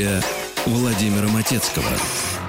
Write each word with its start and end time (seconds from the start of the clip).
Студия 0.00 0.22
Владимира 0.64 1.28
Матецкого. 1.28 2.39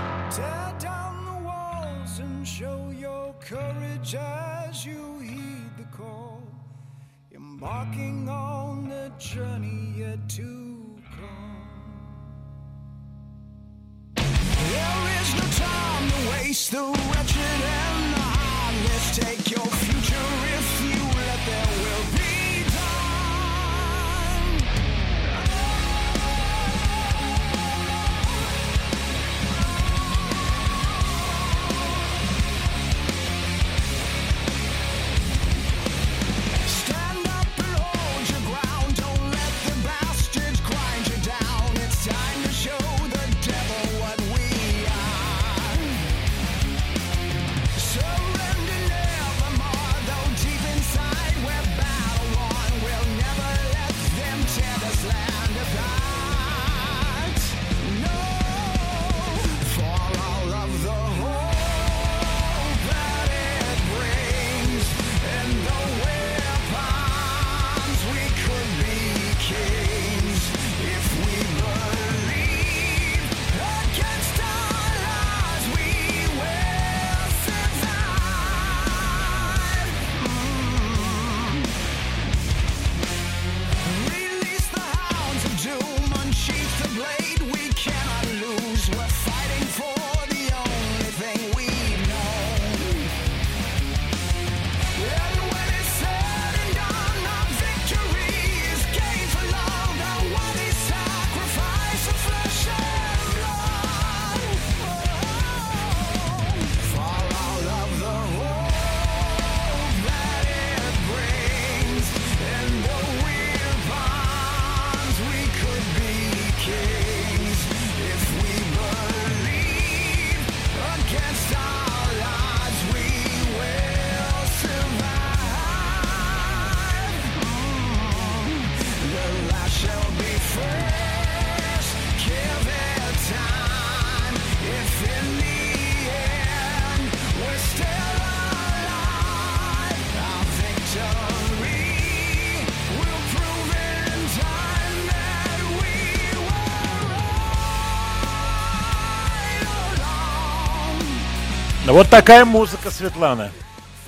Вот 151.91 152.09
такая 152.09 152.46
музыка, 152.46 152.90
Светлана. 152.90 153.52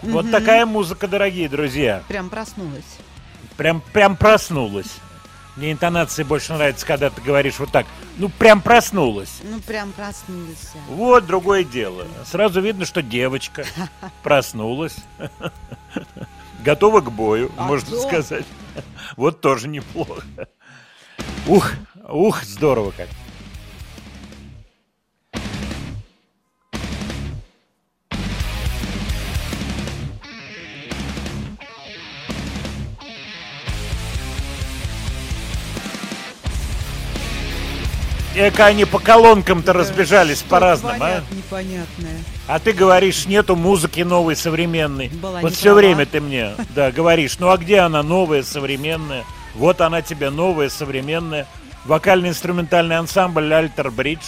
Вот 0.01 0.31
такая 0.31 0.65
музыка, 0.65 1.05
дорогие 1.05 1.49
друзья. 1.49 2.01
Прям 2.07 2.29
проснулась. 2.29 2.85
Прям, 3.57 3.81
прям 3.91 4.15
проснулась. 4.15 4.99
Мне 5.57 5.73
интонации 5.73 6.23
больше 6.23 6.53
нравится, 6.53 6.85
когда 6.85 7.09
ты 7.09 7.21
говоришь 7.21 7.59
вот 7.59 7.71
так. 7.71 7.85
Ну, 8.17 8.29
прям 8.29 8.61
проснулась. 8.61 9.41
Ну, 9.43 9.59
прям 9.59 9.91
проснулись. 9.91 10.71
Вот 10.87 11.25
другое 11.25 11.65
дело. 11.65 12.07
Сразу 12.25 12.61
видно, 12.61 12.85
что 12.85 13.01
девочка 13.01 13.65
проснулась. 14.23 14.95
Готова 16.63 17.01
к 17.01 17.11
бою, 17.11 17.51
А 17.57 17.65
можно 17.65 17.97
сказать. 17.99 18.45
Вот 19.17 19.41
тоже 19.41 19.67
неплохо. 19.67 20.23
Ух, 21.47 21.71
ух, 22.07 22.43
здорово 22.43 22.91
как. 22.95 23.09
Эка 38.35 38.65
они 38.65 38.85
по 38.85 38.97
колонкам-то 38.99 39.73
разбежались 39.73 40.39
Что 40.39 40.49
по-разному, 40.49 41.03
а? 41.03 41.23
непонятное. 41.31 42.17
А 42.47 42.59
ты 42.59 42.73
говоришь, 42.73 43.25
нету 43.27 43.55
музыки 43.55 44.01
новой, 44.01 44.35
современной. 44.35 45.09
Была 45.09 45.39
вот 45.41 45.53
все 45.53 45.65
права. 45.65 45.77
время 45.77 46.05
ты 46.07 46.19
мне, 46.19 46.53
да, 46.73 46.91
говоришь, 46.91 47.37
ну 47.39 47.49
а 47.49 47.57
где 47.57 47.79
она 47.79 48.01
новая, 48.01 48.41
современная? 48.41 49.23
Вот 49.53 49.81
она 49.81 50.01
тебе 50.01 50.31
новая, 50.31 50.69
современная. 50.69 51.45
Вокально-инструментальный 51.85 52.97
ансамбль 52.97 53.53
Альтер 53.53 53.91
Бридж. 53.91 54.23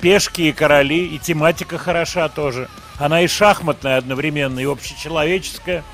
Пешки 0.00 0.42
и 0.42 0.52
короли, 0.52 1.06
и 1.06 1.18
тематика 1.18 1.78
хороша 1.78 2.28
тоже. 2.28 2.68
Она 2.98 3.20
и 3.22 3.28
шахматная 3.28 3.98
одновременно, 3.98 4.58
и 4.58 4.64
общечеловеческая. 4.64 5.84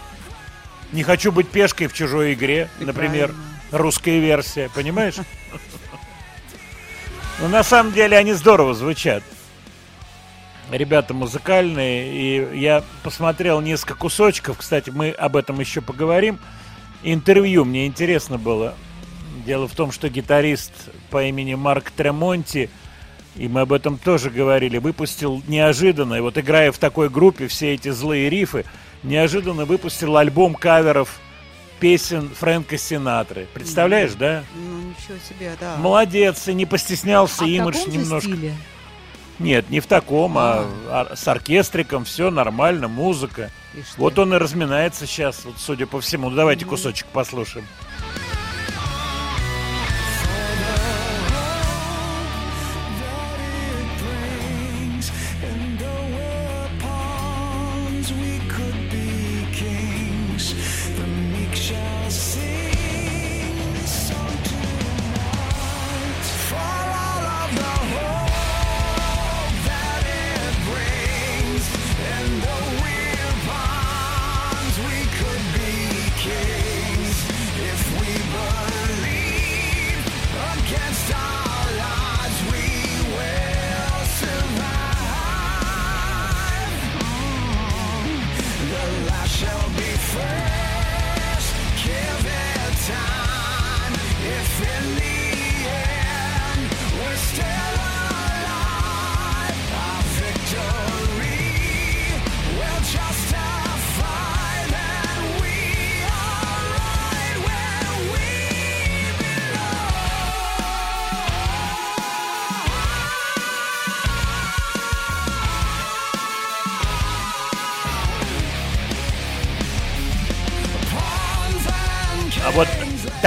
Не 0.92 1.02
хочу 1.02 1.32
быть 1.32 1.48
пешкой 1.48 1.86
в 1.86 1.92
чужой 1.92 2.32
игре, 2.32 2.70
И 2.80 2.84
например, 2.84 3.28
правильно. 3.28 3.44
русская 3.72 4.18
версия, 4.20 4.70
понимаешь? 4.74 5.14
Ну, 7.40 7.48
на 7.48 7.62
самом 7.62 7.92
деле 7.92 8.18
они 8.18 8.34
здорово 8.34 8.74
звучат. 8.74 9.22
Ребята 10.70 11.14
музыкальные, 11.14 12.12
и 12.12 12.58
я 12.58 12.84
посмотрел 13.02 13.62
несколько 13.62 13.94
кусочков, 13.94 14.58
кстати, 14.58 14.90
мы 14.90 15.10
об 15.10 15.36
этом 15.36 15.58
еще 15.58 15.80
поговорим. 15.80 16.38
Интервью 17.02 17.64
мне 17.64 17.86
интересно 17.86 18.36
было. 18.36 18.74
Дело 19.46 19.66
в 19.66 19.74
том, 19.74 19.90
что 19.90 20.10
гитарист 20.10 20.72
по 21.08 21.24
имени 21.24 21.54
Марк 21.54 21.90
Тремонти, 21.90 22.68
и 23.36 23.48
мы 23.48 23.62
об 23.62 23.72
этом 23.72 23.96
тоже 23.96 24.28
говорили, 24.28 24.76
выпустил 24.76 25.42
неожиданно, 25.48 26.14
и 26.14 26.20
вот 26.20 26.36
играя 26.36 26.70
в 26.72 26.78
такой 26.78 27.08
группе 27.08 27.48
все 27.48 27.72
эти 27.72 27.88
злые 27.88 28.28
рифы, 28.28 28.66
неожиданно 29.02 29.64
выпустил 29.64 30.18
альбом 30.18 30.54
каверов 30.54 31.18
песен 31.80 32.28
Фрэнка 32.28 32.78
Синатры. 32.78 33.48
Представляешь, 33.52 34.12
да? 34.12 34.44
Ну, 34.54 34.90
ничего 34.90 35.18
себе, 35.28 35.56
да. 35.58 35.76
Молодец, 35.76 36.46
и 36.48 36.54
не 36.54 36.66
постеснялся 36.66 37.42
а 37.42 37.46
в 37.46 37.48
имидж 37.48 37.78
таком 37.78 37.92
же 37.92 37.98
немножко. 37.98 38.30
стиле? 38.30 38.54
Нет, 39.38 39.70
не 39.70 39.80
в 39.80 39.86
таком, 39.86 40.36
а, 40.36 40.66
а 40.88 41.16
с 41.16 41.26
оркестриком, 41.26 42.04
все 42.04 42.30
нормально, 42.30 42.88
музыка. 42.88 43.50
Вот 43.96 44.18
он 44.18 44.34
и 44.34 44.36
разминается 44.36 45.06
сейчас, 45.06 45.44
вот, 45.44 45.54
судя 45.58 45.86
по 45.86 46.00
всему. 46.00 46.28
Ну, 46.28 46.36
давайте 46.36 46.66
кусочек 46.66 47.06
послушаем. 47.06 47.66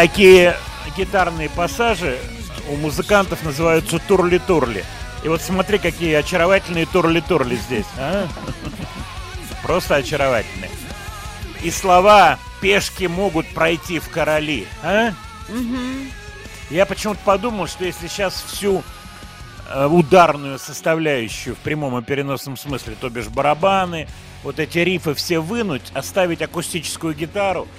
Такие 0.04 0.58
гитарные 0.98 1.50
пассажи 1.50 2.20
у 2.68 2.76
музыкантов 2.76 3.42
называются 3.44 4.00
турли-турли. 4.00 4.84
И 5.24 5.30
вот 5.30 5.42
смотри, 5.42 5.78
какие 5.78 6.14
очаровательные 6.16 6.86
турли-турли 6.86 7.56
здесь. 7.56 7.86
а. 7.98 8.28
Просто 9.62 9.96
очаровательные. 9.96 10.70
И 11.62 11.72
слова 11.72 12.38
«пешки 12.60 13.06
могут 13.06 13.48
пройти 13.54 14.00
в 14.00 14.10
короли». 14.10 14.68
А? 14.84 15.14
Я 16.70 16.86
почему-то 16.86 17.22
подумал, 17.24 17.68
что 17.68 17.86
если 17.86 18.08
сейчас 18.08 18.44
всю 18.46 18.84
э, 19.70 19.86
ударную 19.86 20.60
составляющую 20.60 21.56
в 21.56 21.60
прямом 21.60 21.98
и 21.98 22.02
переносном 22.04 22.58
смысле, 22.58 22.98
то 23.00 23.10
бишь 23.10 23.30
барабаны, 23.30 24.10
вот 24.44 24.60
эти 24.60 24.80
рифы 24.80 25.14
все 25.14 25.40
вынуть, 25.40 25.94
оставить 25.94 26.42
акустическую 26.42 27.14
гитару, 27.14 27.70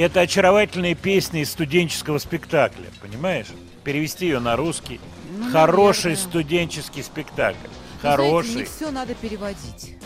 это 0.00 0.20
очаровательные 0.20 0.94
песни 0.94 1.40
из 1.42 1.50
студенческого 1.50 2.18
спектакля, 2.18 2.86
понимаешь? 3.00 3.48
Перевести 3.84 4.26
ее 4.26 4.38
на 4.38 4.56
русский. 4.56 5.00
Ну, 5.38 5.50
Хороший 5.50 6.12
наверное. 6.12 6.30
студенческий 6.30 7.02
спектакль. 7.02 7.56
Вы 7.66 8.00
знаете, 8.00 8.22
Хороший. 8.22 8.54
не 8.54 8.64
все 8.64 8.90
надо 8.90 9.14
переводить. 9.14 9.96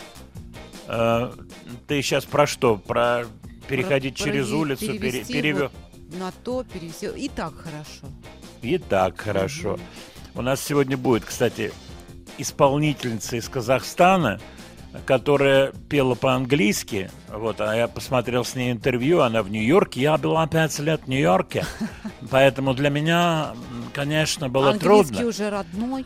Э, 0.87 1.31
ты 1.87 2.01
сейчас 2.01 2.25
про 2.25 2.47
что? 2.47 2.77
Про 2.77 3.25
переходить 3.67 4.17
Про- 4.17 4.23
через 4.25 4.47
прови- 4.47 4.53
улицу, 4.55 4.97
пере- 4.99 5.23
перевё- 5.23 5.69
вот 6.09 6.19
на 6.19 6.31
то 6.43 6.63
перевести. 6.63 7.07
И 7.07 7.27
так 7.29 7.53
хорошо. 7.57 8.07
И 8.61 8.77
так 8.77 9.19
хорошо. 9.19 9.77
У 10.35 10.41
нас 10.41 10.61
сегодня 10.61 10.95
будет, 10.97 11.25
кстати, 11.25 11.71
исполнительница 12.37 13.35
из 13.37 13.49
Казахстана, 13.49 14.39
которая 15.05 15.71
пела 15.89 16.15
по-английски. 16.15 17.09
Вот, 17.29 17.61
а 17.61 17.75
я 17.75 17.87
посмотрел 17.87 18.43
с 18.45 18.55
ней 18.55 18.71
интервью, 18.71 19.21
она 19.21 19.43
в 19.43 19.49
Нью-Йорке. 19.49 20.01
Я 20.01 20.17
была 20.17 20.47
пять 20.47 20.77
лет 20.79 21.01
в 21.05 21.07
Нью-Йорке, 21.07 21.65
поэтому 22.31 22.73
для 22.73 22.89
меня, 22.89 23.53
конечно, 23.93 24.49
было 24.49 24.71
Английский 24.71 25.13
трудно. 25.15 25.27
уже 25.29 25.49
родной. 25.49 26.05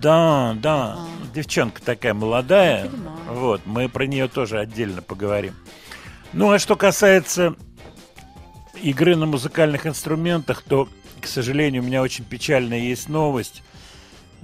Да, 0.00 0.54
да, 0.60 0.96
А. 0.98 1.06
девчонка 1.34 1.80
такая 1.82 2.14
молодая. 2.14 2.90
Вот, 3.30 3.62
мы 3.64 3.88
про 3.88 4.06
нее 4.06 4.28
тоже 4.28 4.58
отдельно 4.58 5.02
поговорим. 5.02 5.54
Ну, 6.32 6.50
а 6.50 6.58
что 6.58 6.76
касается 6.76 7.54
игры 8.82 9.16
на 9.16 9.26
музыкальных 9.26 9.86
инструментах, 9.86 10.62
то, 10.62 10.88
к 11.20 11.26
сожалению, 11.26 11.82
у 11.82 11.86
меня 11.86 12.02
очень 12.02 12.24
печальная 12.24 12.78
есть 12.78 13.08
новость. 13.08 13.62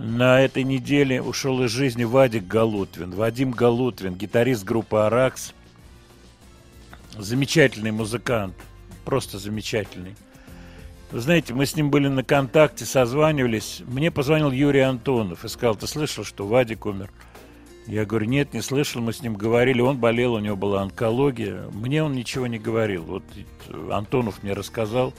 На 0.05 0.41
этой 0.41 0.65
неделе 0.65 1.23
ушел 1.23 1.63
из 1.63 1.71
жизни 1.71 2.03
Вадик 2.03 2.49
Галутвин. 2.49 3.13
Вадим 3.13 3.53
Галутвин, 3.53 4.17
гитарист 4.17 4.65
группы 4.65 4.97
«Аракс». 4.97 5.55
Замечательный 7.17 7.93
музыкант. 7.93 8.57
Просто 9.05 9.39
замечательный. 9.39 10.17
Вы 11.13 11.21
знаете, 11.21 11.55
мы 11.55 11.67
с 11.67 11.77
ним 11.77 11.91
были 11.91 12.09
на 12.09 12.25
контакте, 12.25 12.85
созванивались. 12.85 13.81
Мне 13.87 14.11
позвонил 14.11 14.51
Юрий 14.51 14.81
Антонов 14.81 15.45
и 15.45 15.49
сказал, 15.49 15.77
ты 15.77 15.87
слышал, 15.87 16.25
что 16.25 16.49
Вадик 16.49 16.85
умер? 16.85 17.09
Я 17.87 18.05
говорю, 18.05 18.27
нет, 18.27 18.55
не 18.55 18.61
слышал, 18.61 19.01
мы 19.01 19.13
с 19.13 19.23
ним 19.23 19.35
говорили, 19.35 19.83
он 19.83 19.99
болел, 19.99 20.35
у 20.35 20.41
него 20.41 20.57
была 20.57 20.83
онкология. 20.83 21.69
Мне 21.71 22.03
он 22.03 22.15
ничего 22.15 22.49
не 22.49 22.59
говорил. 22.59 23.05
Вот 23.05 23.23
Антонов 23.93 24.43
мне 24.43 24.53
рассказал 24.53 25.15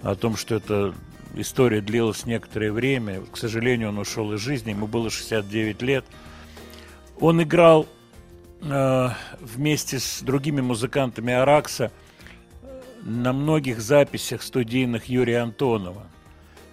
о 0.00 0.14
том, 0.14 0.38
что 0.38 0.54
эта 0.54 0.94
история 1.34 1.80
длилась 1.80 2.26
некоторое 2.26 2.72
время. 2.72 3.22
К 3.32 3.36
сожалению, 3.36 3.90
он 3.90 3.98
ушел 3.98 4.32
из 4.32 4.40
жизни, 4.40 4.70
ему 4.70 4.86
было 4.86 5.10
69 5.10 5.82
лет. 5.82 6.04
Он 7.20 7.42
играл 7.42 7.86
э, 8.60 9.08
вместе 9.40 9.98
с 9.98 10.20
другими 10.22 10.60
музыкантами 10.60 11.32
Аракса 11.32 11.90
на 13.02 13.32
многих 13.32 13.80
записях 13.80 14.42
студийных 14.42 15.06
Юрия 15.06 15.40
Антонова. 15.40 16.06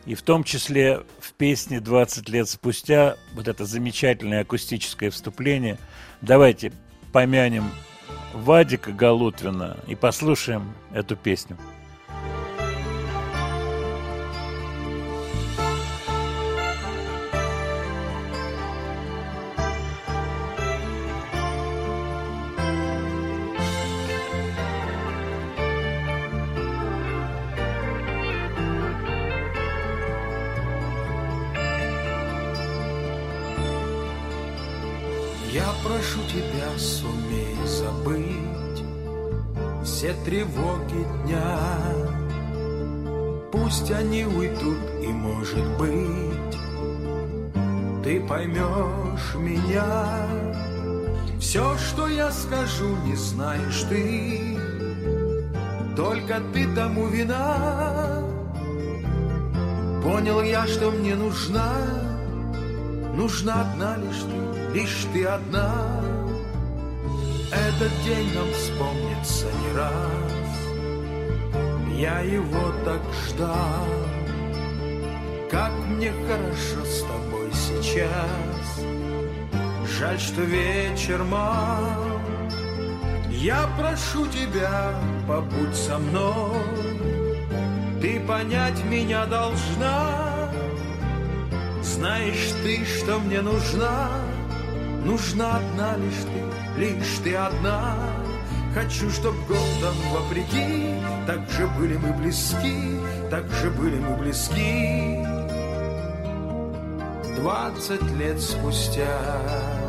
И 0.05 0.15
в 0.15 0.23
том 0.23 0.43
числе 0.43 1.03
в 1.19 1.33
песне 1.33 1.77
«20 1.77 2.31
лет 2.31 2.49
спустя» 2.49 3.17
вот 3.33 3.47
это 3.47 3.65
замечательное 3.65 4.41
акустическое 4.41 5.11
вступление. 5.11 5.77
Давайте 6.21 6.71
помянем 7.11 7.69
Вадика 8.33 8.91
Галутвина 8.91 9.77
и 9.87 9.95
послушаем 9.95 10.73
эту 10.93 11.15
песню. 11.15 11.57
Тревоги 40.25 41.05
дня. 41.23 41.57
Пусть 43.51 43.91
они 43.91 44.25
уйдут, 44.25 44.77
и 45.01 45.07
может 45.07 45.65
быть, 45.77 46.57
ты 48.03 48.19
поймешь 48.21 49.35
меня. 49.35 50.27
Все, 51.39 51.77
что 51.77 52.07
я 52.07 52.31
скажу, 52.31 52.95
не 53.05 53.15
знаешь 53.15 53.83
ты, 53.89 54.57
только 55.95 56.41
ты 56.53 56.73
тому 56.73 57.07
вина. 57.07 58.23
Понял 60.03 60.41
я, 60.41 60.65
что 60.67 60.91
мне 60.91 61.15
нужна 61.15 61.75
Нужна 63.15 63.61
одна 63.61 63.97
лишь 63.97 64.21
ты, 64.21 64.79
лишь 64.79 65.05
ты 65.13 65.25
одна. 65.25 66.00
Этот 67.75 68.03
день 68.03 68.33
нам 68.35 68.51
вспомнится 68.53 69.45
не 69.45 69.77
раз. 69.77 70.51
Я 71.97 72.19
его 72.19 72.73
так 72.83 73.01
ждал. 73.27 73.87
Как 75.49 75.71
мне 75.87 76.11
хорошо 76.27 76.85
с 76.85 77.01
тобой 77.01 77.49
сейчас. 77.53 78.85
Жаль, 79.97 80.19
что 80.19 80.41
вечер 80.41 81.23
мал. 81.23 82.19
Я 83.29 83.69
прошу 83.79 84.27
тебя, 84.27 84.93
побудь 85.27 85.75
со 85.75 85.97
мной. 85.97 86.65
Ты 88.01 88.19
понять 88.19 88.83
меня 88.83 89.25
должна. 89.25 90.51
Знаешь 91.81 92.51
ты, 92.63 92.83
что 92.85 93.19
мне 93.19 93.41
нужна? 93.41 94.09
Нужна 95.05 95.57
одна 95.57 95.95
лишь 95.97 96.23
ты, 96.23 96.60
лишь 96.81 97.19
ты 97.23 97.35
одна. 97.35 97.95
Хочу, 98.73 99.09
чтоб 99.11 99.35
годом 99.47 99.95
вопреки, 100.11 100.95
так 101.27 101.47
же 101.51 101.67
были 101.67 101.97
мы 101.97 102.13
близки, 102.13 102.99
так 103.29 103.47
же 103.49 103.69
были 103.69 103.99
мы 103.99 104.15
близки. 104.15 105.25
Двадцать 107.35 108.11
лет 108.13 108.41
спустя. 108.41 109.80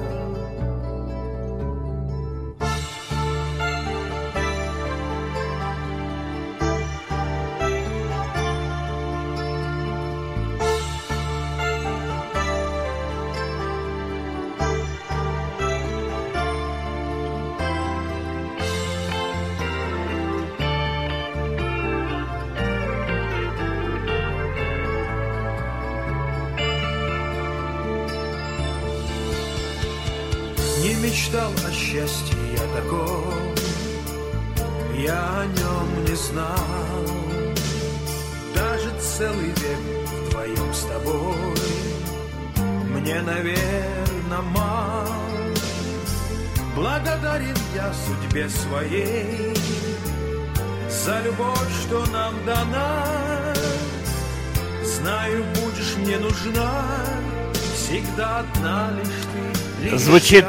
Звучит 60.02 60.44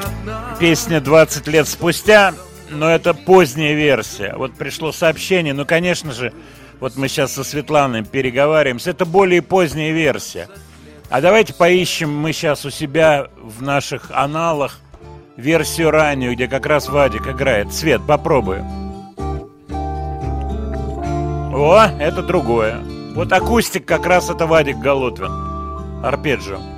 песня 0.59 0.99
20 0.99 1.47
лет 1.47 1.67
спустя, 1.67 2.33
но 2.69 2.89
это 2.89 3.13
поздняя 3.13 3.75
версия. 3.75 4.33
Вот 4.35 4.55
пришло 4.55 4.91
сообщение, 4.91 5.53
ну, 5.53 5.63
конечно 5.63 6.11
же, 6.11 6.33
Вот 6.79 6.97
мы 6.97 7.07
сейчас 7.07 7.33
со 7.33 7.43
Светланой 7.43 8.03
переговариваемся. 8.03 8.89
Это 8.89 9.05
более 9.05 9.43
поздняя 9.43 9.93
версия. 9.93 10.49
А 11.09 11.21
давайте 11.21 11.53
поищем 11.53 12.11
мы 12.11 12.33
сейчас 12.33 12.65
у 12.65 12.71
себя 12.71 13.27
в 13.37 13.61
наших 13.61 14.09
аналах 14.11 14.79
версию 15.37 15.91
раннюю, 15.91 16.33
где 16.33 16.47
как 16.47 16.65
раз 16.65 16.89
Вадик 16.89 17.27
играет. 17.27 17.71
Свет, 17.71 18.01
попробуем. 18.07 18.65
О, 21.53 21.87
это 21.99 22.23
другое. 22.23 22.79
Вот 23.13 23.31
акустик 23.31 23.85
как 23.85 24.07
раз 24.07 24.31
это 24.31 24.47
Вадик 24.47 24.77
Голотвин. 24.77 26.03
Арпеджио. 26.03 26.72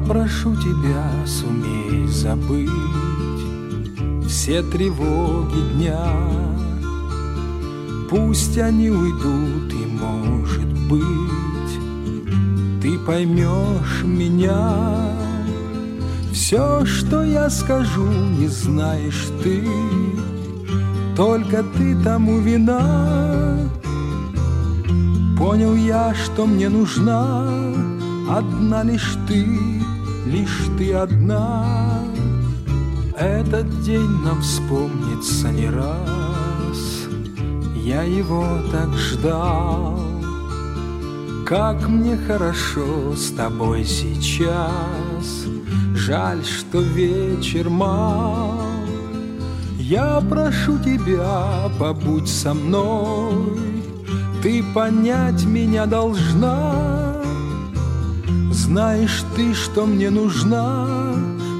Прошу 0.00 0.54
тебя, 0.56 1.10
сумей 1.26 2.06
забыть 2.06 2.70
все 4.26 4.62
тревоги 4.62 5.74
дня. 5.74 6.06
Пусть 8.10 8.58
они 8.58 8.90
уйдут, 8.90 9.72
и, 9.72 9.86
может 9.86 10.72
быть, 10.88 11.74
ты 12.80 12.98
поймешь 12.98 14.04
меня. 14.04 15.10
Все, 16.32 16.84
что 16.84 17.24
я 17.24 17.50
скажу, 17.50 18.06
не 18.06 18.48
знаешь 18.48 19.26
ты, 19.42 19.66
только 21.16 21.64
ты 21.76 22.00
тому 22.04 22.38
вина. 22.38 23.58
Понял 25.36 25.74
я, 25.74 26.14
что 26.14 26.46
мне 26.46 26.68
нужна 26.68 27.46
одна 28.28 28.82
лишь 28.82 29.16
ты, 29.26 29.44
лишь 30.26 30.66
ты 30.76 30.92
одна. 30.92 31.64
Этот 33.16 33.80
день 33.82 34.10
нам 34.24 34.42
вспомнится 34.42 35.48
не 35.50 35.70
раз, 35.70 37.08
я 37.76 38.02
его 38.02 38.44
так 38.70 38.92
ждал. 38.94 39.98
Как 41.46 41.88
мне 41.88 42.16
хорошо 42.16 43.14
с 43.14 43.30
тобой 43.30 43.84
сейчас, 43.84 45.46
жаль, 45.94 46.44
что 46.44 46.80
вечер 46.80 47.70
мал. 47.70 48.60
Я 49.78 50.20
прошу 50.28 50.78
тебя, 50.80 51.70
побудь 51.78 52.28
со 52.28 52.52
мной, 52.52 53.82
ты 54.42 54.64
понять 54.74 55.44
меня 55.44 55.86
должна. 55.86 57.05
Знаешь 58.56 59.22
ты, 59.36 59.52
что 59.52 59.84
мне 59.84 60.08
нужна, 60.08 60.86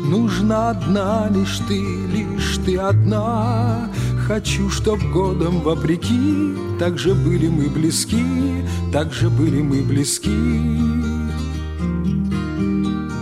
нужна 0.07 0.71
одна 0.71 1.29
лишь 1.31 1.59
ты, 1.69 1.79
лишь 1.79 2.57
ты 2.65 2.79
одна. 2.79 3.91
Хочу, 4.26 4.71
чтоб 4.71 4.99
годом 5.12 5.61
вопреки, 5.61 6.57
так 6.81 6.99
же 6.99 7.15
были 7.15 7.49
мы 7.49 7.69
близки, 7.69 8.25
так 8.95 9.12
же 9.12 9.29
были 9.29 9.61
мы 9.61 9.83
близки. 9.83 10.31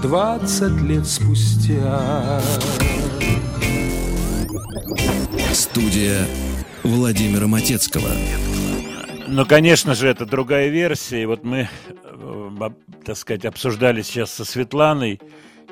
Двадцать 0.02 0.80
лет 0.80 1.06
спустя. 1.06 2.40
Студия 5.52 6.26
Владимира 6.84 7.48
Матецкого. 7.48 8.08
Ну, 9.26 9.44
конечно 9.44 9.94
же, 9.94 10.06
это 10.06 10.26
другая 10.26 10.68
версия. 10.68 11.22
И 11.22 11.26
вот 11.26 11.42
мы, 11.42 11.68
так 13.04 13.16
сказать, 13.16 13.44
обсуждали 13.44 14.02
сейчас 14.02 14.32
со 14.32 14.44
Светланой. 14.44 15.20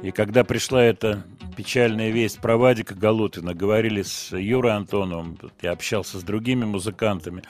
И 0.03 0.11
когда 0.11 0.45
пришла 0.45 0.83
эта 0.83 1.25
печальная 1.57 2.11
весть 2.11 2.41
про 2.41 2.57
Вадика 2.57 2.95
Голутина, 2.95 3.55
говорили 3.55 4.03
с 4.03 4.37
Юрой 4.37 4.75
Антоновым, 4.75 5.39
я 5.61 5.73
общался 5.73 6.19
с 6.19 6.23
другими 6.23 6.65
музыкантами. 6.65 7.43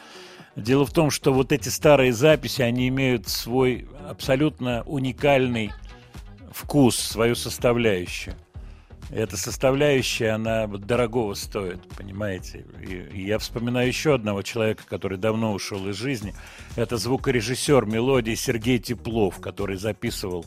Дело 0.55 0.85
в 0.85 0.93
том, 0.93 1.11
что 1.11 1.33
вот 1.33 1.51
эти 1.51 1.69
старые 1.69 2.13
записи, 2.13 2.61
они 2.61 2.89
имеют 2.89 3.29
свой 3.29 3.89
абсолютно 4.09 4.83
уникальный 4.85 5.73
вкус, 6.51 6.97
свою 6.97 7.35
составляющую. 7.35 8.35
Эта 9.11 9.37
составляющая, 9.37 10.31
она 10.31 10.67
дорогого 10.67 11.35
стоит, 11.35 11.81
понимаете? 11.97 12.65
И 13.13 13.23
я 13.25 13.39
вспоминаю 13.39 13.89
еще 13.89 14.15
одного 14.15 14.43
человека, 14.43 14.85
который 14.89 15.19
давно 15.19 15.53
ушел 15.53 15.87
из 15.89 15.97
жизни. 15.97 16.35
Это 16.77 16.97
звукорежиссер 16.97 17.85
мелодии 17.85 18.35
Сергей 18.35 18.79
Теплов, 18.79 19.41
который 19.41 19.77
записывал 19.77 20.47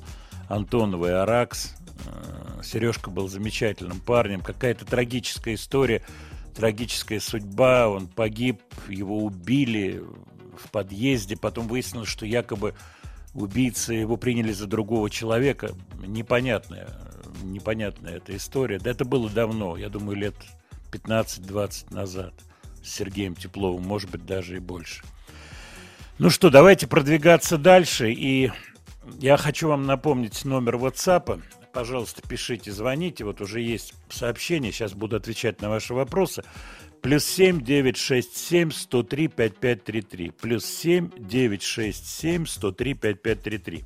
Антонова 0.49 1.07
и 1.07 1.11
Аракс. 1.11 1.75
Э, 2.07 2.61
Сережка 2.63 3.11
был 3.11 3.27
замечательным 3.27 3.99
парнем. 3.99 4.41
Какая-то 4.41 4.85
трагическая 4.85 5.53
история, 5.53 6.03
трагическая 6.55 7.19
судьба. 7.19 7.87
Он 7.87 8.07
погиб, 8.07 8.61
его 8.87 9.23
убили 9.23 10.01
в 10.57 10.71
подъезде. 10.71 11.37
Потом 11.37 11.67
выяснилось, 11.67 12.09
что 12.09 12.25
якобы 12.25 12.73
убийцы 13.35 13.93
его 13.93 14.17
приняли 14.17 14.53
за 14.53 14.65
другого 14.65 15.09
человека. 15.09 15.71
Непонятная, 16.05 16.89
непонятная 17.51 18.17
эта 18.17 18.35
история. 18.35 18.79
Да 18.79 18.91
это 18.91 19.05
было 19.05 19.29
давно, 19.29 19.77
я 19.77 19.89
думаю, 19.89 20.17
лет 20.17 20.35
15-20 20.91 21.93
назад 21.93 22.33
с 22.83 22.89
Сергеем 22.89 23.35
Тепловым, 23.35 23.83
может 23.83 24.09
быть, 24.11 24.25
даже 24.25 24.57
и 24.57 24.59
больше. 24.59 25.03
Ну 26.17 26.29
что, 26.29 26.49
давайте 26.49 26.87
продвигаться 26.87 27.57
дальше. 27.57 28.11
И 28.11 28.51
я 29.19 29.37
хочу 29.37 29.67
вам 29.67 29.85
напомнить 29.85 30.45
номер 30.45 30.75
WhatsApp. 30.75 31.41
Пожалуйста, 31.73 32.21
пишите, 32.27 32.71
звоните. 32.71 33.25
Вот 33.25 33.41
уже 33.41 33.59
есть 33.59 33.93
сообщение. 34.09 34.71
Сейчас 34.71 34.93
буду 34.93 35.17
отвечать 35.17 35.61
на 35.61 35.69
ваши 35.69 35.93
вопросы. 35.93 36.43
Плюс 37.01 37.25
семь 37.25 37.61
девять 37.61 37.97
шесть 37.97 38.37
семь 38.37 38.71
сто 38.71 39.03
три 39.03 39.27
пять 39.27 39.57
пять 39.57 39.83
три 39.83 40.01
три. 40.01 40.31
Плюс 40.31 40.65
семь 40.65 41.09
девять 41.17 41.63
шесть 41.63 42.07
семь 42.07 42.45
сто 42.45 42.71
три 42.71 42.93
пять 42.93 43.21
пять 43.21 43.43
три 43.43 43.57
три. 43.57 43.83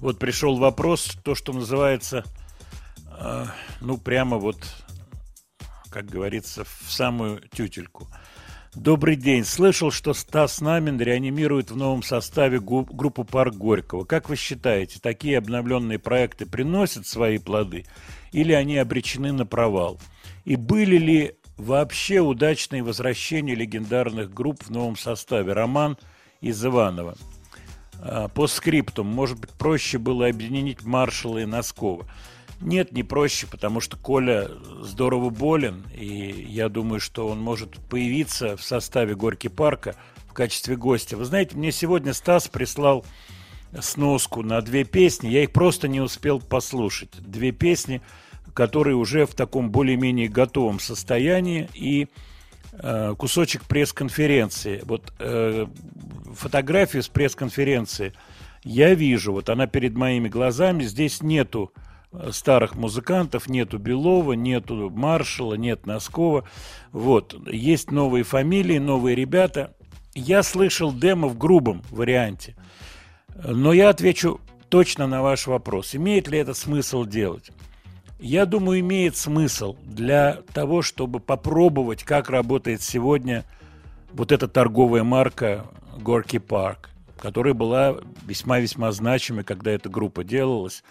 Вот 0.00 0.18
пришел 0.18 0.56
вопрос, 0.56 1.16
то, 1.22 1.34
что 1.34 1.52
называется, 1.52 2.24
э, 3.20 3.46
ну, 3.82 3.98
прямо 3.98 4.38
вот, 4.38 4.56
как 5.90 6.06
говорится, 6.06 6.64
в 6.64 6.90
самую 6.90 7.40
тютельку. 7.50 8.08
Добрый 8.74 9.16
день. 9.16 9.44
Слышал, 9.44 9.90
что 9.90 10.14
Стас 10.14 10.62
Намин 10.62 10.98
реанимирует 11.00 11.70
в 11.70 11.76
новом 11.76 12.02
составе 12.02 12.60
группу 12.60 13.24
«Парк 13.24 13.56
Горького». 13.56 14.04
Как 14.04 14.30
вы 14.30 14.36
считаете, 14.36 15.00
такие 15.02 15.36
обновленные 15.36 15.98
проекты 15.98 16.46
приносят 16.46 17.06
свои 17.06 17.38
плоды 17.38 17.84
или 18.32 18.52
они 18.52 18.78
обречены 18.78 19.32
на 19.32 19.44
провал? 19.44 20.00
И 20.44 20.56
были 20.56 20.96
ли 20.96 21.34
вообще 21.58 22.20
удачные 22.20 22.82
возвращения 22.82 23.54
легендарных 23.54 24.32
групп 24.32 24.62
в 24.62 24.70
новом 24.70 24.96
составе? 24.96 25.52
Роман 25.52 25.98
из 26.40 26.64
Иванова. 26.64 27.16
А, 28.02 28.28
По 28.28 28.46
скриптум, 28.46 29.06
может 29.06 29.38
быть, 29.40 29.50
проще 29.50 29.98
было 29.98 30.28
объединить 30.28 30.82
Маршала 30.84 31.38
и 31.38 31.44
Носкова. 31.44 32.06
Нет, 32.60 32.92
не 32.92 33.02
проще, 33.02 33.46
потому 33.46 33.80
что 33.80 33.96
Коля 33.96 34.50
здорово 34.82 35.30
болен, 35.30 35.84
и 35.94 36.46
я 36.48 36.68
думаю, 36.68 37.00
что 37.00 37.26
он 37.26 37.40
может 37.40 37.78
появиться 37.88 38.56
в 38.56 38.62
составе 38.62 39.14
Горки 39.14 39.48
парка 39.48 39.96
в 40.28 40.34
качестве 40.34 40.76
гостя. 40.76 41.16
Вы 41.16 41.24
знаете, 41.24 41.56
мне 41.56 41.72
сегодня 41.72 42.12
Стас 42.12 42.48
прислал 42.48 43.04
сноску 43.80 44.42
на 44.42 44.60
две 44.60 44.84
песни, 44.84 45.28
я 45.28 45.42
их 45.42 45.52
просто 45.52 45.88
не 45.88 46.00
успел 46.00 46.38
послушать. 46.38 47.10
Две 47.20 47.50
песни, 47.52 48.02
которые 48.52 48.96
уже 48.96 49.24
в 49.24 49.34
таком 49.34 49.70
более-менее 49.70 50.28
готовом 50.28 50.80
состоянии, 50.80 51.70
и 51.72 52.04
э, 52.04 52.08
кусочек 53.18 53.64
пресс-конференции. 53.64 54.82
Вот 54.84 55.12
э, 55.18 55.66
фотографию 56.34 57.02
с 57.02 57.08
пресс-конференции 57.08 58.12
я 58.62 58.94
вижу, 58.94 59.32
вот 59.32 59.48
она 59.48 59.66
перед 59.66 59.94
моими 59.94 60.28
глазами, 60.28 60.84
здесь 60.84 61.22
нету 61.22 61.72
э, 62.12 62.30
старых 62.32 62.74
музыкантов, 62.74 63.48
нету 63.48 63.78
Белова, 63.78 64.34
нету 64.34 64.90
Маршала, 64.90 65.54
нет 65.54 65.86
Носкова. 65.86 66.48
Вот, 66.92 67.34
есть 67.48 67.90
новые 67.90 68.24
фамилии, 68.24 68.78
новые 68.78 69.16
ребята. 69.16 69.74
Я 70.14 70.42
слышал 70.42 70.92
демо 70.92 71.28
в 71.28 71.38
грубом 71.38 71.82
варианте, 71.90 72.56
но 73.42 73.72
я 73.72 73.88
отвечу 73.88 74.40
точно 74.68 75.06
на 75.06 75.22
ваш 75.22 75.46
вопрос. 75.46 75.94
Имеет 75.94 76.28
ли 76.28 76.38
это 76.38 76.52
смысл 76.52 77.04
делать? 77.04 77.50
Я 78.20 78.44
думаю, 78.44 78.80
имеет 78.80 79.16
смысл 79.16 79.76
для 79.82 80.42
того, 80.52 80.82
чтобы 80.82 81.20
попробовать, 81.20 82.04
как 82.04 82.28
работает 82.28 82.82
сегодня 82.82 83.46
вот 84.12 84.30
эта 84.30 84.46
торговая 84.46 85.04
марка 85.04 85.66
Горки 85.98 86.38
Парк, 86.38 86.90
которая 87.18 87.54
была 87.54 87.96
весьма-весьма 88.26 88.92
значимой, 88.92 89.44
когда 89.44 89.70
эта 89.70 89.88
группа 89.88 90.22
делалась. 90.22 90.84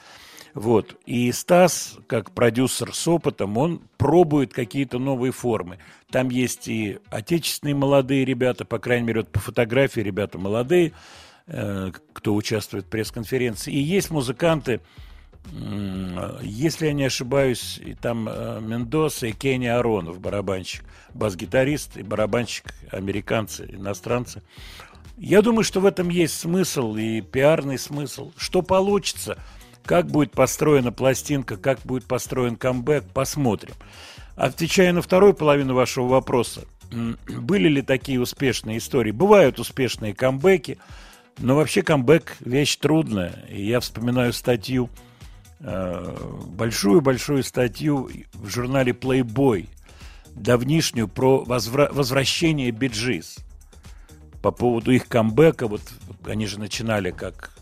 Вот. 0.56 1.00
И 1.06 1.32
Стас, 1.32 1.98
как 2.08 2.32
продюсер 2.32 2.96
с 2.96 3.08
опытом, 3.08 3.58
он 3.58 3.84
пробует 3.98 4.52
какие-то 4.52 4.98
новые 4.98 5.32
формы. 5.32 5.78
Там 6.10 6.30
есть 6.30 6.68
и 6.68 6.98
отечественные 7.12 7.76
молодые 7.76 8.26
ребята, 8.26 8.66
по 8.66 8.80
крайней 8.80 9.06
мере, 9.06 9.20
вот 9.22 9.30
по 9.30 9.40
фотографии 9.40 10.02
ребята 10.02 10.40
молодые, 10.40 10.94
э, 11.46 11.92
кто 12.14 12.34
участвует 12.34 12.86
в 12.86 12.90
пресс-конференции. 12.90 13.72
И 13.72 13.80
есть 13.80 14.10
музыканты, 14.10 14.82
если 16.42 16.88
я 16.88 16.94
не 16.94 17.06
ошибаюсь, 17.06 17.80
и 17.84 17.96
там 17.96 18.28
э, 18.30 18.60
Мендоса 18.62 19.28
и 19.28 19.32
Кенни 19.32 19.68
Аронов, 19.68 20.20
барабанщик, 20.20 20.84
бас-гитарист 21.14 21.98
и 21.98 22.04
барабанщик, 22.04 22.74
американцы, 22.92 23.68
иностранцы. 23.72 24.42
Я 25.18 25.42
думаю, 25.42 25.64
что 25.64 25.82
в 25.82 25.86
этом 25.86 26.10
есть 26.10 26.40
смысл 26.40 26.96
и 26.96 27.22
пиарный 27.22 27.78
смысл. 27.78 28.32
Что 28.38 28.62
получится, 28.62 29.38
как 29.84 30.08
будет 30.08 30.32
построена 30.32 30.92
пластинка, 30.92 31.58
как 31.58 31.80
будет 31.80 32.06
построен 32.06 32.56
камбэк, 32.56 33.06
посмотрим. 33.14 33.74
Отвечая 34.36 34.94
на 34.94 35.02
вторую 35.02 35.34
половину 35.34 35.74
вашего 35.74 36.08
вопроса, 36.08 36.66
были 36.92 37.68
ли 37.68 37.82
такие 37.82 38.22
успешные 38.22 38.78
истории? 38.78 39.12
Бывают 39.12 39.60
успешные 39.60 40.14
камбэки, 40.14 40.78
но 41.38 41.56
вообще 41.56 41.82
камбэк 41.82 42.38
вещь 42.40 42.78
трудная. 42.78 43.46
И 43.50 43.66
я 43.66 43.80
вспоминаю 43.80 44.32
статью, 44.32 44.90
большую-большую 45.60 47.44
статью 47.44 48.10
в 48.34 48.48
журнале 48.48 48.94
Playboy, 48.94 49.68
давнишнюю, 50.34 51.08
про 51.08 51.44
возвра- 51.46 51.94
возвращение 51.94 52.72
биджиз 52.72 53.40
по 54.42 54.52
поводу 54.52 54.92
их 54.92 55.08
камбэка, 55.08 55.68
вот 55.68 55.82
они 56.26 56.46
же 56.46 56.60
начинали 56.60 57.12
как 57.12 57.58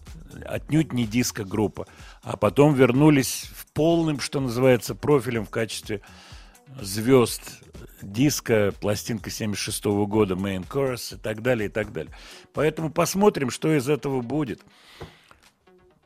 отнюдь 0.46 0.94
не 0.94 1.08
диско-группа, 1.08 1.88
а 2.22 2.38
потом 2.38 2.76
вернулись 2.76 3.50
в 3.56 3.66
полным, 3.68 4.20
что 4.20 4.40
называется, 4.40 4.94
профилем 4.94 5.46
в 5.46 5.50
качестве 5.50 6.02
звезд 6.80 7.42
диска, 8.02 8.72
пластинка 8.80 9.30
76 9.32 9.86
года, 9.86 10.36
Main 10.36 10.68
Chorus 10.68 11.16
и 11.16 11.18
так 11.18 11.42
далее, 11.42 11.68
и 11.68 11.72
так 11.72 11.92
далее. 11.92 12.14
Поэтому 12.54 12.92
посмотрим, 12.92 13.50
что 13.50 13.76
из 13.76 13.90
этого 13.90 14.22
будет. 14.22 14.62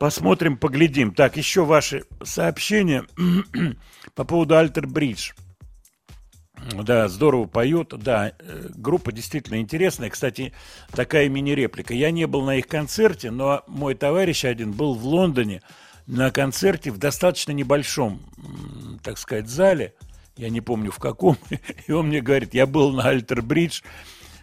Посмотрим, 0.01 0.57
поглядим. 0.57 1.13
Так, 1.13 1.37
еще 1.37 1.63
ваши 1.63 2.05
сообщения 2.23 3.05
по 4.15 4.23
поводу 4.23 4.57
Альтер 4.57 4.87
Бридж. 4.87 5.33
Да, 6.73 7.07
здорово 7.07 7.45
поют. 7.45 7.93
Да, 7.95 8.29
э, 8.29 8.69
группа 8.69 9.11
действительно 9.11 9.61
интересная. 9.61 10.09
Кстати, 10.09 10.53
такая 10.89 11.29
мини-реплика. 11.29 11.93
Я 11.93 12.09
не 12.09 12.25
был 12.25 12.41
на 12.41 12.55
их 12.55 12.65
концерте, 12.65 13.29
но 13.29 13.63
мой 13.67 13.93
товарищ 13.93 14.43
один 14.43 14.71
был 14.71 14.95
в 14.95 15.05
Лондоне 15.05 15.61
на 16.07 16.31
концерте 16.31 16.89
в 16.89 16.97
достаточно 16.97 17.51
небольшом, 17.51 18.23
так 19.03 19.19
сказать, 19.19 19.49
зале. 19.49 19.93
Я 20.35 20.49
не 20.49 20.61
помню 20.61 20.89
в 20.89 20.97
каком. 20.97 21.37
И 21.87 21.91
он 21.91 22.07
мне 22.07 22.21
говорит, 22.21 22.55
я 22.55 22.65
был 22.65 22.91
на 22.91 23.03
Альтер 23.03 23.43
Бридж, 23.43 23.81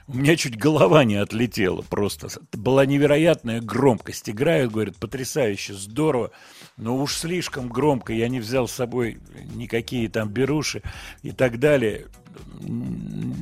у 0.09 0.15
меня 0.17 0.37
чуть 0.37 0.57
голова 0.57 1.05
не 1.05 1.17
отлетела 1.17 1.83
просто. 1.83 2.29
Была 2.53 2.87
невероятная 2.87 3.61
громкость. 3.61 4.31
Играют, 4.31 4.73
говорят, 4.73 4.97
потрясающе, 4.97 5.75
здорово. 5.75 6.31
Но 6.79 6.97
уж 6.97 7.15
слишком 7.15 7.69
громко. 7.69 8.15
Я 8.15 8.29
не 8.29 8.41
взял 8.41 8.67
с 8.69 8.73
собой 8.73 9.19
никакие 9.55 10.09
там 10.09 10.31
беруши 10.31 10.83
и 11.23 11.31
так 11.33 11.59
далее. 11.59 12.07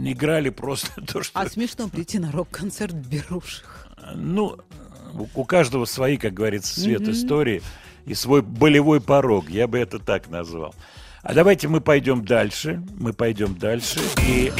Играли 0.05 0.51
просто 0.51 1.01
то, 1.07 1.23
что... 1.23 1.39
А 1.39 1.49
смешно 1.49 1.89
прийти 1.89 2.19
на 2.19 2.33
рок-концерт 2.33 2.95
в 2.95 3.09
берушах. 3.09 3.87
Ну, 4.17 4.57
у- 5.35 5.45
каждого 5.45 5.85
свои, 5.85 6.17
как 6.17 6.35
говорится, 6.35 6.81
свет 6.81 7.03
истории 7.03 7.63
и 8.07 8.15
свой 8.15 8.43
болевой 8.43 9.01
порог. 9.01 9.51
Я 9.51 9.69
бы 9.69 9.79
это 9.79 10.01
так 10.01 10.29
назвал. 10.31 10.75
А 11.23 11.33
давайте 11.33 11.69
мы 11.69 11.81
пойдем 11.81 12.25
дальше. 12.25 12.83
Мы 12.99 13.13
пойдем 13.13 13.55
дальше. 13.55 14.01
И 14.29 14.53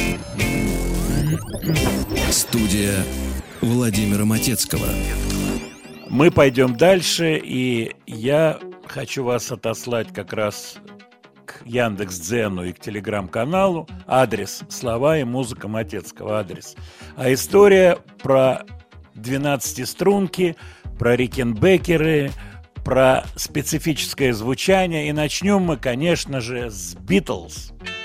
Студия 2.31 2.95
Владимира 3.61 4.25
Матецкого. 4.25 4.87
мы 6.09 6.31
пойдем 6.31 6.75
дальше. 6.77 7.39
И 7.43 7.95
я 8.05 8.59
хочу 8.85 9.23
вас 9.23 9.51
отослать 9.51 10.13
как 10.13 10.33
раз 10.33 10.77
к 11.45 11.65
Яндекс.Дзену 11.65 12.65
и 12.65 12.73
к 12.73 12.79
телеграм-каналу. 12.79 13.87
Адрес 14.05 14.61
«Слова 14.69 15.17
и 15.17 15.23
музыка 15.23 15.67
Матецкого» 15.67 16.39
адрес. 16.39 16.75
А 17.15 17.33
история 17.33 17.97
про 18.21 18.63
12-струнки, 19.15 20.55
про 20.99 21.15
рикенбекеры, 21.15 22.31
про 22.83 23.25
специфическое 23.35 24.33
звучание. 24.33 25.09
И 25.09 25.11
начнем 25.11 25.61
мы, 25.61 25.77
конечно 25.77 26.39
же, 26.41 26.69
с 26.69 26.95
«Битлз». 26.95 27.73
If 27.81 27.96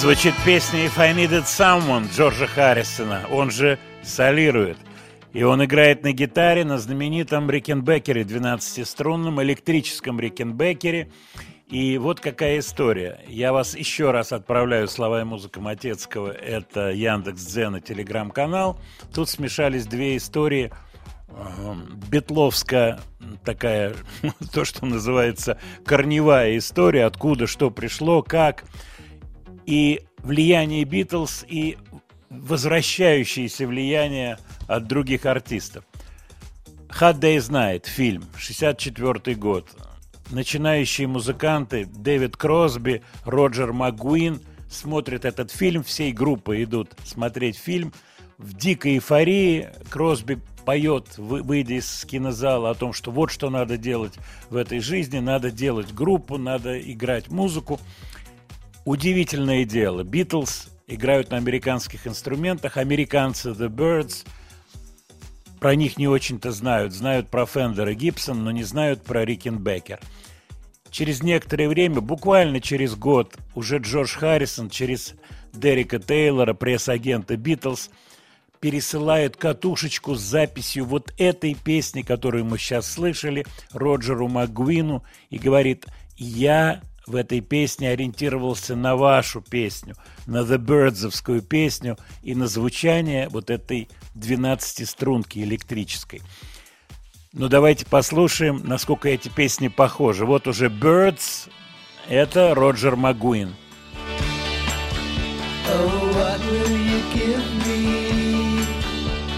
Звучит 0.00 0.32
песня 0.44 0.86
«If 0.86 0.96
I 0.96 1.12
Needed 1.12 1.42
Someone» 1.42 2.08
Джорджа 2.08 2.46
Харрисона. 2.46 3.26
Он 3.32 3.50
же 3.50 3.80
солирует. 4.04 4.78
И 5.32 5.42
он 5.42 5.64
играет 5.64 6.04
на 6.04 6.12
гитаре 6.12 6.64
на 6.64 6.78
знаменитом 6.78 7.50
Рикенбекере, 7.50 8.22
12-струнном 8.22 9.42
электрическом 9.42 10.20
Рикенбекере. 10.20 11.10
И 11.66 11.98
вот 11.98 12.20
какая 12.20 12.60
история. 12.60 13.18
Я 13.26 13.52
вас 13.52 13.74
еще 13.74 14.12
раз 14.12 14.30
отправляю 14.30 14.86
слова 14.86 15.22
и 15.22 15.24
музыка 15.24 15.60
Матецкого. 15.60 16.30
Это 16.30 16.90
Яндекс 16.90 17.42
Дзен 17.42 17.76
и 17.76 17.80
Телеграм-канал. 17.80 18.78
Тут 19.12 19.28
смешались 19.28 19.84
две 19.86 20.16
истории. 20.16 20.70
Бетловская 22.08 23.00
такая, 23.44 23.94
то, 24.52 24.64
что 24.64 24.86
называется, 24.86 25.58
корневая 25.84 26.56
история, 26.56 27.04
откуда 27.04 27.48
что 27.48 27.72
пришло, 27.72 28.22
как. 28.22 28.62
И 29.68 30.00
влияние 30.22 30.84
Битлз, 30.84 31.44
и 31.46 31.76
возвращающееся 32.30 33.66
влияние 33.66 34.38
от 34.66 34.86
других 34.86 35.26
артистов. 35.26 35.84
Hot 36.88 37.20
Day's 37.20 37.50
Night, 37.50 37.86
фильм, 37.86 38.24
64 38.38 39.36
год. 39.36 39.66
Начинающие 40.30 41.06
музыканты 41.06 41.84
Дэвид 41.84 42.38
Кросби, 42.38 43.02
Роджер 43.26 43.74
Макгуин 43.74 44.40
смотрят 44.70 45.26
этот 45.26 45.50
фильм, 45.50 45.82
всей 45.82 46.12
группой 46.12 46.64
идут 46.64 46.92
смотреть 47.04 47.58
фильм. 47.58 47.92
В 48.38 48.54
дикой 48.54 48.94
эйфории 48.94 49.68
Кросби 49.90 50.40
поет, 50.64 51.18
вы- 51.18 51.42
выйдя 51.42 51.74
из 51.74 52.06
кинозала, 52.06 52.70
о 52.70 52.74
том, 52.74 52.94
что 52.94 53.10
вот 53.10 53.30
что 53.30 53.50
надо 53.50 53.76
делать 53.76 54.14
в 54.48 54.56
этой 54.56 54.80
жизни, 54.80 55.18
надо 55.18 55.50
делать 55.50 55.92
группу, 55.92 56.38
надо 56.38 56.80
играть 56.80 57.28
музыку. 57.28 57.78
Удивительное 58.88 59.66
дело. 59.66 60.02
Битлз 60.02 60.70
играют 60.86 61.30
на 61.30 61.36
американских 61.36 62.06
инструментах, 62.06 62.78
американцы 62.78 63.50
The 63.50 63.68
Birds– 63.68 64.26
про 65.60 65.74
них 65.74 65.98
не 65.98 66.08
очень-то 66.08 66.52
знают. 66.52 66.94
Знают 66.94 67.28
про 67.28 67.44
Фендер 67.44 67.88
и 67.88 67.94
Гибсон, 67.94 68.44
но 68.44 68.50
не 68.50 68.62
знают 68.62 69.02
про 69.02 69.26
Рикенбекер. 69.26 70.00
Через 70.90 71.22
некоторое 71.22 71.68
время, 71.68 72.00
буквально 72.00 72.62
через 72.62 72.94
год, 72.94 73.36
уже 73.54 73.76
Джордж 73.76 74.16
Харрисон 74.16 74.70
через 74.70 75.16
Дерека 75.52 75.98
Тейлора, 75.98 76.54
пресс-агента 76.54 77.36
Битлз, 77.36 77.90
пересылает 78.58 79.36
катушечку 79.36 80.14
с 80.14 80.20
записью 80.20 80.86
вот 80.86 81.12
этой 81.18 81.54
песни, 81.54 82.00
которую 82.00 82.46
мы 82.46 82.56
сейчас 82.56 82.90
слышали, 82.90 83.44
Роджеру 83.72 84.28
МакГуину, 84.28 85.04
и 85.28 85.36
говорит, 85.36 85.84
я 86.16 86.80
в 87.08 87.16
этой 87.16 87.40
песне 87.40 87.90
ориентировался 87.90 88.76
на 88.76 88.94
вашу 88.94 89.40
песню, 89.40 89.96
на 90.26 90.42
The 90.42 90.58
Birdsовскую 90.58 91.40
песню 91.40 91.96
и 92.22 92.34
на 92.34 92.46
звучание 92.46 93.28
вот 93.30 93.50
этой 93.50 93.88
12-струнки 94.14 95.38
электрической. 95.38 96.22
Ну, 97.32 97.48
давайте 97.48 97.86
послушаем, 97.86 98.62
насколько 98.64 99.08
эти 99.08 99.28
песни 99.28 99.68
похожи. 99.68 100.26
Вот 100.26 100.46
уже 100.46 100.68
Birds– 100.68 101.48
это 102.08 102.54
Роджер 102.54 102.96
Магуин. 102.96 103.54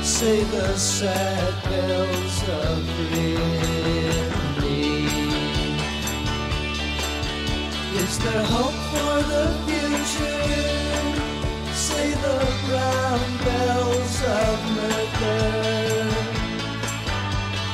Say 0.03 0.43
the 0.45 0.77
sad 0.77 1.55
bells 1.65 2.43
of 2.49 2.83
Rimley. 3.15 3.60
Is 8.11 8.19
there 8.19 8.43
hope 8.43 8.81
for 8.93 9.17
the 9.33 9.47
future? 9.67 10.43
Say 11.73 12.11
the 12.27 12.39
brown 12.67 13.23
bells 13.47 14.17
of 14.43 14.57
Merthyr. 14.77 16.11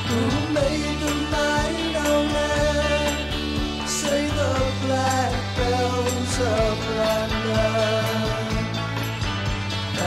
Who 0.09 0.21
made 0.53 0.97
the 1.05 1.13
mighty 1.33 1.89
land? 2.35 3.17
Say 3.89 4.21
the 4.27 4.53
black 4.85 5.33
bells 5.57 6.35
of 6.59 6.75
London. 6.99 8.45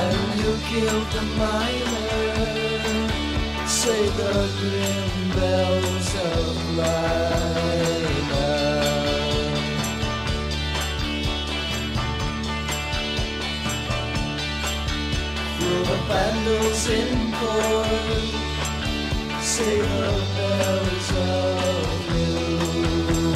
And 0.01 0.19
you 0.41 0.53
killed 0.71 1.09
the 1.17 1.25
miner. 1.43 2.07
Say 3.67 4.03
the 4.21 4.35
grim 4.61 5.11
bells 5.35 6.11
of 6.15 6.77
Lydon. 6.77 7.50
The 15.81 15.97
vandals 16.09 16.85
in 16.91 17.33
corn, 17.33 18.21
say 19.41 19.77
the 19.81 20.13
bells 20.37 21.09
of 21.17 21.85
Newport. 22.13 23.31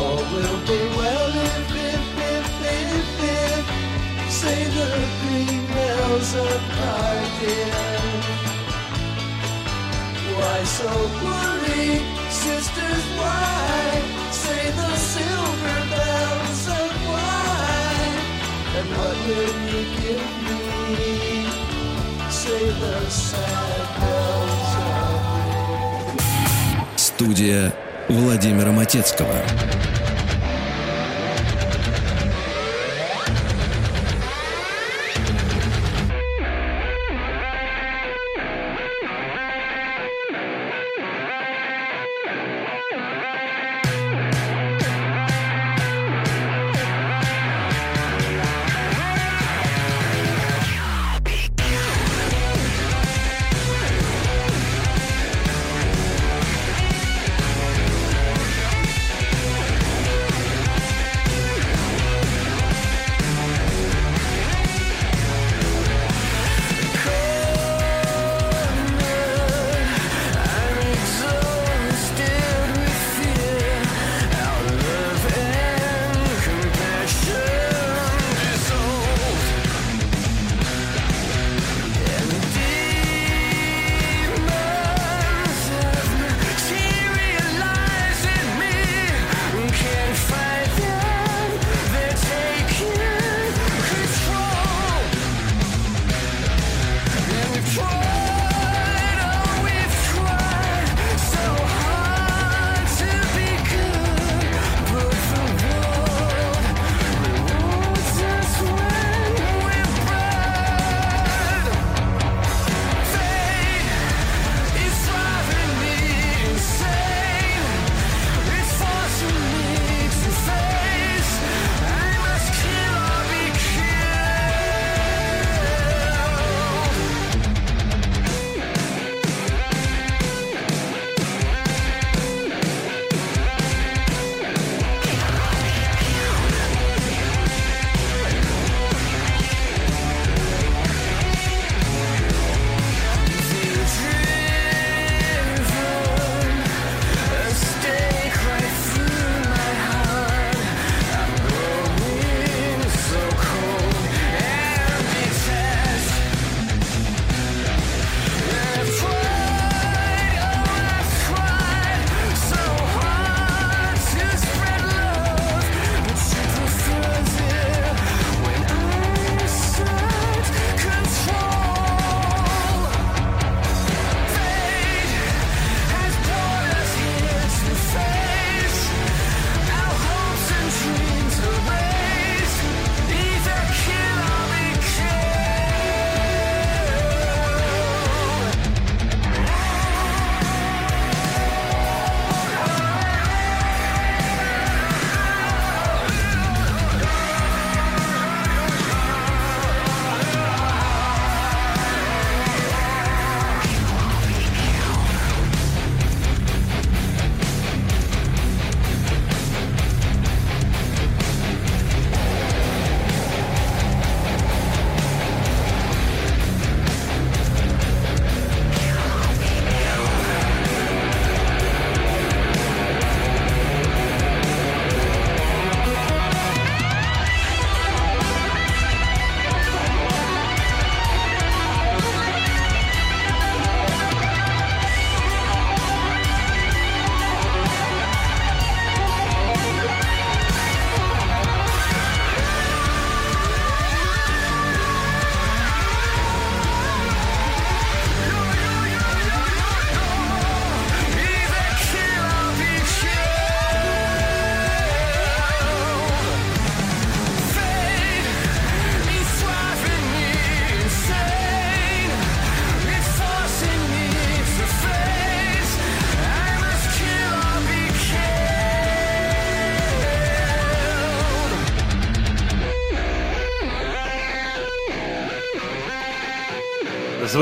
All 0.00 0.22
will 0.32 0.58
be 0.66 0.80
well 0.96 1.32
if, 1.50 1.68
if, 1.90 2.04
if, 2.32 2.48
if, 2.64 3.22
if, 3.36 3.64
say 4.32 4.60
the 4.64 4.88
green 5.20 5.62
bells 5.66 6.30
of 6.34 6.60
Cardiff. 6.76 8.26
Why 10.36 10.58
so 10.64 10.90
worried, 11.22 12.04
sisters? 12.30 13.04
Why 13.18 14.02
say 14.32 14.62
the 14.70 14.92
And 18.82 18.90
what 18.98 19.16
will 19.28 19.54
you 19.70 19.82
give 20.02 20.26
me? 20.90 21.46
Say 22.30 22.64
the 22.80 22.98
sad 23.08 23.86
bells 24.00 24.72
of 24.90 25.22
Студия 26.96 27.72
Владимира 28.08 28.72
Матецкого. 28.72 29.44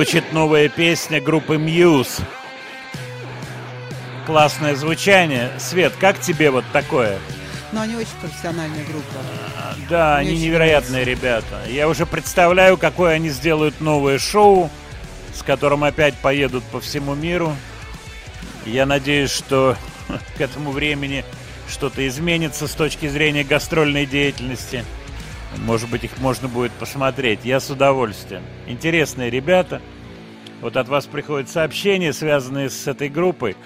Звучит 0.00 0.32
новая 0.32 0.70
песня 0.70 1.20
группы 1.20 1.56
Muse. 1.56 2.22
Классное 4.24 4.74
звучание. 4.74 5.50
Свет, 5.58 5.92
как 6.00 6.18
тебе 6.18 6.50
вот 6.50 6.64
такое? 6.72 7.18
Но 7.70 7.82
они 7.82 7.96
очень 7.96 8.08
профессиональная 8.18 8.82
группа. 8.86 9.18
Да, 9.90 10.16
Мне 10.16 10.30
они 10.30 10.40
невероятные 10.40 11.04
ребята. 11.04 11.64
Я 11.68 11.86
уже 11.86 12.06
представляю, 12.06 12.78
какое 12.78 13.16
они 13.16 13.28
сделают 13.28 13.82
новое 13.82 14.18
шоу, 14.18 14.70
с 15.34 15.42
которым 15.42 15.84
опять 15.84 16.14
поедут 16.14 16.64
по 16.64 16.80
всему 16.80 17.14
миру. 17.14 17.54
Я 18.64 18.86
надеюсь, 18.86 19.30
что 19.30 19.76
к 20.38 20.40
этому 20.40 20.70
времени 20.70 21.26
что-то 21.68 22.08
изменится 22.08 22.68
с 22.68 22.72
точки 22.72 23.06
зрения 23.06 23.44
гастрольной 23.44 24.06
деятельности. 24.06 24.82
Может 25.58 25.90
быть, 25.90 26.04
их 26.04 26.18
можно 26.18 26.48
будет 26.48 26.72
посмотреть. 26.72 27.40
Я 27.44 27.60
с 27.60 27.70
удовольствием. 27.70 28.42
Интересные 28.66 29.30
ребята. 29.30 29.80
Вот 30.60 30.76
от 30.76 30.88
вас 30.88 31.06
приходят 31.06 31.48
сообщения, 31.48 32.12
связанные 32.12 32.70
с 32.70 32.86
этой 32.86 33.08
группой. 33.08 33.56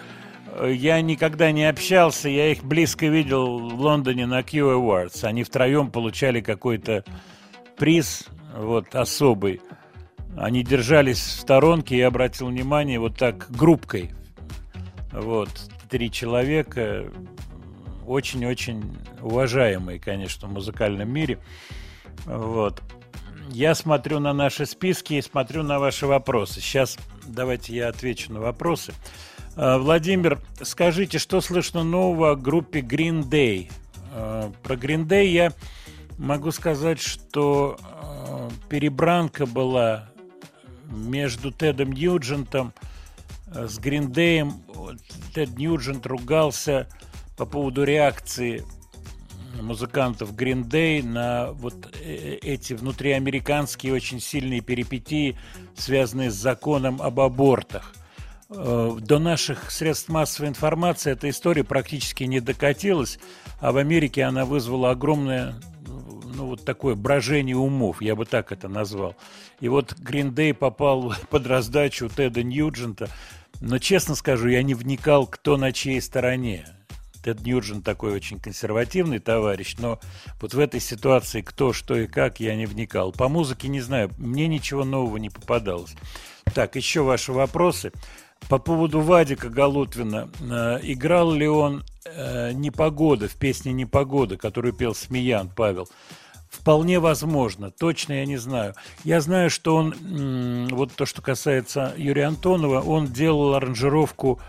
Э, 0.52 0.72
Я 0.72 1.00
никогда 1.00 1.50
не 1.52 1.64
общался, 1.64 2.28
я 2.28 2.52
их 2.52 2.64
близко 2.64 3.06
видел 3.06 3.58
в 3.58 3.80
Лондоне 3.80 4.26
на 4.26 4.42
Q 4.42 4.58
Awards. 4.58 5.24
Они 5.24 5.42
втроем 5.42 5.90
получали 5.90 6.40
какой-то 6.40 7.04
приз, 7.76 8.26
вот, 8.56 8.94
особый. 8.94 9.60
Они 10.36 10.62
держались 10.64 11.18
в 11.18 11.40
сторонке, 11.40 11.96
я 11.96 12.08
обратил 12.08 12.46
внимание, 12.48 12.98
вот 12.98 13.16
так, 13.16 13.46
группкой. 13.50 14.10
Вот, 15.12 15.48
три 15.88 16.10
человека, 16.10 17.04
очень-очень 18.06 18.96
уважаемые, 19.20 19.98
конечно, 19.98 20.48
в 20.48 20.52
музыкальном 20.52 21.10
мире. 21.10 21.38
Вот. 22.26 22.82
Я 23.50 23.74
смотрю 23.74 24.20
на 24.20 24.32
наши 24.32 24.66
списки 24.66 25.14
и 25.14 25.22
смотрю 25.22 25.62
на 25.62 25.78
ваши 25.78 26.06
вопросы. 26.06 26.60
Сейчас 26.60 26.96
давайте 27.26 27.74
я 27.74 27.88
отвечу 27.88 28.32
на 28.32 28.40
вопросы. 28.40 28.92
А, 29.56 29.78
Владимир, 29.78 30.40
скажите, 30.62 31.18
что 31.18 31.40
слышно 31.40 31.82
нового 31.82 32.32
о 32.32 32.36
группе 32.36 32.80
Green 32.80 33.22
Day? 33.22 33.70
А, 34.12 34.50
Про 34.62 34.74
Green 34.76 35.06
Day 35.06 35.26
я 35.26 35.52
могу 36.18 36.50
сказать, 36.50 37.00
что 37.00 37.76
а, 37.82 38.48
перебранка 38.68 39.46
была 39.46 40.08
между 40.90 41.50
Тедом 41.50 41.92
Ньюджентом 41.92 42.72
э, 43.54 43.66
с. 43.68 43.78
Вот 44.74 44.96
Тед 45.34 45.56
Ньюджент 45.56 46.06
ругался 46.06 46.88
по 47.36 47.46
поводу 47.46 47.84
реакции 47.84 48.64
музыкантов 49.60 50.32
Green 50.32 50.64
Day 50.64 51.02
на 51.02 51.52
вот 51.52 51.74
э, 52.00 52.38
эти 52.42 52.72
внутриамериканские 52.72 53.92
очень 53.92 54.20
сильные 54.20 54.60
перипетии, 54.60 55.36
связанные 55.76 56.30
с 56.30 56.34
законом 56.34 57.00
об 57.00 57.20
абортах. 57.20 57.94
Э, 58.50 58.96
До 59.00 59.18
наших 59.18 59.70
средств 59.70 60.08
массовой 60.08 60.48
информации 60.48 61.12
эта 61.12 61.30
история 61.30 61.64
практически 61.64 62.24
не 62.24 62.40
докатилась, 62.40 63.18
а 63.60 63.72
в 63.72 63.76
Америке 63.76 64.24
она 64.24 64.44
вызвала 64.44 64.90
огромное 64.90 65.54
ну, 66.34 66.46
вот 66.46 66.64
такое 66.64 66.94
брожение 66.96 67.56
умов, 67.56 68.02
я 68.02 68.16
бы 68.16 68.24
так 68.24 68.50
это 68.52 68.68
назвал. 68.68 69.14
И 69.60 69.68
вот 69.68 69.92
Green 69.92 70.32
Day 70.32 70.52
попал 70.52 71.14
под 71.30 71.46
раздачу 71.46 72.08
Теда 72.08 72.42
Ньюджента, 72.42 73.08
но, 73.60 73.78
честно 73.78 74.14
скажу, 74.14 74.48
я 74.48 74.62
не 74.62 74.74
вникал, 74.74 75.26
кто 75.26 75.56
на 75.56 75.72
чьей 75.72 76.00
стороне. 76.00 76.66
Тед 77.24 77.40
Ньюджин 77.40 77.80
такой 77.80 78.12
очень 78.12 78.38
консервативный 78.38 79.18
товарищ, 79.18 79.76
но 79.78 79.98
вот 80.42 80.52
в 80.52 80.58
этой 80.58 80.78
ситуации 80.78 81.40
кто, 81.40 81.72
что 81.72 81.96
и 81.96 82.06
как, 82.06 82.38
я 82.38 82.54
не 82.54 82.66
вникал. 82.66 83.12
По 83.12 83.30
музыке 83.30 83.68
не 83.68 83.80
знаю, 83.80 84.10
мне 84.18 84.46
ничего 84.46 84.84
нового 84.84 85.16
не 85.16 85.30
попадалось. 85.30 85.94
Так, 86.54 86.76
еще 86.76 87.02
ваши 87.02 87.32
вопросы. 87.32 87.92
По 88.50 88.58
поводу 88.58 89.00
Вадика 89.00 89.48
Галутвина. 89.48 90.28
Э, 90.38 90.78
играл 90.82 91.32
ли 91.32 91.48
он 91.48 91.82
э, 92.04 92.52
«Непогода» 92.52 93.26
в 93.26 93.36
песне 93.36 93.72
«Непогода», 93.72 94.36
которую 94.36 94.74
пел 94.74 94.94
Смеян 94.94 95.48
Павел? 95.48 95.88
Вполне 96.50 97.00
возможно, 97.00 97.70
точно 97.70 98.12
я 98.12 98.26
не 98.26 98.36
знаю. 98.36 98.74
Я 99.02 99.22
знаю, 99.22 99.48
что 99.48 99.76
он, 99.76 100.68
вот 100.70 100.92
то, 100.92 101.06
что 101.06 101.22
касается 101.22 101.94
Юрия 101.96 102.26
Антонова, 102.26 102.82
он 102.82 103.06
делал 103.06 103.54
аранжировку 103.54 104.40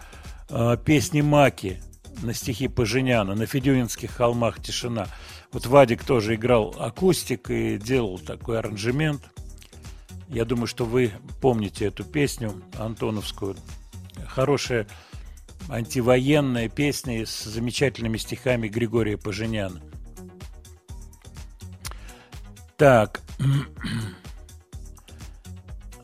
э, 0.50 0.76
песни 0.86 1.22
«Маки» 1.22 1.82
на 2.22 2.34
стихи 2.34 2.68
Поженяна, 2.68 3.36
на 3.36 3.46
Федюнинских 3.46 4.12
холмах 4.12 4.62
тишина. 4.62 5.08
Вот 5.52 5.66
Вадик 5.66 6.04
тоже 6.04 6.36
играл 6.36 6.76
акустик 6.80 7.50
и 7.50 7.78
делал 7.78 8.20
такой 8.20 8.60
аранжемент. 8.60 9.22
Я 10.28 10.46
думаю, 10.46 10.68
что 10.68 10.86
вы 10.86 11.12
помните 11.42 11.86
эту 11.86 12.04
песню 12.04 12.62
антоновскую. 12.78 13.56
Хорошая 14.28 14.88
антивоенная 15.70 16.70
песня 16.70 17.26
с 17.26 17.44
замечательными 17.44 18.18
стихами 18.18 18.68
Григория 18.68 19.18
Поженяна. 19.18 19.82
Так. 22.78 23.22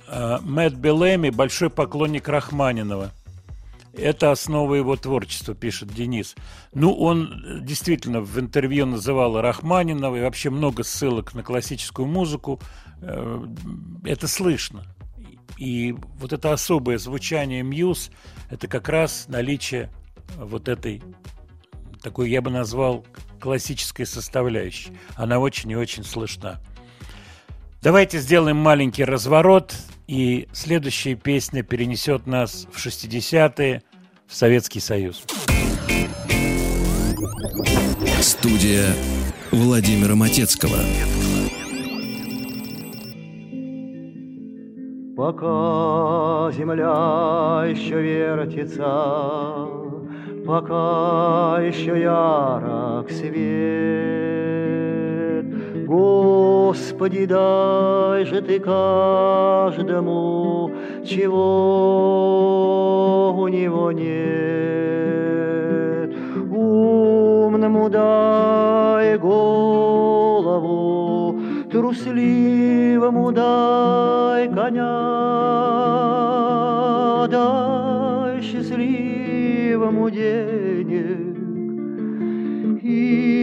А, 0.08 0.40
Мэтт 0.44 0.76
Белэми– 0.76 1.30
большой 1.32 1.70
поклонник 1.70 2.28
Рахманинова. 2.28 3.12
Это 3.94 4.32
основа 4.32 4.76
его 4.76 4.96
творчества, 4.96 5.54
пишет 5.54 5.94
Денис. 5.94 6.36
Ну, 6.74 6.94
он 6.94 7.44
э, 7.46 7.60
действительно 7.62 8.22
в 8.22 8.40
интервью 8.40 8.86
называл 8.86 9.42
Рахманинова, 9.42 10.16
и 10.16 10.22
вообще 10.22 10.50
много 10.50 10.84
ссылок 10.84 11.34
на 11.34 11.44
классическую 11.44 12.08
музыку. 12.08 12.62
Э, 13.02 13.46
Это 14.06 14.28
слышно. 14.28 14.86
И 15.58 15.96
вот 16.18 16.34
это 16.34 16.54
особое 16.54 16.98
звучание 16.98 17.64
Мьюз– 17.64 18.10
это 18.50 18.68
как 18.68 18.90
раз 18.90 19.26
наличие 19.28 19.92
вот 20.38 20.68
этой, 20.68 21.04
такой 22.02 22.30
я 22.30 22.42
бы 22.42 22.50
назвал, 22.50 23.06
классической 23.40 24.06
составляющей. 24.06 24.98
Она 25.16 25.40
очень 25.40 25.70
и 25.72 25.76
очень 25.76 26.04
слышна. 26.04 26.60
Давайте 27.82 28.20
сделаем 28.20 28.58
маленький 28.58 29.04
разворот, 29.04 29.76
и 30.08 30.48
следующая 30.54 31.16
песня 31.16 31.64
перенесет 31.64 32.28
нас 32.28 32.68
в 32.72 32.78
60-е, 32.78 33.82
в 34.28 34.36
Советский 34.36 34.80
Союз. 34.80 35.24
Студия 38.22 38.94
Владимира 39.52 40.16
Матецкого. 40.16 40.78
Пока 45.16 46.52
земля 46.56 47.66
еще 47.70 48.02
вертится, 48.02 49.82
Пока 50.46 51.62
еще 51.62 52.02
ярок 52.02 53.10
свет, 53.12 53.32
Господи, 55.92 57.26
дай 57.26 58.24
же 58.24 58.42
ты 58.42 58.62
каждому, 58.62 60.72
Чего 61.06 61.44
у 63.38 63.50
него 63.50 63.92
нет. 63.92 64.10
Умному 66.50 67.90
дай 67.90 69.18
голову, 69.18 71.38
трусливому 71.70 73.34
дай 73.34 74.48
коня, 74.48 74.98
дай 77.28 78.42
счастливому 78.42 80.10
денег 80.10 81.32
и 82.82 83.41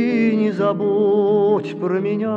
забудь 0.58 1.78
про 1.80 2.00
меня, 2.00 2.36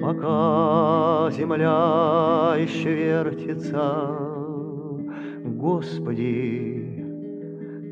пока 0.00 1.30
земля 1.32 2.54
еще 2.58 2.94
вертится. 2.94 4.08
Господи, 5.44 7.04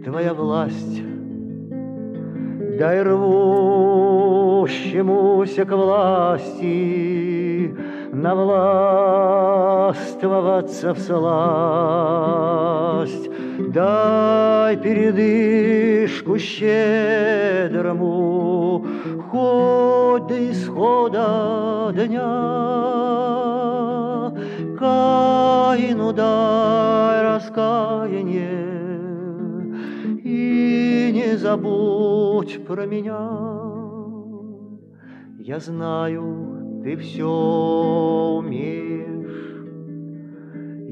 Твоя 0.04 0.32
власть 0.32 1.02
Дай 2.78 3.02
рвущемуся 3.02 5.64
к 5.66 5.72
власти 5.72 7.74
Навластвоваться 8.12 10.94
в 10.94 10.98
сласть. 10.98 11.20
Дай 13.68 14.77
передышку 14.77 16.38
щедрому 16.38 18.11
Хоть 19.31 20.27
до 20.27 20.51
исхода 20.51 21.92
дня. 21.94 22.70
Каину 24.79 26.12
дай 26.12 27.23
раскаяние 27.23 28.70
и 30.25 31.11
не 31.12 31.37
забудь 31.37 32.66
про 32.66 32.87
меня. 32.87 33.31
Я 35.38 35.59
знаю, 35.61 36.83
ты 36.83 36.96
все 36.96 37.29
умеешь, 38.38 38.89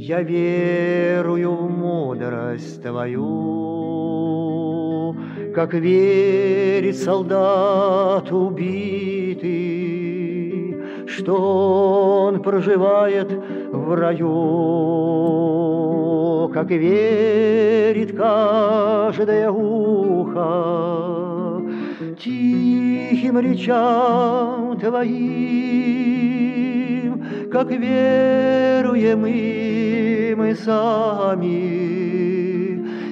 Я 0.09 0.23
верую 0.23 1.53
в 1.53 1.71
мудрость 1.71 2.81
твою, 2.83 3.15
Как 5.55 5.75
верит 5.75 6.97
солдат 6.97 8.33
убитый, 8.33 9.45
Что 11.07 12.25
он 12.25 12.41
проживает 12.43 13.31
в 13.71 13.95
раю, 13.95 14.25
Как 16.55 16.71
верит 16.71 18.17
каждое 18.17 19.51
ухо 19.51 20.41
Тихим 22.19 23.39
речам 23.41 24.79
твоим, 24.81 26.18
Как 27.51 27.71
веруем 27.71 29.25
и 29.27 30.35
мы 30.37 30.55
сами, 30.55 31.47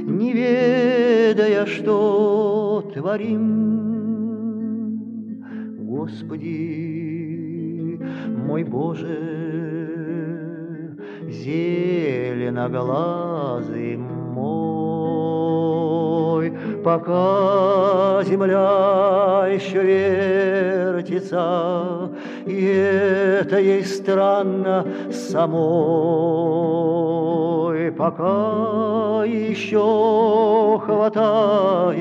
Не 0.04 0.34
ведая, 0.34 1.64
что 1.64 2.84
творим. 2.92 3.46
Господи, 5.78 7.98
мой 8.28 8.62
Боже, 8.64 9.16
зеленоглазый 11.28 13.96
мой, 13.96 14.85
пока 16.86 18.22
земля 18.22 19.48
еще 19.52 19.82
вертится, 21.02 22.08
и 22.46 22.64
это 23.42 23.58
ей 23.58 23.84
странно 23.84 24.86
самой, 25.10 25.50
пока 27.90 29.24
еще 29.24 30.80
хватает 30.80 31.96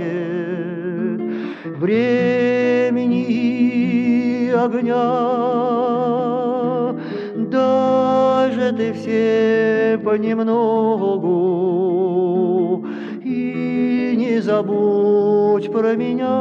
времени 1.63 3.23
и 3.23 4.51
огня, 4.51 5.09
даже 7.35 8.71
ты 8.77 8.93
все 8.93 9.99
понемногу 10.05 11.55
не 14.35 14.41
забудь 14.41 15.71
про 15.71 15.95
меня. 15.95 16.35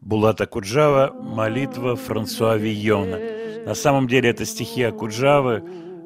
Булат 0.00 0.40
Акуджава 0.40 1.12
«Молитва 1.20 1.96
Франсуа 1.96 2.56
Вийона». 2.56 3.18
На 3.66 3.74
самом 3.74 4.06
деле 4.06 4.30
это 4.30 4.44
стихи 4.44 4.84
Акуджавы, 4.84 5.64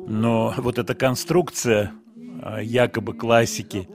но 0.09 0.55
вот 0.57 0.79
эта 0.79 0.95
конструкция 0.95 1.93
а, 2.43 2.63
якобы 2.63 3.13
классики, 3.13 3.87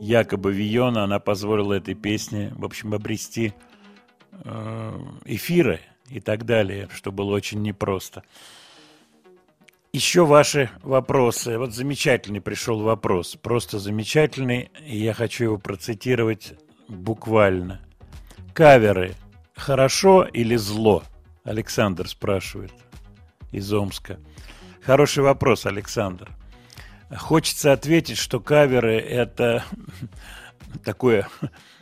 якобы 0.00 0.52
Вийона, 0.52 1.04
она 1.04 1.20
позволила 1.20 1.74
этой 1.74 1.94
песне, 1.94 2.52
в 2.56 2.64
общем, 2.64 2.94
обрести 2.94 3.52
э, 4.32 4.92
эфиры 5.26 5.80
и 6.08 6.20
так 6.20 6.44
далее, 6.44 6.88
что 6.92 7.12
было 7.12 7.32
очень 7.34 7.62
непросто. 7.62 8.24
Еще 9.92 10.24
ваши 10.24 10.70
вопросы. 10.82 11.58
Вот 11.58 11.74
замечательный 11.74 12.40
пришел 12.40 12.80
вопрос, 12.80 13.36
просто 13.42 13.80
замечательный, 13.80 14.70
и 14.86 14.98
я 14.98 15.12
хочу 15.12 15.44
его 15.44 15.58
процитировать 15.58 16.54
буквально. 16.86 17.80
Каверы 18.54 19.14
хорошо 19.56 20.22
или 20.22 20.54
зло? 20.54 21.02
Александр 21.42 22.08
спрашивает 22.08 22.72
из 23.50 23.72
Омска. 23.72 24.20
Хороший 24.80 25.24
вопрос, 25.24 25.66
Александр. 25.66 26.28
Хочется 27.16 27.72
ответить, 27.72 28.18
что 28.18 28.38
каверы– 28.38 28.96
это 29.00 29.64
такое 30.84 31.26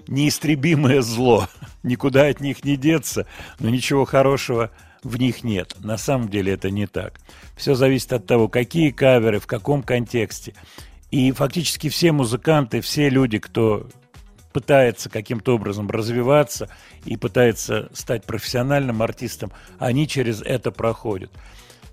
неистребимое 0.07 1.03
зло. 1.03 1.47
Никуда 1.83 2.29
от 2.29 2.41
них 2.41 2.65
не 2.65 2.79
деться, 2.79 3.27
но 3.59 3.69
ничего 3.69 4.07
хорошего 4.07 4.71
в 5.03 5.19
них 5.19 5.45
нет. 5.45 5.75
На 5.81 5.97
самом 5.97 6.29
деле 6.29 6.53
это 6.53 6.71
не 6.71 6.87
так. 6.87 7.21
Все 7.57 7.75
зависит 7.75 8.13
от 8.13 8.27
того, 8.27 8.49
какие 8.49 8.91
каверы, 8.91 9.39
в 9.41 9.47
каком 9.47 9.83
контексте. 9.83 10.55
И 11.11 11.33
фактически 11.33 11.89
все 11.89 12.13
музыканты, 12.13 12.81
все 12.81 13.09
люди, 13.09 13.39
кто 13.39 13.89
пытается 14.53 15.09
каким-то 15.09 15.55
образом 15.55 15.91
развиваться 15.91 16.69
и 17.05 17.17
пытается 17.17 17.89
стать 17.93 18.25
профессиональным 18.25 19.03
артистом, 19.03 19.53
они 19.79 20.09
через 20.09 20.43
это 20.43 20.71
проходят. 20.71 21.31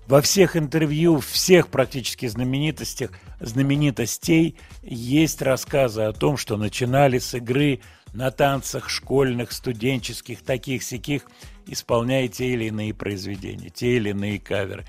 Во 0.06 0.20
всех 0.20 0.56
интервью, 0.56 1.18
всех 1.18 1.68
практически 1.68 2.26
знаменитостях, 2.26 3.10
знаменитостей 3.40 4.56
есть 4.82 5.42
рассказы 5.42 6.02
о 6.02 6.12
том, 6.12 6.36
что 6.36 6.56
начинали 6.56 7.18
с 7.18 7.34
игры 7.34 7.80
на 8.12 8.30
танцах 8.30 8.88
школьных, 8.88 9.50
студенческих, 9.50 10.42
таких-сяких, 10.42 11.26
исполняя 11.66 12.28
те 12.28 12.50
или 12.52 12.64
иные 12.64 12.94
произведения, 12.94 13.70
те 13.70 13.96
или 13.96 14.10
иные 14.10 14.38
каверы. 14.38 14.84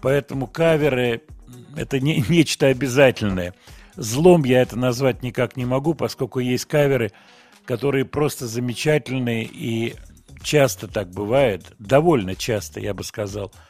Поэтому 0.00 0.46
каверы– 0.46 1.22
это 1.76 2.00
не, 2.00 2.24
нечто 2.28 2.66
обязательное. 2.66 3.54
Злом 3.96 4.44
я 4.44 4.62
это 4.62 4.76
назвать 4.76 5.22
никак 5.22 5.56
не 5.56 5.64
могу, 5.64 5.94
поскольку 5.94 6.40
есть 6.40 6.64
каверы, 6.64 7.12
которые 7.64 8.04
просто 8.04 8.46
замечательные 8.46 9.44
и 9.44 9.94
часто 10.42 10.88
так 10.88 11.10
бывает, 11.10 11.72
довольно 11.78 12.34
часто, 12.34 12.80
я 12.80 12.94
бы 12.94 13.04
сказал– 13.04 13.52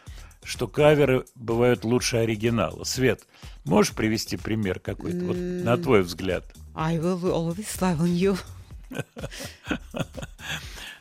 что 0.45 0.69
каверы 0.69 1.25
бывают 1.35 1.85
лучше 1.85 2.19
оригинала. 2.19 2.85
Свет, 2.85 3.27
можешь 3.65 3.95
привести 3.95 4.37
пример 4.37 4.79
какой-то, 4.79 5.25
вот 5.25 5.37
на 5.37 5.77
твой 5.79 6.03
взгляд? 6.03 6.45
I 6.75 6.99
will 6.99 7.21
always 7.23 7.81
love 7.81 8.01
on 8.01 8.13
you. 8.15 8.39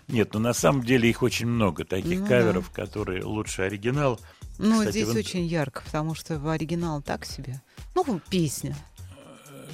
Нет, 0.08 0.34
ну 0.34 0.40
на 0.40 0.54
самом 0.54 0.84
деле 0.84 1.10
их 1.10 1.24
очень 1.24 1.48
много, 1.48 1.86
таких 1.86 2.20
Ну 2.22 2.28
каверов, 2.28 2.70
которые 2.72 3.24
лучше 3.24 3.64
оригинал. 3.64 4.20
Ну, 4.60 4.80
Кстати, 4.80 4.92
здесь 4.92 5.08
в 5.08 5.12
ин- 5.14 5.18
очень 5.18 5.46
ярко, 5.46 5.82
потому 5.84 6.14
что 6.14 6.38
в 6.38 6.48
оригинал 6.50 7.02
так 7.02 7.26
себе. 7.26 7.62
Ну, 7.96 8.22
песня. 8.30 8.76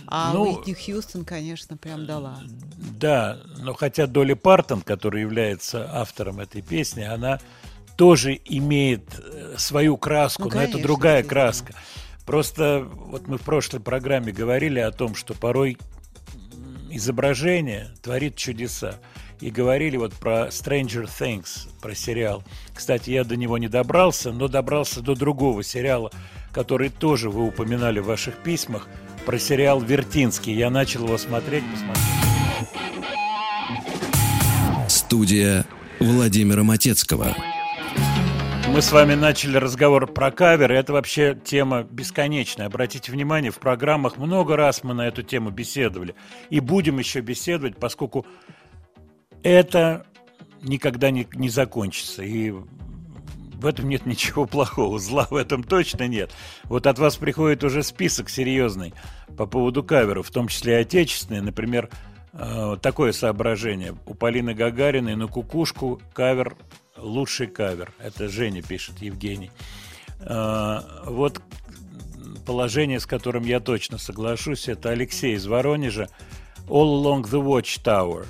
А 0.07 0.33
ну, 0.33 0.43
Уитни 0.43 0.73
Хьюстон, 0.73 1.23
конечно, 1.23 1.77
прям 1.77 2.05
дала. 2.05 2.39
Да, 2.99 3.39
но 3.57 3.73
хотя 3.73 4.07
Долли 4.07 4.33
Партон, 4.33 4.81
которая 4.81 5.21
является 5.21 5.87
автором 5.93 6.39
этой 6.39 6.61
песни, 6.61 7.03
она 7.03 7.39
тоже 7.95 8.39
имеет 8.45 9.03
э, 9.19 9.55
свою 9.57 9.97
краску, 9.97 10.43
Ну, 10.43 10.49
но 10.49 10.61
это 10.61 10.71
конечно, 10.71 10.83
другая 10.83 11.23
краска. 11.23 11.73
Просто 12.25 12.87
вот 12.91 13.27
мы 13.27 13.37
в 13.37 13.41
прошлой 13.41 13.81
программе 13.81 14.31
говорили 14.31 14.79
о 14.79 14.91
том, 14.91 15.15
что 15.15 15.33
порой 15.33 15.77
изображение 16.89 17.91
творит 18.01 18.35
чудеса. 18.35 18.95
И 19.41 19.51
говорили 19.51 19.95
вот 19.95 20.13
про 20.13 20.47
Stranger 20.47 21.07
Things, 21.07 21.69
про 21.81 21.95
сериал. 21.95 22.43
Кстати, 22.73 23.11
я 23.11 23.23
до 23.23 23.37
него 23.37 23.57
не 23.57 23.69
добрался, 23.69 24.31
но 24.31 24.47
добрался 24.47 25.01
до 25.01 25.15
другого 25.15 25.63
сериала, 25.63 26.11
который 26.51 26.89
тоже 26.89 27.29
вы 27.29 27.47
упоминали 27.47 27.99
в 27.99 28.05
ваших 28.05 28.35
письмах, 28.37 28.87
про 29.25 29.39
сериал 29.39 29.79
«Вертинский». 29.79 30.53
Я 30.53 30.69
начал 30.69 31.05
его 31.05 31.17
смотреть, 31.17 31.63
посмотреть. 31.71 32.03
Студия 34.87 35.65
Владимира 35.99 36.63
Матецкого. 36.63 37.35
Мы 38.67 38.83
с 38.83 38.91
вами 38.91 39.15
начали 39.15 39.57
разговор 39.57 40.05
про 40.05 40.31
каверы. 40.31 40.75
Это 40.75 40.93
вообще 40.93 41.35
тема 41.43 41.83
бесконечная. 41.83 42.67
Обратите 42.67 43.11
внимание, 43.11 43.51
в 43.51 43.57
программах 43.57 44.17
много 44.17 44.55
раз 44.55 44.83
мы 44.83 44.93
на 44.93 45.07
эту 45.07 45.23
тему 45.23 45.49
беседовали. 45.49 46.13
И 46.51 46.59
будем 46.59 46.99
еще 46.99 47.21
беседовать, 47.21 47.77
поскольку 47.77 48.27
это 49.43 50.05
никогда 50.61 51.11
не, 51.11 51.27
не 51.33 51.49
закончится. 51.49 52.23
И 52.23 52.51
в 52.51 53.65
этом 53.65 53.89
нет 53.89 54.05
ничего 54.05 54.45
плохого. 54.45 54.99
Зла 54.99 55.27
в 55.29 55.35
этом 55.35 55.63
точно 55.63 56.07
нет. 56.07 56.31
Вот 56.63 56.87
от 56.87 56.99
вас 56.99 57.17
приходит 57.17 57.63
уже 57.63 57.83
список 57.83 58.29
серьезный 58.29 58.93
по 59.37 59.45
поводу 59.45 59.83
каверов, 59.83 60.27
в 60.27 60.31
том 60.31 60.47
числе 60.47 60.73
и 60.73 60.81
отечественные. 60.81 61.41
Например, 61.41 61.89
э, 62.33 62.77
такое 62.81 63.11
соображение. 63.11 63.95
У 64.05 64.13
Полины 64.13 64.53
Гагариной 64.53 65.15
на 65.15 65.27
кукушку 65.27 66.01
кавер 66.13 66.55
лучший 66.97 67.47
кавер. 67.47 67.91
Это 67.99 68.29
Женя 68.29 68.61
пишет, 68.61 69.01
Евгений. 69.01 69.51
Э, 70.19 70.79
Вот 71.05 71.41
положение, 72.45 72.99
с 72.99 73.05
которым 73.05 73.43
я 73.43 73.59
точно 73.59 73.97
соглашусь, 73.97 74.67
это 74.67 74.89
Алексей 74.89 75.35
из 75.35 75.45
Воронежа. 75.45 76.09
All 76.67 77.01
Along 77.03 77.23
the 77.23 77.43
Watchtower. 77.43 78.25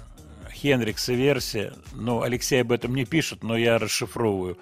Хенрикса 0.61 1.13
версия. 1.13 1.73
Ну, 1.93 2.21
Алексей 2.21 2.61
об 2.61 2.73
этом 2.73 2.93
не 2.93 3.05
пишет, 3.05 3.43
но 3.43 3.55
я 3.55 3.77
расшифровываю. 3.77 4.57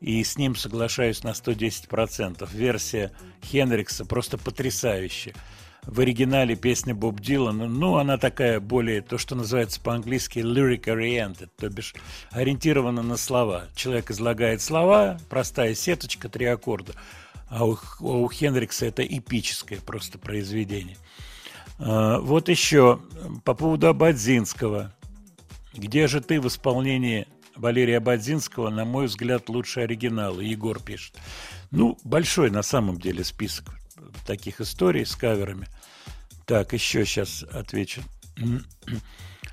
И 0.00 0.22
с 0.24 0.38
ним 0.38 0.56
соглашаюсь 0.56 1.22
на 1.22 1.30
110%. 1.30 2.48
Версия 2.54 3.12
Хенрикса 3.42 4.06
просто 4.06 4.38
потрясающая. 4.38 5.34
в 5.82 6.00
оригинале 6.00 6.56
песня 6.56 6.94
Боб 6.94 7.20
Дилана, 7.20 7.66
ну, 7.66 7.98
она 7.98 8.16
такая 8.16 8.58
более, 8.58 9.02
то, 9.02 9.18
что 9.18 9.34
называется 9.34 9.82
по-английски 9.82 10.38
lyric 10.38 10.84
oriented, 10.84 11.50
то 11.58 11.68
бишь 11.68 11.94
ориентирована 12.30 13.02
на 13.02 13.18
слова. 13.18 13.66
Человек 13.74 14.10
излагает 14.10 14.62
слова, 14.62 15.20
простая 15.28 15.74
сеточка, 15.74 16.30
три 16.30 16.46
аккорда. 16.46 16.94
А 17.50 17.66
у, 17.66 17.76
у 18.00 18.30
Хендрикса 18.30 18.86
это 18.86 19.04
эпическое 19.04 19.78
просто 19.78 20.18
произведение. 20.18 20.96
А, 21.78 22.18
вот 22.20 22.48
еще 22.48 23.00
по 23.44 23.52
поводу 23.52 23.88
Абадзинского. 23.88 24.94
Где 25.74 26.06
же 26.06 26.20
ты 26.20 26.40
в 26.40 26.48
исполнении 26.48 27.26
Валерия 27.56 27.98
Абадзинского, 27.98 28.70
на 28.70 28.84
мой 28.84 29.06
взгляд, 29.06 29.48
лучше 29.48 29.80
оригинала, 29.80 30.40
Егор 30.40 30.80
пишет. 30.80 31.16
Ну, 31.70 31.98
большой 32.04 32.50
на 32.50 32.62
самом 32.62 32.98
деле 32.98 33.24
список 33.24 33.74
таких 34.26 34.60
историй 34.60 35.04
с 35.04 35.16
каверами. 35.16 35.68
Так, 36.46 36.72
еще 36.72 37.04
сейчас 37.04 37.42
отвечу. 37.42 38.02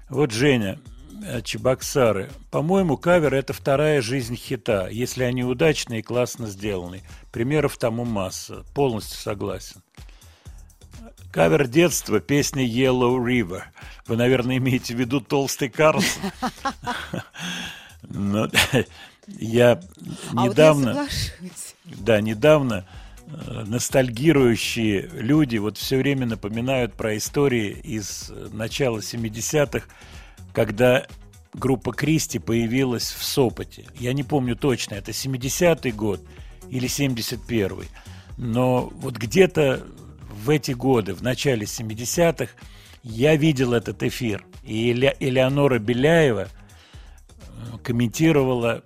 Вот 0.10 0.32
Женя, 0.32 0.78
э, 1.26 1.42
Чебоксары. 1.42 2.30
По-моему, 2.52 2.98
кавер– 2.98 3.34
это 3.36 3.54
вторая 3.54 4.02
жизнь 4.02 4.36
хита, 4.36 4.90
если 4.90 5.24
они 5.24 5.46
удачные 5.46 6.02
и 6.02 6.04
классно 6.04 6.48
сделаны. 6.48 7.02
Примеров 7.32 7.78
тому 7.78 8.04
масса. 8.04 8.66
Полностью 8.76 9.18
согласен. 9.18 9.81
Кавер 11.32 11.68
детства, 11.68 12.20
песня 12.20 12.66
Yellow 12.66 13.18
River. 13.18 13.64
Вы, 14.06 14.18
наверное, 14.18 14.58
имеете 14.58 14.94
в 14.94 15.00
виду 15.00 15.22
Толстый 15.22 15.70
Карлсон. 15.70 16.32
Но 18.04 18.50
я 19.28 19.80
недавно... 20.34 20.92
А 20.92 21.04
я 21.04 21.10
соглашусь. 21.10 21.76
Да, 21.86 22.20
недавно 22.20 22.86
э, 23.28 23.64
ностальгирующие 23.66 25.10
люди 25.14 25.58
вот 25.58 25.78
все 25.78 25.98
время 25.98 26.26
напоминают 26.26 26.94
про 26.96 27.16
истории 27.16 27.80
из 27.82 28.30
э, 28.30 28.50
начала 28.52 28.98
70-х, 28.98 29.86
когда 30.54 31.08
группа 31.54 31.94
Кристи 31.94 32.40
появилась 32.40 33.10
в 33.10 33.24
Сопоте. 33.24 33.86
Я 33.98 34.12
не 34.12 34.24
помню 34.24 34.58
точно, 34.58 34.96
это 34.96 35.12
70-й 35.12 35.92
год 35.92 36.22
или 36.70 36.90
71-й. 36.90 37.88
Но 38.38 38.92
вот 38.96 39.18
где-то 39.18 39.86
в 40.32 40.50
эти 40.50 40.72
годы, 40.72 41.14
в 41.14 41.22
начале 41.22 41.66
70-х, 41.66 42.52
я 43.04 43.36
видел 43.36 43.74
этот 43.74 44.04
эфир. 44.04 44.46
И 44.64 44.92
Эле- 44.92 45.16
Элеонора 45.20 45.80
Беляева 45.80 46.48
э, 46.48 47.78
комментировала, 47.84 48.84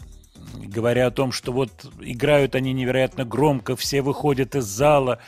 говоря 0.54 1.08
о 1.08 1.12
том, 1.12 1.32
что 1.32 1.52
вот 1.52 1.72
играют 2.02 2.56
они 2.56 2.74
невероятно 2.74 3.26
громко, 3.26 3.76
все 3.76 4.02
выходят 4.02 4.56
из 4.56 4.66
зала, 4.66 5.20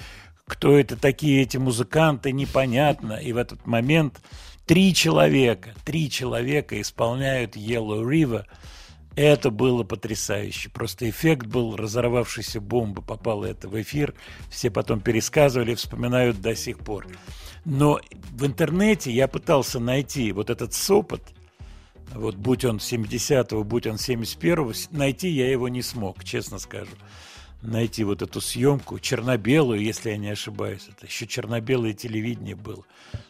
кто 0.45 0.77
это 0.77 0.95
такие 0.95 1.41
эти 1.41 1.57
музыканты, 1.57 2.31
непонятно. 2.31 3.13
И 3.13 3.33
в 3.33 3.37
этот 3.37 3.65
момент 3.65 4.21
три 4.65 4.93
человека, 4.93 5.71
три 5.83 6.09
человека 6.09 6.79
исполняют 6.79 7.55
Yellow 7.55 8.03
River. 8.03 8.45
Это 9.17 9.49
было 9.49 9.83
потрясающе. 9.83 10.69
Просто 10.69 11.09
эффект 11.09 11.47
был 11.47 11.75
разорвавшейся 11.75 12.61
бомбы. 12.61 13.01
Попало 13.01 13.45
это 13.45 13.67
в 13.67 13.81
эфир. 13.81 14.13
Все 14.51 14.69
потом 14.69 14.99
пересказывали, 15.01 15.73
вспоминают 15.73 16.39
до 16.39 16.55
сих 16.55 16.77
пор. 16.77 17.07
Но 17.65 17.99
в 18.31 18.45
интернете 18.45 19.11
я 19.11 19.27
пытался 19.27 19.79
найти 19.79 20.31
вот 20.31 20.51
этот 20.51 20.75
сопот, 20.75 21.23
вот 22.13 22.35
будь 22.35 22.63
он 22.63 22.77
70-го, 22.77 23.63
будь 23.63 23.87
он 23.87 23.95
71-го, 23.95 24.73
с- 24.73 24.91
найти 24.91 25.29
я 25.29 25.49
его 25.49 25.67
не 25.67 25.81
смог, 25.81 26.23
честно 26.23 26.59
скажу. 26.59 26.91
Найти 27.61 28.03
вот 28.03 28.21
эту 28.21 28.39
съемку, 28.39 28.99
черно-белую, 28.99 29.81
если 29.81 30.11
я 30.11 30.17
не 30.17 30.29
ошибаюсь. 30.29 30.87
Это 30.89 31.07
еще 31.07 31.25
черно-белое 31.25 31.93
телевидение 31.93 32.55
было. 32.55 32.83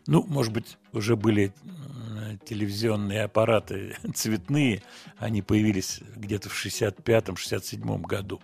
Ну, 0.06 0.24
может 0.28 0.52
быть, 0.52 0.78
уже 0.92 1.16
были 1.16 1.54
телевизионные 2.46 3.24
аппараты 3.24 3.96
цветные. 4.14 4.84
Они 5.18 5.42
появились 5.42 6.02
где-то 6.16 6.50
в 6.50 6.66
65-67 6.66 8.02
году, 8.02 8.42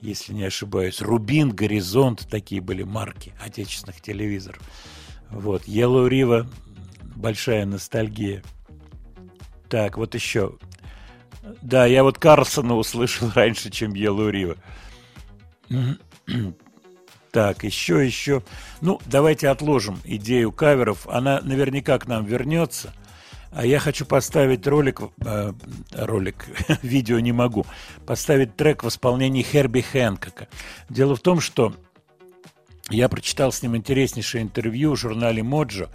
если 0.00 0.32
не 0.32 0.44
ошибаюсь. 0.44 1.00
Рубин, 1.00 1.50
Горизонт, 1.50 2.28
такие 2.30 2.60
были 2.60 2.82
марки 2.82 3.32
отечественных 3.40 4.00
телевизоров. 4.00 4.62
Вот, 5.30 5.64
Yellow 5.64 6.08
River, 6.08 6.46
большая 7.16 7.66
ностальгия. 7.66 8.42
Так, 9.68 9.98
вот 9.98 10.14
еще. 10.14 10.56
Да, 11.62 11.86
я 11.86 12.02
вот 12.02 12.18
Карлсона 12.18 12.76
услышал 12.76 13.30
раньше, 13.34 13.70
чем 13.70 13.92
Yellow 13.92 14.30
River. 14.30 14.58
Так, 17.30 17.62
еще, 17.62 18.04
еще. 18.04 18.42
Ну, 18.80 19.00
давайте 19.06 19.48
отложим 19.48 20.00
идею 20.04 20.50
каверов. 20.50 21.06
Она 21.08 21.40
наверняка 21.42 21.98
к 21.98 22.06
нам 22.06 22.24
вернется. 22.24 22.94
А 23.50 23.64
я 23.64 23.78
хочу 23.78 24.04
поставить 24.04 24.66
ролик, 24.66 25.00
э, 25.24 25.52
ролик, 25.92 26.46
видео 26.82 27.18
не 27.18 27.32
могу, 27.32 27.66
поставить 28.06 28.56
трек 28.56 28.84
в 28.84 28.88
исполнении 28.88 29.42
Херби 29.42 29.80
Хэнкока. 29.80 30.48
Дело 30.90 31.16
в 31.16 31.20
том, 31.20 31.40
что 31.40 31.74
я 32.90 33.08
прочитал 33.08 33.52
с 33.52 33.62
ним 33.62 33.76
интереснейшее 33.76 34.42
интервью 34.42 34.94
в 34.94 34.98
журнале 34.98 35.42
Моджо, 35.42 35.88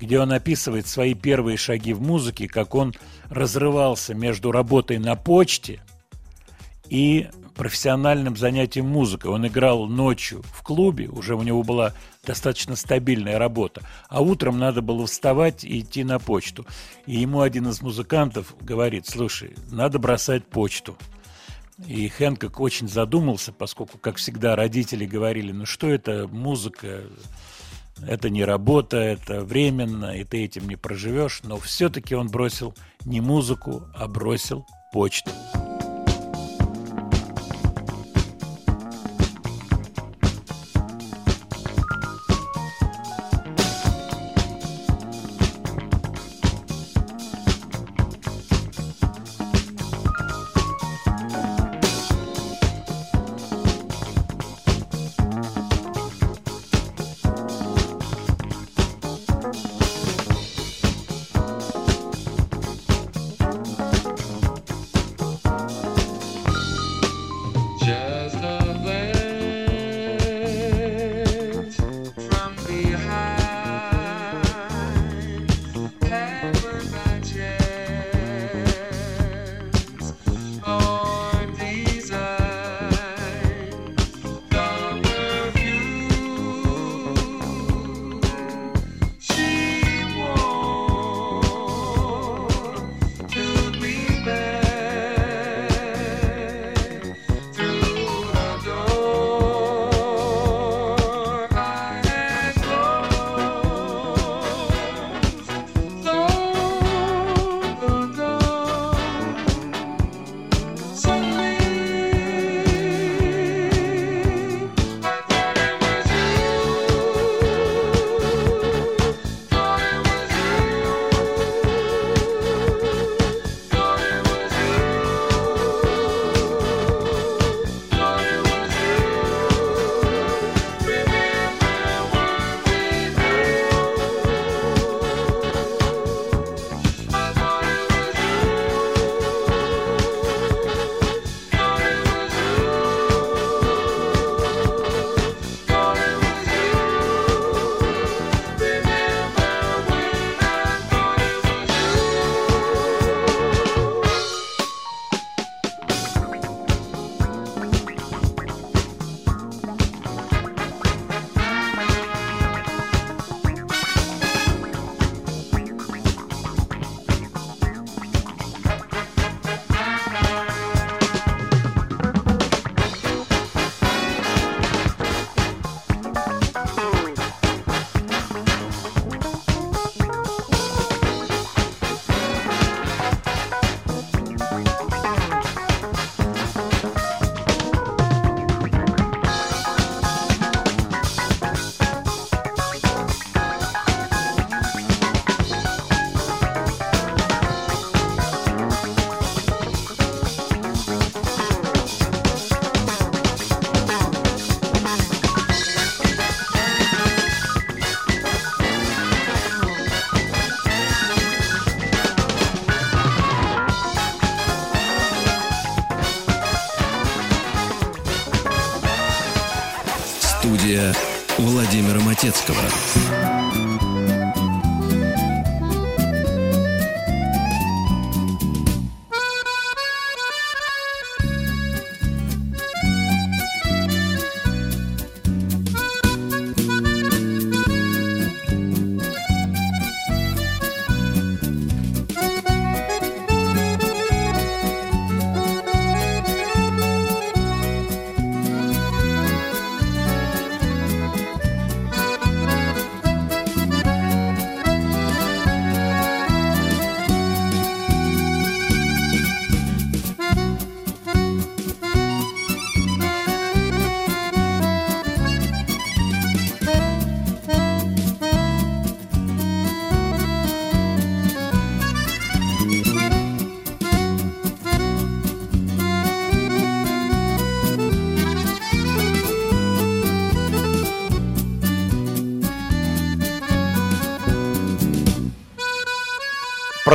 где 0.00 0.20
он 0.20 0.32
описывает 0.32 0.86
свои 0.86 1.14
первые 1.14 1.56
шаги 1.56 1.92
в 1.92 2.00
музыке, 2.00 2.46
как 2.46 2.74
он 2.74 2.94
разрывался 3.30 4.14
между 4.14 4.52
работой 4.52 4.98
на 4.98 5.14
почте 5.16 5.80
и 6.88 7.28
профессиональным 7.58 8.36
занятием 8.36 8.86
музыкой. 8.86 9.30
Он 9.30 9.46
играл 9.46 9.86
ночью 9.86 10.42
в 10.54 10.62
клубе, 10.62 11.08
уже 11.08 11.34
у 11.34 11.42
него 11.42 11.64
была 11.64 11.92
достаточно 12.24 12.76
стабильная 12.76 13.38
работа, 13.38 13.82
а 14.08 14.22
утром 14.22 14.58
надо 14.58 14.80
было 14.80 15.06
вставать 15.06 15.64
и 15.64 15.80
идти 15.80 16.04
на 16.04 16.18
почту. 16.20 16.64
И 17.04 17.18
ему 17.18 17.40
один 17.40 17.68
из 17.68 17.82
музыкантов 17.82 18.54
говорит, 18.60 19.06
слушай, 19.06 19.56
надо 19.70 19.98
бросать 19.98 20.46
почту. 20.46 20.96
И 21.86 22.08
Хэнкок 22.08 22.60
очень 22.60 22.88
задумался, 22.88 23.52
поскольку, 23.52 23.98
как 23.98 24.16
всегда, 24.16 24.56
родители 24.56 25.04
говорили, 25.04 25.52
ну 25.52 25.66
что 25.66 25.88
это 25.88 26.28
музыка, 26.30 27.02
это 28.06 28.30
не 28.30 28.44
работа, 28.44 28.96
это 28.96 29.42
временно, 29.42 30.16
и 30.16 30.24
ты 30.24 30.44
этим 30.44 30.68
не 30.68 30.76
проживешь. 30.76 31.40
Но 31.42 31.56
все-таки 31.58 32.14
он 32.14 32.28
бросил 32.28 32.74
не 33.04 33.20
музыку, 33.20 33.84
а 33.94 34.06
бросил 34.06 34.64
почту. 34.92 35.30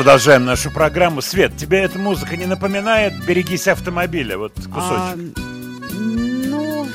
Продолжаем 0.03 0.43
нашу 0.43 0.69
программу. 0.69 1.21
Свет, 1.21 1.55
тебе 1.55 1.79
эта 1.79 1.97
музыка 1.97 2.35
не 2.35 2.45
напоминает 2.45 3.25
«Берегись 3.25 3.69
автомобиля»? 3.69 4.37
Вот 4.37 4.51
А, 4.73 5.13
кусочек. 5.15 5.37
ну, 5.93 6.87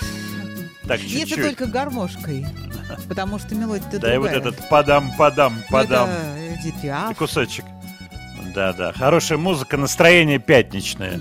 так, 0.86 1.00
если 1.00 1.20
чуть-чуть. 1.20 1.42
только 1.42 1.66
гармошкой. 1.72 2.44
Потому 3.08 3.38
что 3.38 3.54
мелодия-то 3.54 3.98
Да, 3.98 4.14
и 4.14 4.18
вот 4.18 4.30
этот 4.30 4.68
«падам, 4.68 5.10
падам, 5.16 5.54
Ну, 5.54 5.62
падам». 5.70 6.10
Это 6.10 7.10
И 7.10 7.14
кусочек. 7.14 7.64
Да-да, 8.54 8.92
хорошая 8.92 9.38
музыка, 9.38 9.78
настроение 9.78 10.38
пятничное. 10.38 11.18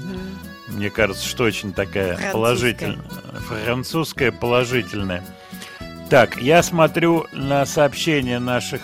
Мне 0.67 0.89
кажется, 0.89 1.25
что 1.25 1.45
очень 1.45 1.71
такая 1.71 2.17
Французская. 2.17 2.33
положительная. 2.33 3.05
Французская 3.63 4.31
положительная. 4.33 5.23
Так, 6.09 6.35
я 6.41 6.61
смотрю 6.63 7.27
на 7.31 7.65
сообщения 7.65 8.39
наших 8.39 8.81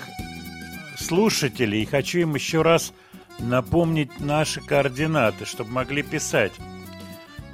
слушателей 0.98 1.84
и 1.84 1.86
хочу 1.86 2.20
им 2.20 2.36
еще 2.36 2.62
раз 2.62 2.94
напомнить 3.40 4.20
наши 4.20 4.62
координаты, 4.62 5.46
чтобы 5.46 5.72
могли 5.72 6.04
писать. 6.04 6.54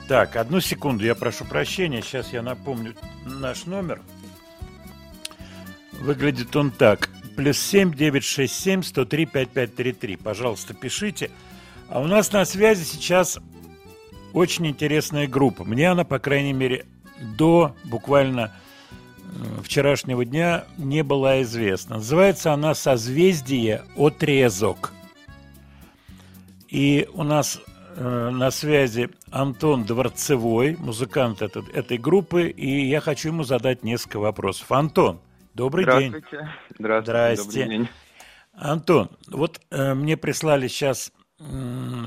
Так, 0.08 0.36
одну 0.36 0.60
секунду, 0.60 1.06
я 1.06 1.16
прошу 1.16 1.46
прощения, 1.46 2.02
сейчас 2.02 2.34
я 2.34 2.42
напомню 2.42 2.96
наш 3.26 3.66
номер. 3.66 4.02
Выглядит 5.94 6.56
он 6.56 6.72
так. 6.72 7.10
Плюс 7.36 7.58
7 7.60 7.94
967 7.94 8.84
103 8.84 9.26
5533. 9.26 10.16
Пожалуйста, 10.18 10.74
пишите. 10.74 11.30
А 11.90 12.00
у 12.00 12.08
нас 12.08 12.32
на 12.32 12.44
связи 12.46 12.84
сейчас 12.84 13.40
очень 14.34 14.68
интересная 14.68 15.28
группа. 15.28 15.64
Мне 15.64 15.92
она, 15.92 16.04
по 16.04 16.20
крайней 16.20 16.54
мере, 16.54 16.86
до 17.20 17.76
буквально 17.84 18.54
вчерашнего 19.64 20.26
дня 20.26 20.66
не 20.78 21.04
была 21.04 21.42
известна. 21.42 21.98
Называется 21.98 22.54
она 22.54 22.74
«Созвездие 22.74 23.84
отрезок». 23.96 24.94
И 26.68 27.08
у 27.14 27.24
нас 27.24 27.60
э, 27.96 28.30
на 28.30 28.52
связи 28.52 29.10
Антон 29.32 29.84
Дворцевой, 29.86 30.76
музыкант 30.78 31.42
этот- 31.42 31.70
этой 31.70 31.98
группы, 31.98 32.50
и 32.50 32.88
я 32.88 33.02
хочу 33.02 33.30
ему 33.30 33.44
задать 33.44 33.84
несколько 33.84 34.20
вопросов. 34.20 34.72
Антон, 34.72 35.20
добрый 35.56 35.86
день. 35.86 36.14
Здравствуйте. 36.78 37.04
Здравствуйте. 37.04 37.60
Добрый 37.62 37.78
день. 37.78 37.88
Антон, 38.54 39.10
вот 39.28 39.60
э, 39.72 39.94
мне 39.94 40.16
прислали 40.18 40.68
сейчас 40.68 41.12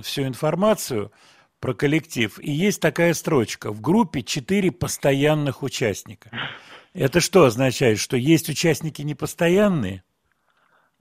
всю 0.03 0.25
информацию 0.25 1.11
про 1.59 1.73
коллектив, 1.75 2.39
и 2.39 2.51
есть 2.51 2.81
такая 2.81 3.14
строчка. 3.14 3.73
В 3.73 3.81
группе 3.81 4.23
четыре 4.23 4.70
постоянных 4.70 5.62
участника. 5.62 6.31
Это 6.95 7.20
что 7.20 7.45
означает, 7.45 7.99
что 7.99 8.16
есть 8.16 8.49
участники 8.49 9.03
непостоянные? 9.03 10.03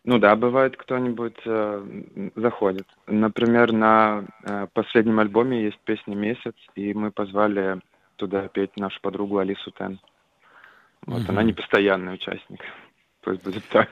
Ну 0.03 0.17
да, 0.17 0.35
бывает, 0.35 0.77
кто-нибудь 0.77 1.37
э, 1.45 2.31
заходит. 2.35 2.87
Например, 3.05 3.71
на 3.71 4.25
э, 4.43 4.67
последнем 4.73 5.19
альбоме 5.19 5.65
есть 5.65 5.79
песня 5.83 6.15
«Месяц», 6.15 6.55
и 6.75 6.93
мы 6.93 7.11
позвали 7.11 7.79
туда 8.15 8.47
петь 8.47 8.77
нашу 8.77 8.99
подругу 9.01 9.37
Алису 9.37 9.69
Тен. 9.71 9.99
Вот 11.05 11.27
она 11.29 11.43
не 11.43 11.53
постоянный 11.53 12.15
участник. 12.15 12.61
Пусть 13.21 13.43
будет 13.43 13.63
так. 13.69 13.89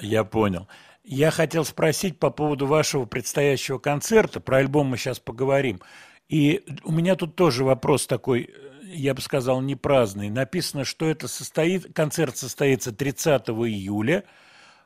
Я 0.00 0.24
понял. 0.24 0.68
Я 1.02 1.30
хотел 1.30 1.64
спросить 1.64 2.18
по 2.18 2.30
поводу 2.30 2.66
вашего 2.66 3.04
предстоящего 3.04 3.78
концерта. 3.78 4.40
Про 4.40 4.58
альбом 4.58 4.88
мы 4.88 4.96
сейчас 4.96 5.20
поговорим. 5.20 5.80
И 6.28 6.64
у 6.84 6.92
меня 6.92 7.14
тут 7.14 7.36
тоже 7.36 7.64
вопрос 7.64 8.06
такой, 8.06 8.50
э, 8.52 8.75
я 8.88 9.14
бы 9.14 9.20
сказал, 9.20 9.60
не 9.60 9.74
праздный. 9.76 10.30
Написано, 10.30 10.84
что 10.84 11.06
это 11.06 11.28
состоит, 11.28 11.92
концерт 11.94 12.36
состоится 12.36 12.92
30 12.92 13.48
июля 13.48 14.24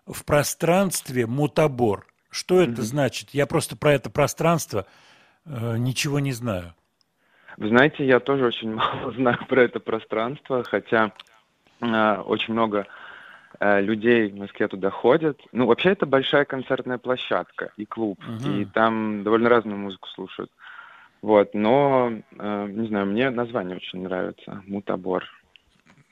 в 0.06 0.24
пространстве 0.24 1.26
Мутабор. 1.26 2.06
Что 2.30 2.60
это 2.60 2.82
значит? 2.82 3.30
Я 3.32 3.46
просто 3.46 3.76
про 3.76 3.92
это 3.92 4.08
пространство 4.08 4.86
э, 5.44 5.76
ничего 5.78 6.20
не 6.20 6.32
знаю. 6.32 6.74
Вы 7.56 7.68
знаете, 7.68 8.06
я 8.06 8.20
тоже 8.20 8.46
очень 8.46 8.72
мало 8.74 9.12
знаю 9.12 9.38
про 9.48 9.62
это 9.62 9.80
пространство, 9.80 10.62
хотя 10.64 11.12
э, 11.80 12.14
очень 12.24 12.54
много 12.54 12.86
э, 13.58 13.80
людей 13.80 14.30
в 14.30 14.36
Москве 14.36 14.68
туда 14.68 14.90
ходят. 14.90 15.40
Ну, 15.52 15.66
вообще, 15.66 15.90
это 15.90 16.06
большая 16.06 16.44
концертная 16.44 16.98
площадка 16.98 17.72
и 17.76 17.84
клуб, 17.84 18.20
Мгм. 18.26 18.50
и 18.50 18.64
там 18.64 19.22
довольно 19.24 19.48
разную 19.48 19.78
музыку 19.78 20.08
слушают. 20.08 20.50
Вот, 21.22 21.54
но, 21.54 22.12
э, 22.38 22.66
не 22.70 22.88
знаю, 22.88 23.06
мне 23.06 23.30
название 23.30 23.76
очень 23.76 24.02
нравится, 24.02 24.62
Мутабор. 24.66 25.24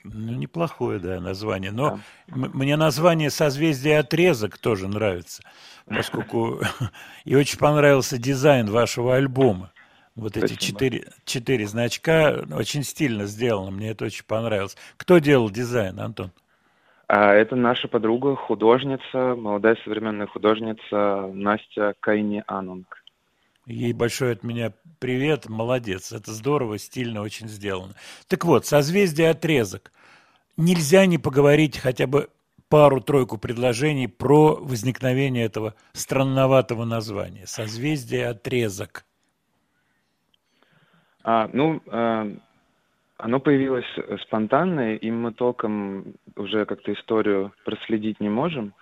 Ну, 0.03 0.33
неплохое, 0.33 0.99
да, 0.99 1.19
название. 1.19 1.71
Но 1.71 1.99
м- 2.29 2.51
мне 2.53 2.77
название 2.77 3.29
«Созвездие 3.29 3.99
отрезок» 3.99 4.57
тоже 4.57 4.87
нравится, 4.87 5.43
поскольку 5.87 6.59
и 7.25 7.35
очень 7.35 7.59
понравился 7.59 8.17
дизайн 8.17 8.67
вашего 8.67 9.15
альбома. 9.15 9.71
Вот 10.15 10.37
эти 10.37 10.55
четыре, 10.55 11.07
четыре 11.25 11.65
значка 11.65 12.43
очень 12.51 12.83
стильно 12.83 13.25
сделано, 13.25 13.71
мне 13.71 13.91
это 13.91 14.05
очень 14.05 14.25
понравилось. 14.25 14.75
Кто 14.97 15.19
делал 15.19 15.49
дизайн, 15.49 15.99
Антон? 15.99 16.31
А 17.07 17.33
это 17.33 17.55
наша 17.55 17.87
подруга, 17.87 18.35
художница, 18.35 19.35
молодая 19.35 19.75
современная 19.83 20.27
художница 20.27 21.29
Настя 21.33 21.95
Кайни 21.99 22.43
Анунг. 22.47 22.98
Ей 23.65 23.93
большой 23.93 24.33
от 24.33 24.43
меня 24.43 24.73
привет, 24.99 25.47
молодец, 25.47 26.11
это 26.11 26.31
здорово, 26.31 26.77
стильно 26.77 27.21
очень 27.21 27.47
сделано. 27.47 27.93
Так 28.27 28.45
вот, 28.45 28.65
созвездие 28.65 29.29
отрезок. 29.29 29.91
Нельзя 30.57 31.05
не 31.05 31.17
поговорить 31.17 31.77
хотя 31.77 32.07
бы 32.07 32.29
пару-тройку 32.69 33.37
предложений 33.37 34.07
про 34.07 34.55
возникновение 34.55 35.45
этого 35.45 35.75
странноватого 35.93 36.85
названия. 36.85 37.45
Созвездие 37.45 38.27
отрезок. 38.27 39.05
А, 41.23 41.49
ну, 41.51 41.81
э, 41.85 42.35
оно 43.17 43.39
появилось 43.39 43.85
спонтанно, 44.23 44.95
и 44.95 45.11
мы 45.11 45.33
толком 45.33 46.13
уже 46.35 46.65
как-то 46.65 46.93
историю 46.93 47.53
проследить 47.65 48.19
не 48.19 48.29
можем. 48.29 48.73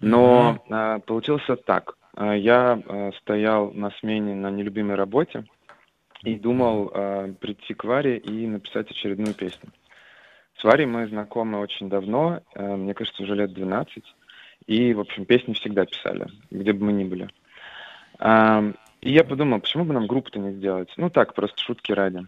Но 0.00 0.62
э, 0.68 1.00
получилось 1.06 1.42
так. 1.66 1.96
Э, 2.20 2.38
Я 2.38 2.80
э, 2.84 3.10
стоял 3.20 3.72
на 3.72 3.90
смене 3.92 4.34
на 4.34 4.50
нелюбимой 4.50 4.96
работе 4.96 5.44
и 6.22 6.34
думал 6.34 6.90
э, 6.92 7.32
прийти 7.40 7.74
к 7.74 7.84
Варе 7.84 8.18
и 8.18 8.46
написать 8.46 8.90
очередную 8.90 9.34
песню. 9.34 9.70
С 10.58 10.64
Варей 10.64 10.86
мы 10.86 11.06
знакомы 11.08 11.58
очень 11.58 11.88
давно, 11.88 12.42
мне 12.54 12.92
кажется, 12.92 13.22
уже 13.22 13.34
лет 13.34 13.54
12. 13.54 14.04
И, 14.66 14.92
в 14.92 15.00
общем, 15.00 15.24
песни 15.24 15.54
всегда 15.54 15.86
писали, 15.86 16.26
где 16.50 16.74
бы 16.74 16.84
мы 16.84 16.92
ни 16.92 17.04
были. 17.04 17.30
И 19.00 19.10
я 19.10 19.24
подумал, 19.24 19.60
почему 19.60 19.86
бы 19.86 19.94
нам 19.94 20.06
группу-то 20.06 20.38
не 20.38 20.52
сделать? 20.52 20.92
Ну 20.98 21.08
так, 21.08 21.32
просто 21.32 21.58
шутки 21.62 21.92
ради. 21.92 22.26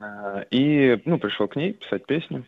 А, 0.00 0.46
И, 0.50 0.98
ну, 1.04 1.18
пришел 1.18 1.46
к 1.46 1.56
ней 1.56 1.74
писать 1.74 2.06
песню. 2.06 2.46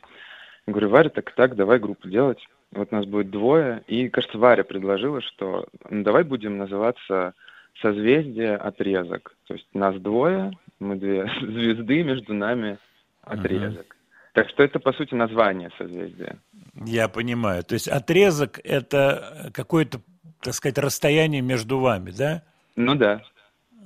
Говорю, 0.66 0.88
Варя, 0.88 1.10
так 1.10 1.28
и 1.28 1.34
так, 1.34 1.56
давай 1.56 1.78
группу 1.78 2.08
делать. 2.08 2.38
Вот 2.72 2.92
нас 2.92 3.06
будет 3.06 3.30
двое. 3.30 3.82
И, 3.86 4.08
кажется, 4.08 4.38
Варя 4.38 4.64
предложила, 4.64 5.20
что 5.22 5.66
ну, 5.88 6.02
давай 6.02 6.24
будем 6.24 6.58
называться 6.58 7.34
«Созвездие 7.80 8.56
отрезок». 8.56 9.36
То 9.46 9.54
есть 9.54 9.66
нас 9.72 9.96
двое, 10.00 10.52
мы 10.78 10.96
две 10.96 11.30
звезды, 11.40 12.02
между 12.02 12.34
нами 12.34 12.78
отрезок. 13.22 13.96
Так 14.32 14.50
что 14.50 14.62
это, 14.62 14.78
по 14.78 14.92
сути, 14.92 15.14
название 15.14 15.70
созвездия. 15.78 16.38
Я 16.84 17.08
понимаю. 17.08 17.64
То 17.64 17.72
есть 17.72 17.88
отрезок– 17.88 18.60
это 18.64 19.50
какое-то, 19.54 20.00
так 20.42 20.52
сказать, 20.52 20.76
расстояние 20.76 21.40
между 21.40 21.78
вами, 21.78 22.10
да? 22.10 22.42
Ну 22.76 22.94
да. 22.94 23.22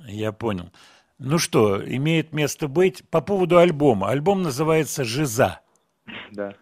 Я 0.05 0.33
понял. 0.33 0.71
Ну 1.19 1.37
что, 1.37 1.81
имеет 1.81 2.33
место 2.33 2.67
быть. 2.67 3.07
По 3.09 3.21
поводу 3.21 3.59
альбома. 3.59 4.09
Альбом 4.09 4.41
называется 4.41 5.05
«Жиза». 5.05 5.61
Да. 6.31 6.55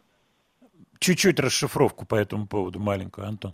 Чуть-чуть 0.99 1.39
расшифровку 1.39 2.05
по 2.05 2.15
этому 2.15 2.47
поводу 2.47 2.79
маленькую, 2.79 3.27
Антон. 3.27 3.53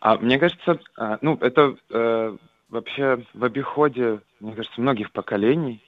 А 0.00 0.16
мне 0.16 0.38
кажется, 0.38 0.78
а, 0.96 1.18
ну, 1.20 1.36
это 1.40 1.76
э, 1.90 2.36
вообще 2.70 3.24
в 3.34 3.44
обиходе, 3.44 4.20
мне 4.40 4.54
кажется, 4.54 4.80
многих 4.80 5.12
поколений. 5.12 5.82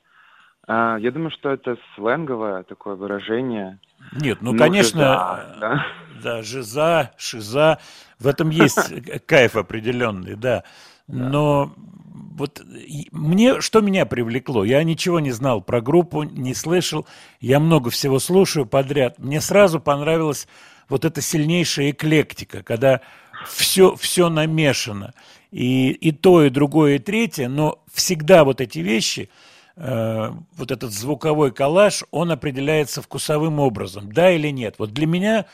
А, 0.66 0.96
я 0.98 1.10
думаю, 1.10 1.30
что 1.30 1.50
это 1.50 1.76
сленговое 1.94 2.62
такое 2.62 2.94
выражение. 2.94 3.78
Нет, 4.12 4.38
ну, 4.40 4.52
Ну, 4.52 4.58
конечно, 4.58 5.00
жиза, 5.00 5.56
да. 5.60 5.86
да, 6.22 6.42
жиза, 6.42 7.10
шиза, 7.16 7.78
в 8.18 8.26
этом 8.26 8.50
есть 8.50 9.26
кайф 9.26 9.56
определенный, 9.56 10.36
да. 10.36 10.64
Но 11.06 11.74
вот 12.14 12.62
мне, 13.10 13.60
что 13.60 13.80
меня 13.80 14.06
привлекло, 14.06 14.64
я 14.64 14.82
ничего 14.84 15.18
не 15.18 15.32
знал 15.32 15.60
про 15.60 15.80
группу, 15.80 16.22
не 16.22 16.54
слышал, 16.54 17.06
я 17.40 17.58
много 17.58 17.90
всего 17.90 18.20
слушаю 18.20 18.66
подряд. 18.66 19.18
Мне 19.18 19.40
сразу 19.40 19.80
понравилась 19.80 20.46
вот 20.88 21.04
эта 21.04 21.20
сильнейшая 21.20 21.90
эклектика, 21.90 22.62
когда 22.62 23.00
все, 23.48 23.96
все 23.96 24.28
намешано. 24.28 25.12
И, 25.50 25.90
и 25.90 26.12
то, 26.12 26.44
и 26.44 26.50
другое, 26.50 26.96
и 26.96 26.98
третье, 26.98 27.48
но 27.48 27.82
всегда 27.92 28.44
вот 28.44 28.60
эти 28.60 28.78
вещи, 28.78 29.28
э, 29.76 30.32
вот 30.56 30.70
этот 30.70 30.92
звуковой 30.92 31.52
коллаж, 31.52 32.04
он 32.10 32.30
определяется 32.30 33.02
вкусовым 33.02 33.58
образом, 33.58 34.12
да 34.12 34.32
или 34.32 34.48
нет. 34.48 34.76
Вот 34.78 34.92
для 34.92 35.06
меня 35.06 35.46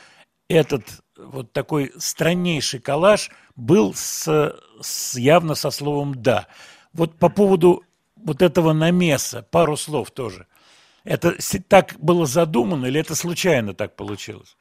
этот 0.48 0.84
вот 1.26 1.52
такой 1.52 1.92
страннейший 1.98 2.80
коллаж 2.80 3.30
был 3.56 3.94
с, 3.94 4.54
с- 4.80 5.16
явно 5.16 5.54
со 5.54 5.70
словом 5.70 6.20
«да». 6.20 6.46
Вот 6.92 7.18
по 7.18 7.28
поводу 7.28 7.84
вот 8.16 8.42
этого 8.42 8.72
намеса, 8.72 9.46
пару 9.50 9.76
слов 9.76 10.10
тоже. 10.10 10.46
Это 11.04 11.36
так 11.68 11.94
было 11.98 12.26
задумано 12.26 12.86
или 12.86 13.00
это 13.00 13.14
случайно 13.14 13.74
так 13.74 13.96
получилось? 13.96 14.56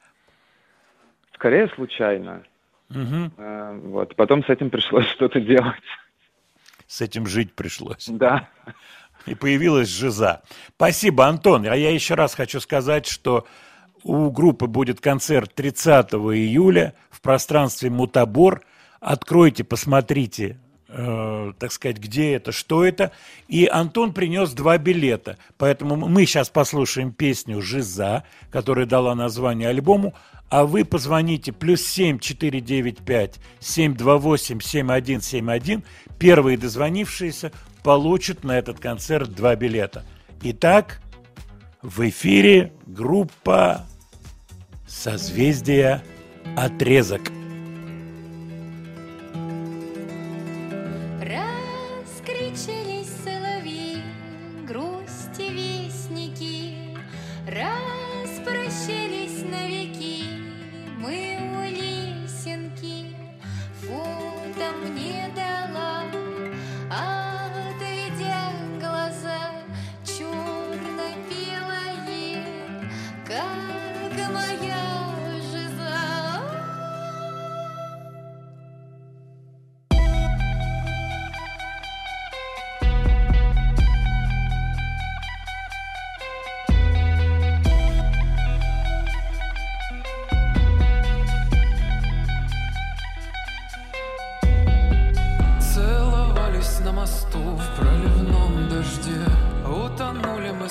Скорее 1.34 1.68
случайно. 1.74 2.42
Э, 2.90 3.78
вот. 3.84 4.16
Потом 4.16 4.44
с 4.44 4.48
этим 4.48 4.70
пришлось 4.70 5.06
что-то 5.14 5.40
делать. 5.40 5.82
С 6.86 7.00
этим 7.00 7.26
жить 7.26 7.54
пришлось. 7.54 8.06
Да. 8.08 8.48
И 9.26 9.34
появилась 9.34 9.88
жиза. 9.88 10.42
Спасибо, 10.76 11.26
Антон. 11.26 11.66
А 11.66 11.76
я 11.76 11.90
еще 11.92 12.14
раз 12.14 12.34
хочу 12.34 12.58
сказать, 12.60 13.06
что 13.06 13.46
у 14.04 14.30
группы 14.30 14.66
будет 14.66 15.00
концерт 15.00 15.54
30 15.54 16.12
июля 16.12 16.94
в 17.10 17.20
пространстве 17.20 17.90
Мутабор. 17.90 18.62
Откройте, 19.00 19.64
посмотрите, 19.64 20.58
э, 20.88 21.52
так 21.58 21.72
сказать, 21.72 21.98
где 21.98 22.34
это, 22.34 22.52
что 22.52 22.84
это. 22.84 23.12
И 23.48 23.66
Антон 23.66 24.12
принес 24.12 24.52
два 24.52 24.78
билета. 24.78 25.38
Поэтому 25.56 25.96
мы 25.96 26.26
сейчас 26.26 26.50
послушаем 26.50 27.12
песню 27.12 27.62
«Жиза», 27.62 28.24
которая 28.50 28.86
дала 28.86 29.14
название 29.14 29.68
альбому, 29.68 30.14
а 30.48 30.66
вы 30.66 30.84
позвоните 30.84 31.52
плюс 31.52 31.82
7 31.82 32.18
495 32.18 33.38
728 33.60 34.60
7171. 34.60 35.84
Первые 36.18 36.58
дозвонившиеся 36.58 37.52
получат 37.82 38.44
на 38.44 38.58
этот 38.58 38.80
концерт 38.80 39.32
два 39.32 39.54
билета. 39.54 40.04
Итак, 40.42 41.00
в 41.82 42.08
эфире 42.08 42.72
группа 42.86 43.86
«Созвездие 44.86 46.02
Отрезок». 46.56 47.22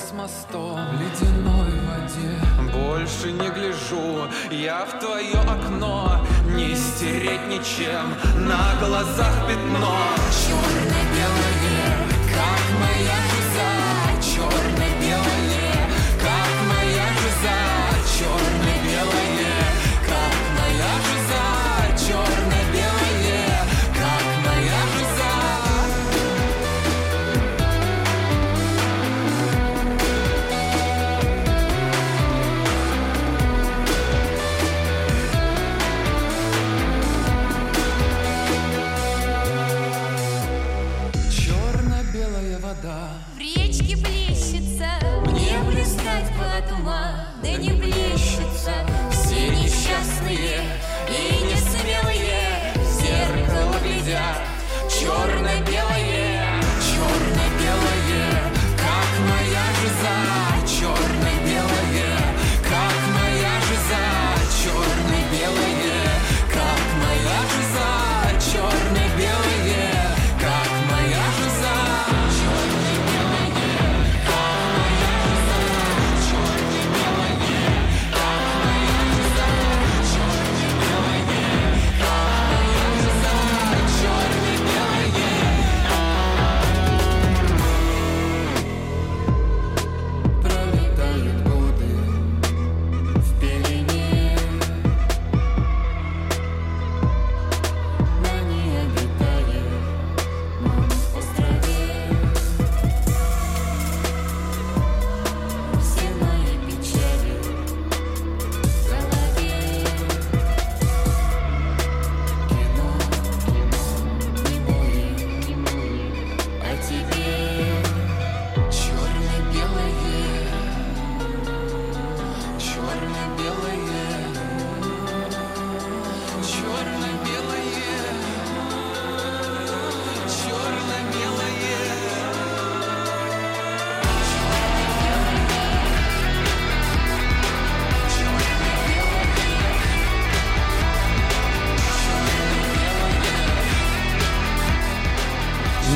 С 0.10 0.14
мостом. 0.14 0.80
В 0.88 1.02
ледяной 1.02 1.72
воде. 1.88 2.72
Больше 2.74 3.32
не 3.32 3.50
гляжу 3.50 4.28
я 4.50 4.86
в 4.86 5.00
твое 5.00 5.40
окно. 5.40 6.26
Не 6.56 6.76
стереть 6.76 7.48
ничем 7.48 8.16
на 8.48 8.76
глазах 8.80 9.34
пятно. 9.48 9.98
Черно-белое, 10.32 11.98
как 12.34 12.62
моя 12.80 13.39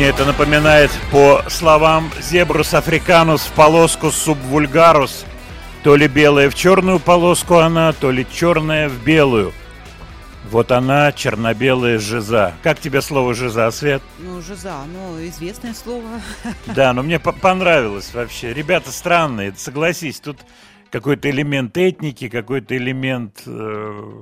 Мне 0.03 0.09
это 0.09 0.25
напоминает 0.25 0.91
по 1.13 1.45
словам 1.47 2.11
зебрус 2.19 2.73
африканус 2.73 3.43
в 3.43 3.53
полоску 3.53 4.11
субвульгарус. 4.11 5.23
То 5.81 5.95
ли 5.95 6.09
белая 6.09 6.49
в 6.49 6.55
черную 6.55 6.99
полоску 6.99 7.55
она, 7.55 7.93
то 7.93 8.11
ли 8.11 8.27
черная 8.29 8.89
в 8.89 9.01
белую. 9.01 9.53
Вот 10.51 10.73
она, 10.73 11.13
черно-белая 11.13 11.99
жиза. 11.99 12.53
Как 12.63 12.81
тебе 12.81 13.01
слово 13.01 13.33
жиза, 13.33 13.71
Свет? 13.71 14.01
Ну, 14.19 14.41
жиза, 14.41 14.75
ну, 14.91 15.25
известное 15.25 15.73
слово. 15.73 16.09
Да, 16.65 16.91
но 16.91 17.01
мне 17.01 17.17
по- 17.17 17.31
понравилось 17.31 18.13
вообще. 18.13 18.53
Ребята 18.53 18.91
странные, 18.91 19.53
согласись, 19.55 20.19
тут 20.19 20.37
какой-то 20.91 21.29
элемент 21.29 21.77
этники, 21.77 22.27
какой-то 22.27 22.75
элемент 22.75 23.43
э, 23.45 24.19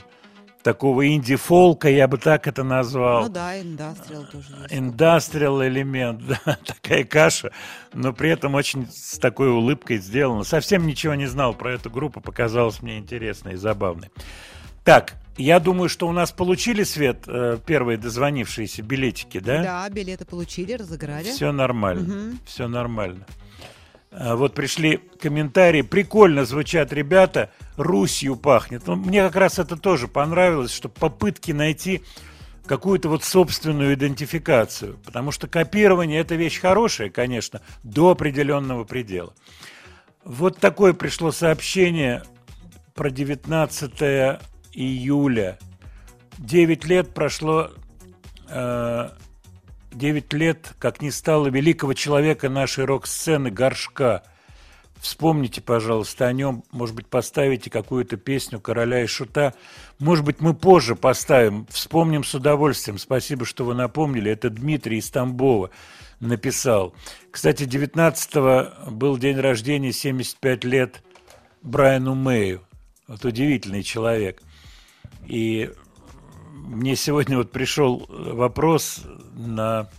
такого 0.63 1.07
инди-фолка, 1.07 1.89
я 1.89 2.07
бы 2.07 2.17
так 2.17 2.47
это 2.47 2.63
назвал. 2.63 3.23
Ну 3.23 3.29
да, 3.29 3.59
индастриал 3.59 4.25
тоже 4.25 4.47
есть. 4.61 4.73
Индастриал 4.73 5.63
элемент, 5.63 6.21
да, 6.45 6.57
такая 6.65 7.03
каша, 7.03 7.51
но 7.93 8.13
при 8.13 8.29
этом 8.29 8.55
очень 8.55 8.87
с 8.91 9.17
такой 9.19 9.49
улыбкой 9.49 9.97
сделано. 9.97 10.43
Совсем 10.43 10.85
ничего 10.85 11.15
не 11.15 11.25
знал 11.27 11.53
про 11.53 11.73
эту 11.73 11.89
группу, 11.89 12.21
показалось 12.21 12.81
мне 12.81 12.97
интересной 12.97 13.53
и 13.53 13.57
забавной. 13.57 14.09
Так, 14.83 15.13
я 15.37 15.59
думаю, 15.59 15.89
что 15.89 16.07
у 16.07 16.11
нас 16.11 16.31
получили, 16.31 16.83
Свет, 16.83 17.23
э, 17.27 17.57
первые 17.65 17.97
дозвонившиеся 17.97 18.81
билетики, 18.83 19.39
да? 19.39 19.63
Да, 19.63 19.89
билеты 19.89 20.25
получили, 20.25 20.73
разыграли. 20.73 21.23
Все 21.25 21.51
нормально, 21.51 22.01
Мгм. 22.03 22.39
все 22.45 22.67
нормально. 22.67 23.25
А, 24.11 24.35
Вот 24.35 24.53
пришли 24.53 24.97
комментарии. 25.19 25.81
Прикольно 25.81 26.45
звучат 26.45 26.91
ребята. 26.93 27.51
Русью 27.77 28.35
пахнет. 28.35 28.85
Ну, 28.85 28.95
мне 28.95 29.23
как 29.23 29.35
раз 29.35 29.59
это 29.59 29.77
тоже 29.77 30.07
понравилось, 30.07 30.73
что 30.73 30.89
попытки 30.89 31.51
найти 31.51 32.03
какую-то 32.65 33.09
вот 33.09 33.23
собственную 33.23 33.93
идентификацию. 33.93 34.99
Потому 35.05 35.31
что 35.31 35.47
копирование 35.47 36.19
это 36.19 36.35
вещь 36.35 36.59
хорошая, 36.59 37.09
конечно, 37.09 37.61
до 37.83 38.11
определенного 38.11 38.83
предела. 38.83 39.33
Вот 40.23 40.59
такое 40.59 40.93
пришло 40.93 41.31
сообщение 41.31 42.23
про 42.93 43.09
19 43.09 44.39
июля. 44.73 45.57
9 46.37 46.85
лет 46.85 47.13
прошло 47.13 47.71
э, 48.49 49.09
9 49.91 50.33
лет, 50.33 50.73
как 50.79 51.01
не 51.01 51.11
стало 51.11 51.47
великого 51.47 51.93
человека 51.93 52.49
нашей 52.49 52.85
рок-сцены 52.85 53.51
Горшка. 53.51 54.23
Вспомните, 54.99 55.61
пожалуйста, 55.61 56.27
о 56.27 56.33
нем. 56.33 56.63
Может 56.71 56.95
быть, 56.95 57.07
поставите 57.07 57.69
какую-то 57.69 58.17
песню 58.17 58.59
«Короля 58.59 59.03
и 59.03 59.07
Шута». 59.07 59.55
Может 59.97 60.23
быть, 60.23 60.41
мы 60.41 60.53
позже 60.53 60.95
поставим. 60.95 61.65
Вспомним 61.69 62.23
с 62.23 62.35
удовольствием. 62.35 62.99
Спасибо, 62.99 63.43
что 63.45 63.65
вы 63.65 63.73
напомнили. 63.73 64.31
Это 64.31 64.51
Дмитрий 64.51 64.99
из 64.99 65.09
Тамбова 65.09 65.71
написал. 66.19 66.93
Кстати, 67.31 67.63
19-го 67.63 68.91
был 68.91 69.17
день 69.17 69.39
рождения, 69.39 69.91
75 69.91 70.63
лет 70.65 71.03
Брайану 71.63 72.13
Мэю. 72.13 72.61
Вот 73.07 73.25
удивительный 73.25 73.81
человек. 73.81 74.41
И 75.25 75.71
мне 76.51 76.95
сегодня 76.95 77.37
вот 77.37 77.51
пришел 77.51 78.05
вопрос 78.07 79.01
на 79.47 79.89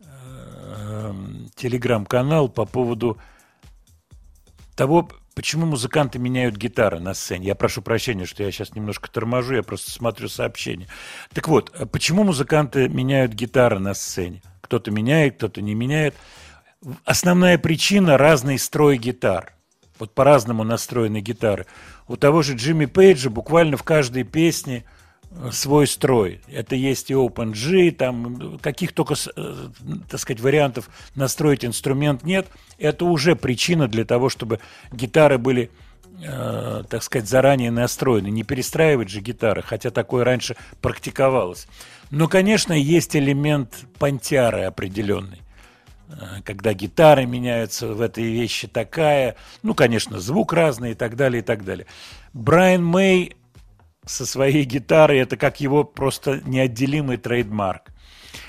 э, 0.00 1.12
телеграм-канал 1.56 2.48
по 2.48 2.64
поводу 2.64 3.18
того, 4.74 5.08
почему 5.34 5.66
музыканты 5.66 6.18
меняют 6.18 6.56
гитары 6.56 7.00
на 7.00 7.14
сцене. 7.14 7.46
Я 7.46 7.54
прошу 7.54 7.82
прощения, 7.82 8.26
что 8.26 8.42
я 8.42 8.50
сейчас 8.50 8.74
немножко 8.74 9.10
торможу, 9.10 9.54
я 9.54 9.62
просто 9.62 9.90
смотрю 9.90 10.28
сообщения. 10.28 10.88
Так 11.32 11.48
вот, 11.48 11.72
а 11.78 11.86
почему 11.86 12.24
музыканты 12.24 12.88
меняют 12.88 13.32
гитары 13.32 13.78
на 13.78 13.94
сцене? 13.94 14.42
Кто-то 14.60 14.90
меняет, 14.90 15.36
кто-то 15.36 15.60
не 15.60 15.74
меняет. 15.74 16.14
Основная 17.04 17.58
причина– 17.58 18.16
разный 18.18 18.58
строй 18.58 18.96
гитар. 18.96 19.54
Вот 19.98 20.14
по-разному 20.14 20.64
настроены 20.64 21.20
гитары. 21.20 21.66
У 22.08 22.16
того 22.16 22.42
же 22.42 22.56
Джимми 22.56 22.86
Пейджа 22.86 23.30
буквально 23.30 23.76
в 23.76 23.84
каждой 23.84 24.24
песне 24.24 24.84
э, 24.84 25.01
свой 25.50 25.86
строй. 25.86 26.40
Это 26.48 26.74
есть 26.74 27.10
и 27.10 27.14
OpenG, 27.14 27.90
там 27.92 28.58
каких 28.58 28.92
только, 28.92 29.14
э, 29.14 29.68
так 30.08 30.20
сказать, 30.20 30.40
вариантов 30.40 30.88
настроить 31.14 31.64
инструмент 31.64 32.22
нет. 32.22 32.46
Это 32.78 33.04
уже 33.04 33.34
причина 33.34 33.88
для 33.88 34.04
того, 34.04 34.28
чтобы 34.28 34.60
гитары 34.92 35.38
были, 35.38 35.70
э, 36.22 36.84
так 36.88 37.02
сказать, 37.02 37.28
заранее 37.28 37.70
настроены. 37.70 38.28
Не 38.28 38.44
перестраивать 38.44 39.08
же 39.08 39.20
гитары, 39.20 39.62
хотя 39.62 39.90
такое 39.90 40.24
раньше 40.24 40.56
практиковалось. 40.80 41.66
Но, 42.10 42.28
конечно, 42.28 42.72
есть 42.72 43.16
элемент 43.16 43.86
понтяры 43.98 44.62
определенный 44.62 45.40
э, 46.08 46.42
когда 46.44 46.74
гитары 46.74 47.24
меняются, 47.24 47.88
в 47.88 48.02
этой 48.02 48.24
вещи 48.24 48.68
такая, 48.68 49.36
ну, 49.62 49.74
конечно, 49.74 50.20
звук 50.20 50.52
разный 50.52 50.92
и 50.92 50.94
так 50.94 51.16
далее, 51.16 51.40
и 51.40 51.44
так 51.44 51.64
далее. 51.64 51.86
Брайан 52.34 52.84
Мэй 52.84 53.34
со 54.04 54.26
своей 54.26 54.64
гитарой, 54.64 55.18
это 55.18 55.36
как 55.36 55.60
его 55.60 55.84
просто 55.84 56.40
неотделимый 56.44 57.16
трейдмарк. 57.16 57.92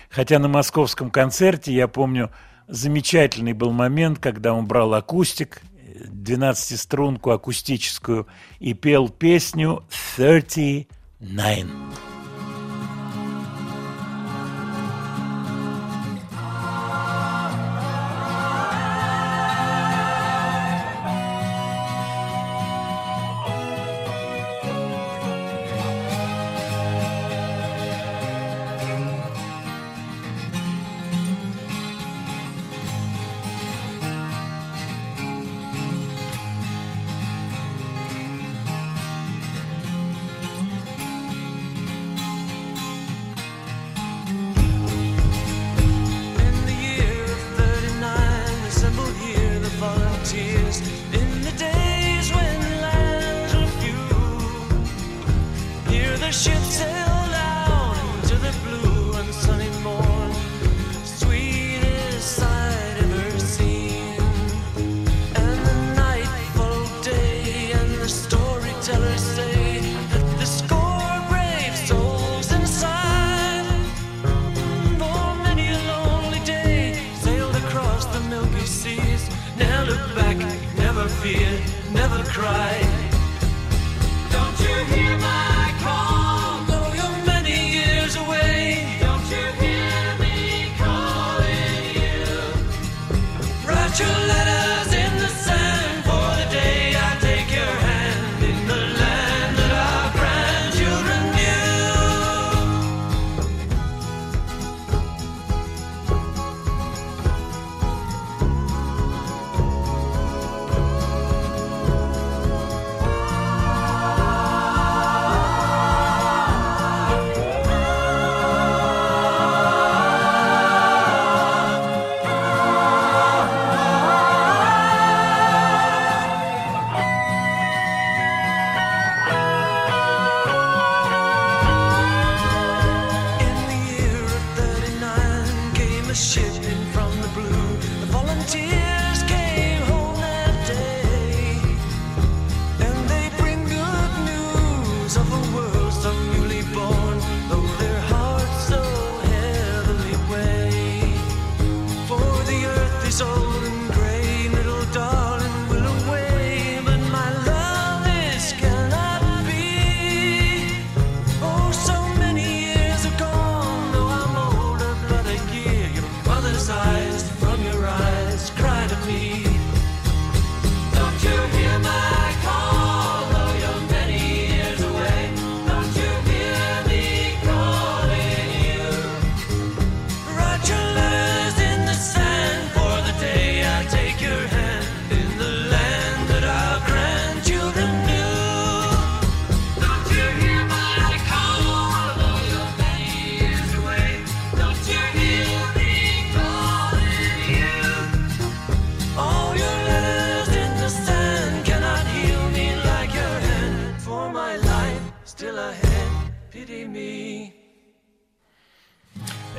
Хотя 0.10 0.40
на 0.40 0.48
московском 0.48 1.10
концерте, 1.12 1.74
я 1.74 1.88
помню, 1.88 2.32
замечательный 2.68 3.54
был 3.54 3.72
момент, 3.72 4.20
когда 4.20 4.54
он 4.54 4.68
брал 4.68 4.94
акустик, 4.94 5.62
12-струнку 6.10 7.32
акустическую, 7.32 8.28
и 8.60 8.74
пел 8.74 9.10
песню 9.10 9.84
«39». 10.18 12.13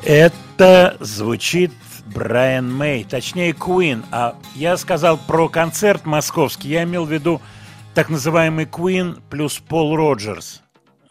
Это 0.05 0.97
звучит 0.99 1.71
Брайан 2.05 2.71
Мэй, 2.71 3.03
точнее 3.03 3.53
Queen. 3.53 4.05
А 4.11 4.35
я 4.53 4.77
сказал 4.77 5.17
про 5.17 5.49
концерт 5.49 6.05
московский, 6.05 6.69
я 6.69 6.83
имел 6.83 7.05
в 7.05 7.11
виду 7.11 7.41
так 7.95 8.09
называемый 8.09 8.65
Queen 8.65 9.19
плюс 9.31 9.57
Пол 9.57 9.95
Роджерс. 9.95 10.61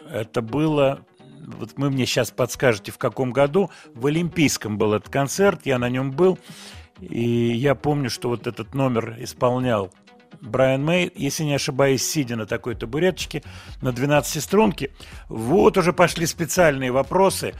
Это 0.08 0.42
было, 0.42 1.00
вот 1.44 1.72
вы 1.76 1.90
мне 1.90 2.06
сейчас 2.06 2.30
подскажете, 2.30 2.92
в 2.92 2.98
каком 2.98 3.32
году, 3.32 3.68
в 3.94 4.06
Олимпийском 4.06 4.78
был 4.78 4.94
этот 4.94 5.08
концерт, 5.08 5.62
я 5.64 5.80
на 5.80 5.88
нем 5.88 6.12
был, 6.12 6.38
и 7.00 7.50
я 7.50 7.74
помню, 7.74 8.10
что 8.10 8.28
вот 8.28 8.46
этот 8.46 8.74
номер 8.74 9.16
исполнял 9.18 9.90
Брайан 10.40 10.84
Мэй, 10.84 11.10
если 11.16 11.42
не 11.42 11.54
ошибаюсь, 11.54 12.06
сидя 12.06 12.36
на 12.36 12.46
такой 12.46 12.76
табуреточке, 12.76 13.42
на 13.82 13.90
12 13.90 14.40
струнке. 14.40 14.92
Вот 15.28 15.76
уже 15.78 15.92
пошли 15.92 16.26
специальные 16.26 16.92
вопросы 16.92 17.54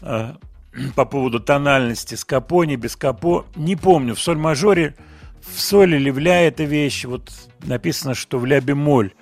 э, 0.00 0.32
по 0.96 1.04
поводу 1.04 1.40
тональности 1.40 2.14
с 2.14 2.24
капо, 2.24 2.64
не 2.64 2.76
без 2.76 2.96
капо. 2.96 3.46
Не 3.56 3.76
помню, 3.76 4.14
в 4.14 4.20
соль-мажоре, 4.20 4.94
в 5.40 5.60
соль 5.60 5.94
или 5.94 6.10
в 6.10 6.18
ля 6.18 6.40
эта 6.42 6.64
вещь, 6.64 7.04
вот 7.04 7.30
написано, 7.64 8.14
что 8.14 8.38
в 8.38 8.46
ля 8.46 8.60
бемоль. 8.60 9.12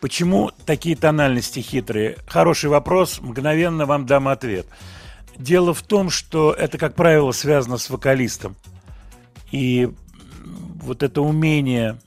Почему 0.00 0.50
такие 0.64 0.96
тональности 0.96 1.60
хитрые? 1.60 2.16
Хороший 2.26 2.70
вопрос, 2.70 3.20
мгновенно 3.20 3.84
вам 3.84 4.06
дам 4.06 4.28
ответ. 4.28 4.66
Дело 5.36 5.74
в 5.74 5.82
том, 5.82 6.10
что 6.10 6.52
это, 6.52 6.78
как 6.78 6.94
правило, 6.94 7.32
связано 7.32 7.76
с 7.76 7.90
вокалистом. 7.90 8.56
И 9.52 9.90
вот 10.82 11.02
это 11.02 11.20
умение, 11.20 11.98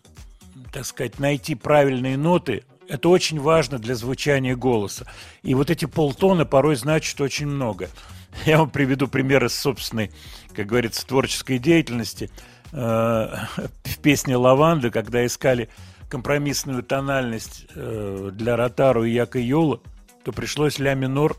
так 0.71 0.85
сказать, 0.85 1.19
найти 1.19 1.53
правильные 1.53 2.17
ноты, 2.17 2.63
это 2.87 3.09
очень 3.09 3.39
важно 3.39 3.79
для 3.79 3.95
звучания 3.95 4.55
голоса. 4.55 5.05
И 5.43 5.53
вот 5.53 5.69
эти 5.69 5.85
полтона 5.85 6.45
порой 6.45 6.75
значат 6.75 7.21
очень 7.21 7.47
много. 7.47 7.89
Я 8.45 8.57
вам 8.57 8.69
приведу 8.69 9.07
пример 9.07 9.45
из 9.45 9.57
собственной, 9.57 10.11
как 10.55 10.67
говорится, 10.67 11.05
творческой 11.05 11.59
деятельности. 11.59 12.29
Э, 12.71 13.45
В 13.83 13.99
песне 14.01 14.35
«Лаванда», 14.35 14.89
когда 14.89 15.25
искали 15.25 15.69
компромиссную 16.09 16.83
тональность 16.83 17.65
э, 17.75 18.31
для 18.33 18.55
Ротару 18.55 19.03
и 19.03 19.11
Яка 19.11 19.39
Йола, 19.39 19.81
то 20.23 20.31
пришлось 20.31 20.79
ля 20.79 20.93
минор 20.93 21.37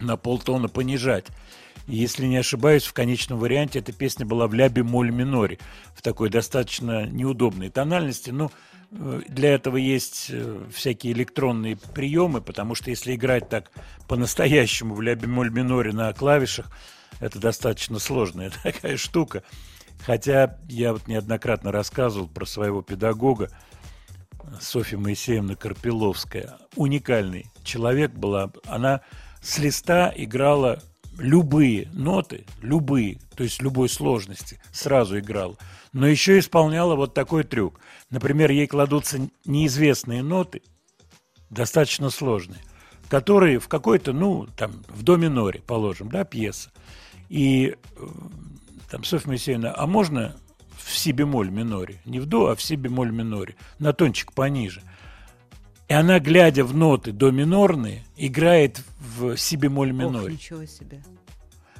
на 0.00 0.16
полтона 0.16 0.68
понижать. 0.68 1.26
Если 1.86 2.26
не 2.26 2.36
ошибаюсь, 2.36 2.84
в 2.84 2.92
конечном 2.92 3.38
варианте 3.38 3.80
эта 3.80 3.92
песня 3.92 4.24
была 4.24 4.46
в 4.46 4.54
ля 4.54 4.68
бемоль 4.68 5.10
миноре, 5.10 5.58
в 5.94 6.02
такой 6.02 6.30
достаточно 6.30 7.06
неудобной 7.06 7.70
тональности. 7.70 8.30
Но 8.30 8.52
э, 8.90 9.22
для 9.28 9.54
этого 9.54 9.76
есть 9.76 10.26
э, 10.30 10.64
всякие 10.72 11.12
электронные 11.12 11.76
приемы, 11.76 12.40
потому 12.40 12.74
что 12.74 12.90
если 12.90 13.14
играть 13.14 13.48
так 13.48 13.70
по-настоящему 14.08 14.94
в 14.94 15.02
ля 15.02 15.14
бемоль 15.14 15.50
миноре 15.50 15.92
на 15.92 16.12
клавишах, 16.12 16.70
это 17.20 17.38
достаточно 17.40 17.98
сложная 17.98 18.50
такая 18.62 18.96
штука. 18.96 19.42
Хотя 20.04 20.58
я 20.68 20.92
вот 20.92 21.06
неоднократно 21.06 21.70
рассказывал 21.72 22.28
про 22.28 22.44
своего 22.44 22.82
педагога, 22.82 23.50
Софья 24.60 24.98
Моисеевна 24.98 25.54
Карпиловская. 25.54 26.58
Уникальный 26.76 27.46
человек 27.64 28.12
была. 28.12 28.50
Она 28.66 29.00
с 29.40 29.58
листа 29.58 30.12
играла 30.14 30.82
любые 31.18 31.88
ноты, 31.92 32.46
любые, 32.60 33.18
то 33.36 33.44
есть 33.44 33.62
любой 33.62 33.88
сложности, 33.88 34.60
сразу 34.72 35.18
играла. 35.18 35.56
Но 35.92 36.06
еще 36.06 36.38
исполняла 36.38 36.94
вот 36.94 37.14
такой 37.14 37.44
трюк. 37.44 37.80
Например, 38.10 38.50
ей 38.50 38.66
кладутся 38.66 39.28
неизвестные 39.44 40.22
ноты, 40.22 40.62
достаточно 41.50 42.10
сложные, 42.10 42.60
которые 43.08 43.58
в 43.58 43.68
какой-то, 43.68 44.12
ну, 44.12 44.46
там, 44.56 44.82
в 44.88 45.02
до 45.02 45.16
миноре, 45.16 45.60
положим, 45.60 46.08
да, 46.08 46.24
пьеса. 46.24 46.70
И 47.28 47.76
э, 47.96 48.06
там 48.90 49.04
Софья 49.04 49.28
Моисеевна, 49.28 49.74
а 49.76 49.86
можно 49.86 50.36
в 50.76 50.96
си 50.96 51.12
бемоль 51.12 51.50
миноре? 51.50 52.00
Не 52.04 52.20
в 52.20 52.26
до, 52.26 52.48
а 52.48 52.56
в 52.56 52.62
си 52.62 52.76
бемоль 52.76 53.10
миноре, 53.10 53.56
на 53.78 53.92
тончик 53.92 54.32
пониже. 54.32 54.82
И 55.92 55.94
она, 55.94 56.20
глядя 56.20 56.64
в 56.64 56.74
ноты 56.74 57.12
до 57.12 57.30
минорные, 57.30 58.02
играет 58.16 58.80
в 58.98 59.36
си 59.36 59.56
бемоль 59.56 59.90
Ох, 59.90 59.94
миноре. 59.94 60.32
ничего 60.32 60.64
себе. 60.64 61.02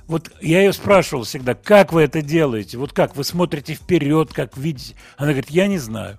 Вот 0.06 0.30
я 0.42 0.60
ее 0.60 0.74
спрашивал 0.74 1.24
всегда, 1.24 1.54
как 1.54 1.94
вы 1.94 2.02
это 2.02 2.20
делаете? 2.20 2.76
Вот 2.76 2.92
как 2.92 3.16
вы 3.16 3.24
смотрите 3.24 3.72
вперед, 3.72 4.30
как 4.30 4.58
видите? 4.58 4.96
Она 5.16 5.28
говорит, 5.28 5.48
я 5.48 5.66
не 5.66 5.78
знаю. 5.78 6.18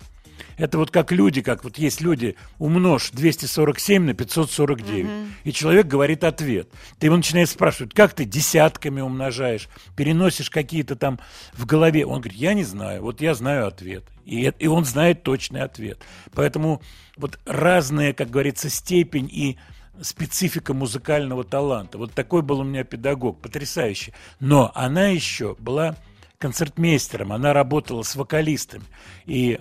Это 0.57 0.77
вот 0.77 0.91
как 0.91 1.11
люди, 1.11 1.41
как 1.41 1.63
вот 1.63 1.77
есть 1.77 2.01
люди, 2.01 2.35
умножь 2.59 3.11
247 3.11 4.03
на 4.03 4.13
549. 4.13 5.07
И 5.43 5.51
человек 5.51 5.87
говорит 5.87 6.23
ответ. 6.23 6.69
Ты 6.99 7.07
его 7.07 7.17
начинаешь 7.17 7.49
спрашивать, 7.49 7.93
как 7.93 8.13
ты 8.13 8.25
десятками 8.25 9.01
умножаешь, 9.01 9.69
переносишь 9.95 10.49
какие-то 10.49 10.95
там 10.95 11.19
в 11.53 11.65
голове. 11.65 12.05
Он 12.05 12.21
говорит, 12.21 12.39
я 12.39 12.53
не 12.53 12.63
знаю, 12.63 13.01
вот 13.01 13.21
я 13.21 13.33
знаю 13.33 13.67
ответ. 13.67 14.03
И, 14.25 14.51
и 14.57 14.67
он 14.67 14.85
знает 14.85 15.23
точный 15.23 15.61
ответ. 15.61 15.99
Поэтому 16.33 16.81
вот 17.17 17.39
разная, 17.45 18.13
как 18.13 18.29
говорится, 18.29 18.69
степень 18.69 19.29
и 19.31 19.57
специфика 20.01 20.73
музыкального 20.73 21.43
таланта. 21.43 21.97
Вот 21.97 22.13
такой 22.13 22.41
был 22.41 22.59
у 22.59 22.63
меня 22.63 22.83
педагог, 22.83 23.41
потрясающий. 23.41 24.13
Но 24.39 24.71
она 24.73 25.07
еще 25.07 25.55
была 25.59 25.95
концертмейстером, 26.39 27.31
она 27.31 27.53
работала 27.53 28.03
с 28.03 28.15
вокалистами. 28.15 28.83
И 29.25 29.59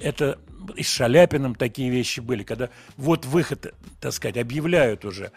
это 0.00 0.38
и 0.76 0.82
с 0.82 0.88
Шаляпиным 0.88 1.54
такие 1.54 1.90
вещи 1.90 2.20
были, 2.20 2.42
когда 2.42 2.70
вот 2.96 3.24
выход, 3.24 3.74
так 4.00 4.12
сказать, 4.12 4.36
объявляют 4.36 5.04
уже, 5.04 5.32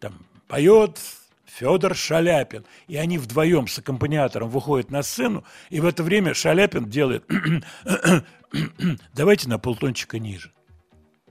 там, 0.00 0.14
поет 0.48 0.98
Федор 1.46 1.94
Шаляпин, 1.94 2.64
и 2.86 2.96
они 2.96 3.18
вдвоем 3.18 3.66
с 3.66 3.78
аккомпаниатором 3.78 4.50
выходят 4.50 4.90
на 4.90 5.02
сцену, 5.02 5.44
и 5.70 5.80
в 5.80 5.86
это 5.86 6.02
время 6.02 6.34
Шаляпин 6.34 6.86
делает 6.86 7.24
давайте 9.14 9.48
на 9.48 9.58
полтончика 9.58 10.18
ниже. 10.18 10.52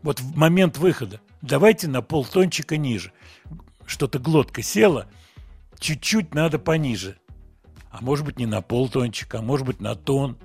Вот 0.02 0.20
в 0.20 0.36
момент 0.36 0.78
выхода 0.78 1.22
давайте 1.42 1.88
на 1.88 2.02
полтончика 2.02 2.78
ниже. 2.78 3.12
Что-то 3.86 4.18
глотка 4.18 4.64
села, 4.64 5.08
чуть-чуть 5.80 6.34
надо 6.34 6.58
пониже. 6.58 7.18
А 7.92 8.02
может 8.02 8.26
быть 8.26 8.40
не 8.40 8.46
на 8.46 8.62
полтончика, 8.62 9.40
а 9.40 9.42
может 9.42 9.66
быть 9.66 9.80
на 9.80 9.96
тон. 9.96 10.38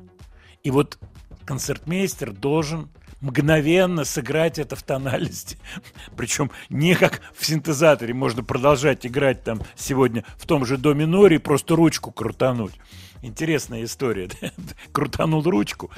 И 0.62 0.70
вот 0.70 0.98
концертмейстер 1.44 2.32
должен 2.32 2.88
мгновенно 3.20 4.04
сыграть 4.04 4.58
это 4.58 4.76
в 4.76 4.82
тональности. 4.82 5.58
Причем 6.16 6.50
не 6.68 6.94
как 6.94 7.20
в 7.36 7.44
синтезаторе 7.44 8.14
можно 8.14 8.42
продолжать 8.42 9.06
играть 9.06 9.44
там 9.44 9.60
сегодня 9.76 10.24
в 10.36 10.46
том 10.46 10.64
же 10.64 10.76
до 10.76 10.94
миноре 10.94 11.36
и 11.36 11.40
просто 11.40 11.76
ручку 11.76 12.10
крутануть. 12.10 12.74
Интересная 13.22 13.84
история. 13.84 14.30
Крутанул 14.92 15.42
ручку 15.42 15.90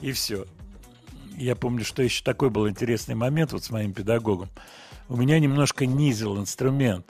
и 0.00 0.12
все. 0.12 0.46
Я 1.36 1.56
помню, 1.56 1.84
что 1.84 2.02
еще 2.02 2.22
такой 2.22 2.50
был 2.50 2.68
интересный 2.68 3.14
момент 3.14 3.52
вот 3.52 3.64
с 3.64 3.70
моим 3.70 3.92
педагогом. 3.92 4.48
У 5.08 5.16
меня 5.16 5.38
немножко 5.38 5.86
низил 5.86 6.38
инструмент. 6.38 7.06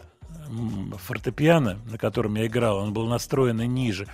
Фортепиано, 0.98 1.78
на 1.90 1.98
котором 1.98 2.34
я 2.36 2.46
играл, 2.46 2.78
он 2.78 2.92
был 2.92 3.06
настроен 3.06 3.58
ниже. 3.58 4.06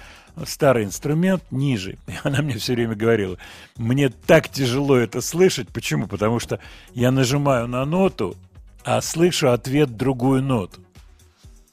Старый 0.44 0.84
инструмент 0.84 1.42
ниже. 1.50 1.98
И 2.06 2.12
она 2.22 2.42
мне 2.42 2.58
все 2.58 2.74
время 2.74 2.94
говорила, 2.94 3.38
мне 3.76 4.08
так 4.08 4.48
тяжело 4.48 4.96
это 4.96 5.20
слышать. 5.20 5.68
Почему? 5.68 6.06
Потому 6.06 6.38
что 6.38 6.60
я 6.94 7.10
нажимаю 7.10 7.68
на 7.68 7.84
ноту, 7.84 8.36
а 8.84 9.00
слышу 9.00 9.50
ответ 9.50 9.96
другую 9.96 10.42
ноту. 10.42 10.80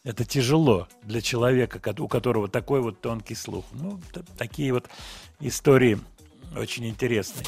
Это 0.03 0.26
тяжело 0.26 0.88
для 1.03 1.22
человека, 1.22 1.80
у 1.99 2.07
которого 2.09 2.49
такой 2.49 2.82
вот 2.82 2.99
тонкий 2.99 3.36
слух. 3.36 3.64
Ну, 3.72 4.01
такие 4.38 4.74
вот 4.74 4.89
истории 5.39 5.97
очень 6.57 6.88
интересные. 6.88 7.45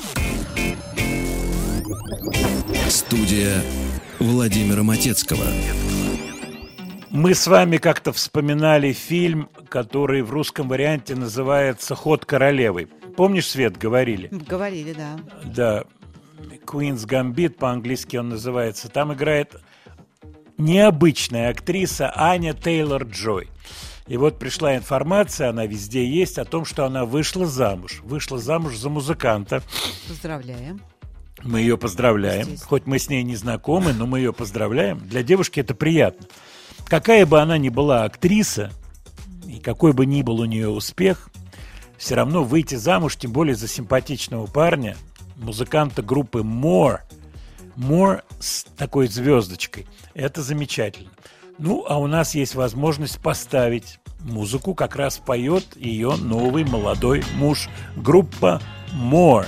Студия 2.89 3.61
Владимира 4.19 4.83
Матецкого. 4.83 5.45
Мы 7.15 7.33
с 7.33 7.47
вами 7.47 7.77
как-то 7.77 8.11
вспоминали 8.11 8.91
фильм, 8.91 9.49
который 9.69 10.21
в 10.21 10.31
русском 10.31 10.67
варианте 10.67 11.15
называется 11.15 11.95
«Ход 11.95 12.25
королевы». 12.25 12.89
Помнишь, 13.15 13.47
Свет, 13.47 13.77
говорили? 13.77 14.27
Говорили, 14.27 14.91
да. 14.91 15.17
Да, 15.45 15.83
Queen's 16.65 17.07
Gambit, 17.07 17.51
по-английски 17.51 18.17
он 18.17 18.27
называется. 18.27 18.89
Там 18.89 19.13
играет 19.13 19.55
необычная 20.57 21.51
актриса 21.51 22.11
Аня 22.13 22.51
Тейлор-Джой. 22.51 23.47
И 24.07 24.17
вот 24.17 24.37
пришла 24.37 24.75
информация, 24.75 25.51
она 25.51 25.65
везде 25.67 26.05
есть, 26.05 26.37
о 26.37 26.43
том, 26.43 26.65
что 26.65 26.83
она 26.83 27.05
вышла 27.05 27.45
замуж. 27.45 28.01
Вышла 28.03 28.39
замуж 28.39 28.75
за 28.75 28.89
музыканта. 28.89 29.63
Поздравляем. 30.09 30.81
Мы 31.43 31.61
ее 31.61 31.77
поздравляем. 31.77 32.41
Естественно. 32.41 32.67
Хоть 32.67 32.87
мы 32.87 32.99
с 32.99 33.09
ней 33.09 33.23
не 33.23 33.37
знакомы, 33.37 33.93
но 33.93 34.05
мы 34.05 34.19
ее 34.19 34.33
поздравляем. 34.33 34.99
Для 34.99 35.23
девушки 35.23 35.61
это 35.61 35.73
приятно. 35.73 36.27
Какая 36.85 37.25
бы 37.25 37.41
она 37.41 37.57
ни 37.57 37.69
была 37.69 38.03
актриса, 38.03 38.71
и 39.47 39.59
какой 39.59 39.93
бы 39.93 40.05
ни 40.05 40.21
был 40.21 40.39
у 40.39 40.45
нее 40.45 40.69
успех, 40.69 41.29
все 41.97 42.15
равно 42.15 42.43
выйти 42.43 42.75
замуж, 42.75 43.15
тем 43.15 43.31
более 43.31 43.55
за 43.55 43.67
симпатичного 43.67 44.45
парня, 44.47 44.95
музыканта 45.35 46.01
группы 46.01 46.39
More, 46.39 46.99
More 47.75 48.21
с 48.39 48.65
такой 48.77 49.07
звездочкой, 49.07 49.87
это 50.13 50.41
замечательно. 50.41 51.09
Ну, 51.57 51.85
а 51.87 51.99
у 51.99 52.07
нас 52.07 52.35
есть 52.35 52.55
возможность 52.55 53.19
поставить 53.19 53.99
музыку, 54.19 54.73
как 54.73 54.95
раз 54.95 55.17
поет 55.17 55.65
ее 55.75 56.15
новый 56.17 56.65
молодой 56.65 57.23
муж, 57.35 57.69
группа 57.95 58.61
More. 58.93 59.47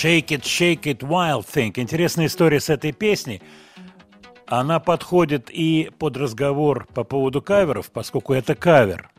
Shake 0.00 0.28
It, 0.28 0.42
Shake 0.44 0.84
It, 0.84 1.00
Wild 1.00 1.44
Thing. 1.46 1.72
Интересная 1.76 2.24
история 2.26 2.58
с 2.58 2.70
этой 2.70 2.92
песней. 2.92 3.42
Она 4.46 4.80
подходит 4.80 5.50
и 5.50 5.90
под 5.98 6.16
разговор 6.16 6.86
по 6.94 7.04
поводу 7.04 7.42
каверов, 7.42 7.90
поскольку 7.90 8.32
это 8.32 8.54
кавер. 8.54 9.10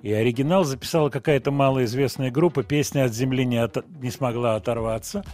И 0.00 0.12
оригинал 0.12 0.62
записала 0.62 1.10
какая-то 1.10 1.50
малоизвестная 1.50 2.30
группа, 2.30 2.62
песня 2.62 3.06
от 3.06 3.12
земли 3.12 3.44
не, 3.44 3.56
от- 3.56 3.84
не 4.00 4.12
смогла 4.12 4.54
оторваться. 4.54 5.24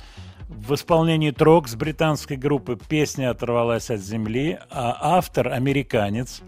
В 0.48 0.72
исполнении 0.74 1.32
Трокс 1.32 1.74
британской 1.74 2.38
группы 2.38 2.78
песня 2.88 3.28
оторвалась 3.28 3.90
от 3.90 4.00
земли, 4.00 4.58
а 4.70 4.96
автор 5.18 5.48
американец. 5.48 6.40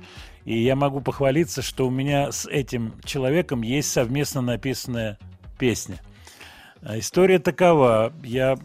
И 0.47 0.59
я 0.59 0.77
могу 0.77 1.03
похвалиться, 1.03 1.61
что 1.61 1.87
у 1.87 1.91
меня 1.91 2.33
с 2.33 2.47
этим 2.47 2.95
человеком 3.05 3.61
есть 3.61 3.93
совместно 3.93 4.41
написанная 4.41 5.19
песня. 5.59 6.01
А 6.83 6.99
История 6.99 7.39
такова. 7.39 8.13
Я, 8.23 8.59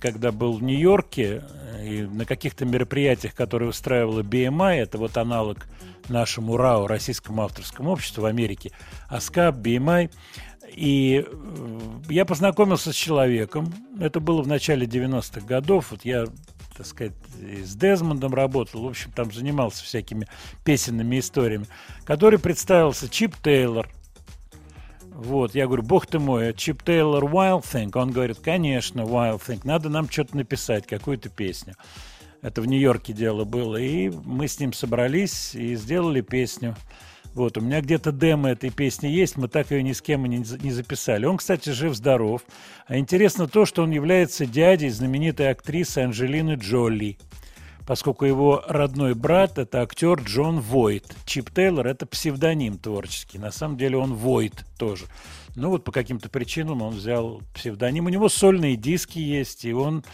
когда 0.00 0.32
был 0.32 0.52
в 0.52 0.62
Нью-Йорке, 0.62 1.42
э, 1.42 1.86
и 1.86 2.02
на 2.02 2.26
каких-то 2.26 2.64
мероприятиях, 2.64 3.34
которые 3.34 3.70
устраивала 3.70 4.22
BMI, 4.22 4.76
это 4.76 4.98
вот 4.98 5.16
аналог 5.16 5.66
нашему 6.08 6.56
РАО, 6.56 6.86
Российскому 6.86 7.42
авторскому 7.42 7.90
обществу 7.90 8.22
в 8.22 8.26
Америке, 8.26 8.72
АСКАП, 9.08 9.56
BMI, 9.56 10.10
и 10.74 11.24
э, 11.26 11.78
я 12.10 12.24
познакомился 12.24 12.92
с 12.92 12.96
человеком, 12.96 13.72
это 13.98 14.20
было 14.20 14.42
в 14.42 14.48
начале 14.48 14.86
90-х 14.86 15.46
годов, 15.46 15.90
вот 15.90 16.04
я, 16.04 16.26
так 16.76 16.86
сказать, 16.86 17.12
с 17.40 17.74
Дезмондом 17.74 18.34
работал, 18.34 18.82
в 18.82 18.88
общем, 18.88 19.10
там 19.12 19.32
занимался 19.32 19.84
всякими 19.84 20.26
песенными 20.64 21.18
историями, 21.18 21.66
который 22.04 22.38
представился 22.38 23.08
Чип 23.08 23.36
Тейлор, 23.42 23.88
вот, 25.14 25.54
я 25.54 25.66
говорю, 25.66 25.82
бог 25.82 26.06
ты 26.06 26.18
мой, 26.18 26.48
а 26.48 26.52
Чип 26.52 26.82
Тейлор 26.82 27.24
Wild 27.24 27.64
Thing? 27.64 27.90
Он 27.94 28.10
говорит, 28.10 28.38
конечно, 28.42 29.02
Wild 29.02 29.42
Thing, 29.46 29.60
надо 29.64 29.88
нам 29.88 30.08
что-то 30.10 30.36
написать, 30.36 30.86
какую-то 30.86 31.28
песню. 31.28 31.74
Это 32.40 32.60
в 32.60 32.66
Нью-Йорке 32.66 33.12
дело 33.12 33.44
было. 33.44 33.76
И 33.76 34.10
мы 34.10 34.48
с 34.48 34.58
ним 34.58 34.72
собрались 34.72 35.54
и 35.54 35.76
сделали 35.76 36.22
песню. 36.22 36.76
Вот, 37.34 37.56
у 37.56 37.60
меня 37.60 37.80
где-то 37.80 38.12
демо 38.12 38.50
этой 38.50 38.70
песни 38.70 39.06
есть, 39.06 39.36
мы 39.38 39.48
так 39.48 39.70
ее 39.70 39.82
ни 39.82 39.92
с 39.92 40.02
кем 40.02 40.26
не, 40.26 40.38
не 40.38 40.70
записали. 40.70 41.24
Он, 41.24 41.38
кстати, 41.38 41.70
жив-здоров. 41.70 42.42
А 42.86 42.98
интересно 42.98 43.46
то, 43.46 43.64
что 43.64 43.82
он 43.82 43.90
является 43.90 44.44
дядей 44.44 44.90
знаменитой 44.90 45.50
актрисы 45.50 46.00
Анджелины 46.00 46.54
Джоли 46.54 47.16
поскольку 47.86 48.24
его 48.24 48.64
родной 48.66 49.14
брат– 49.14 49.56
это 49.58 49.82
актер 49.82 50.20
Джон 50.20 50.60
Войт. 50.60 51.14
Чип 51.24 51.50
Тейлор– 51.50 51.86
это 51.88 52.06
псевдоним 52.06 52.78
творческий. 52.78 53.38
На 53.38 53.50
самом 53.50 53.76
деле 53.76 53.96
он 53.96 54.14
Войт 54.14 54.64
тоже. 54.78 55.06
Ну 55.54 55.70
вот 55.70 55.84
по 55.84 55.92
каким-то 55.92 56.28
причинам 56.28 56.82
он 56.82 56.94
взял 56.94 57.42
псевдоним. 57.54 58.06
У 58.06 58.08
него 58.08 58.28
сольные 58.28 58.76
диски 58.76 59.18
есть, 59.18 59.64
и 59.64 59.72
он 59.72 60.04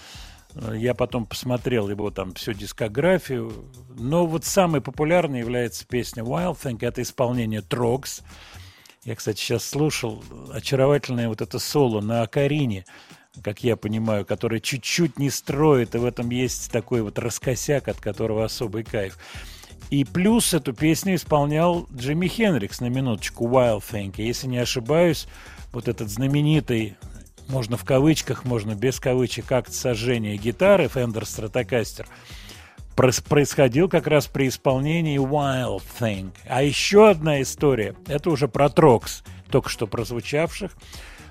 э, 0.54 0.74
я 0.76 0.94
потом 0.94 1.26
посмотрел 1.26 1.88
его 1.88 2.10
там 2.10 2.34
всю 2.34 2.52
дискографию. 2.52 3.52
Но 3.96 4.26
вот 4.26 4.44
самой 4.44 4.80
популярной 4.80 5.40
является 5.40 5.86
песня 5.86 6.22
Wild 6.22 6.58
Thing. 6.60 6.78
Это 6.80 7.02
исполнение 7.02 7.62
Трогс. 7.62 8.22
Я, 9.04 9.14
кстати, 9.14 9.38
сейчас 9.38 9.64
слушал 9.64 10.22
очаровательное 10.52 11.28
вот 11.28 11.40
это 11.40 11.58
соло 11.58 12.00
на 12.00 12.22
Акарине, 12.22 12.84
как 13.42 13.62
я 13.64 13.76
понимаю, 13.76 14.24
которое 14.24 14.60
чуть-чуть 14.60 15.18
не 15.18 15.30
строит, 15.30 15.94
и 15.94 15.98
в 15.98 16.04
этом 16.04 16.30
есть 16.30 16.70
такой 16.70 17.02
вот 17.02 17.18
раскосяк, 17.18 17.88
от 17.88 18.00
которого 18.00 18.44
особый 18.44 18.84
кайф. 18.84 19.18
И 19.90 20.04
плюс 20.04 20.52
эту 20.52 20.74
песню 20.74 21.14
исполнял 21.14 21.86
Джимми 21.94 22.28
Хенрикс 22.28 22.80
на 22.80 22.86
минуточку 22.86 23.48
Wild 23.48 23.82
Thing. 23.90 24.14
И 24.18 24.26
если 24.26 24.46
не 24.46 24.58
ошибаюсь, 24.58 25.26
вот 25.72 25.88
этот 25.88 26.10
знаменитый, 26.10 26.96
можно 27.48 27.76
в 27.76 27.84
кавычках, 27.84 28.44
можно 28.44 28.74
без 28.74 29.00
кавычек, 29.00 29.50
акт 29.50 29.72
сожжения 29.72 30.36
гитары 30.36 30.84
Fender 30.84 31.22
Stratocaster 31.22 32.06
происходил 33.28 33.88
как 33.88 34.08
раз 34.08 34.26
при 34.26 34.48
исполнении 34.48 35.18
Wild 35.18 35.82
Thing. 36.00 36.32
А 36.48 36.62
еще 36.62 37.08
одна 37.08 37.40
история, 37.40 37.94
это 38.08 38.28
уже 38.28 38.48
про 38.48 38.68
Трокс, 38.68 39.22
только 39.50 39.68
что 39.68 39.86
прозвучавших, 39.86 40.72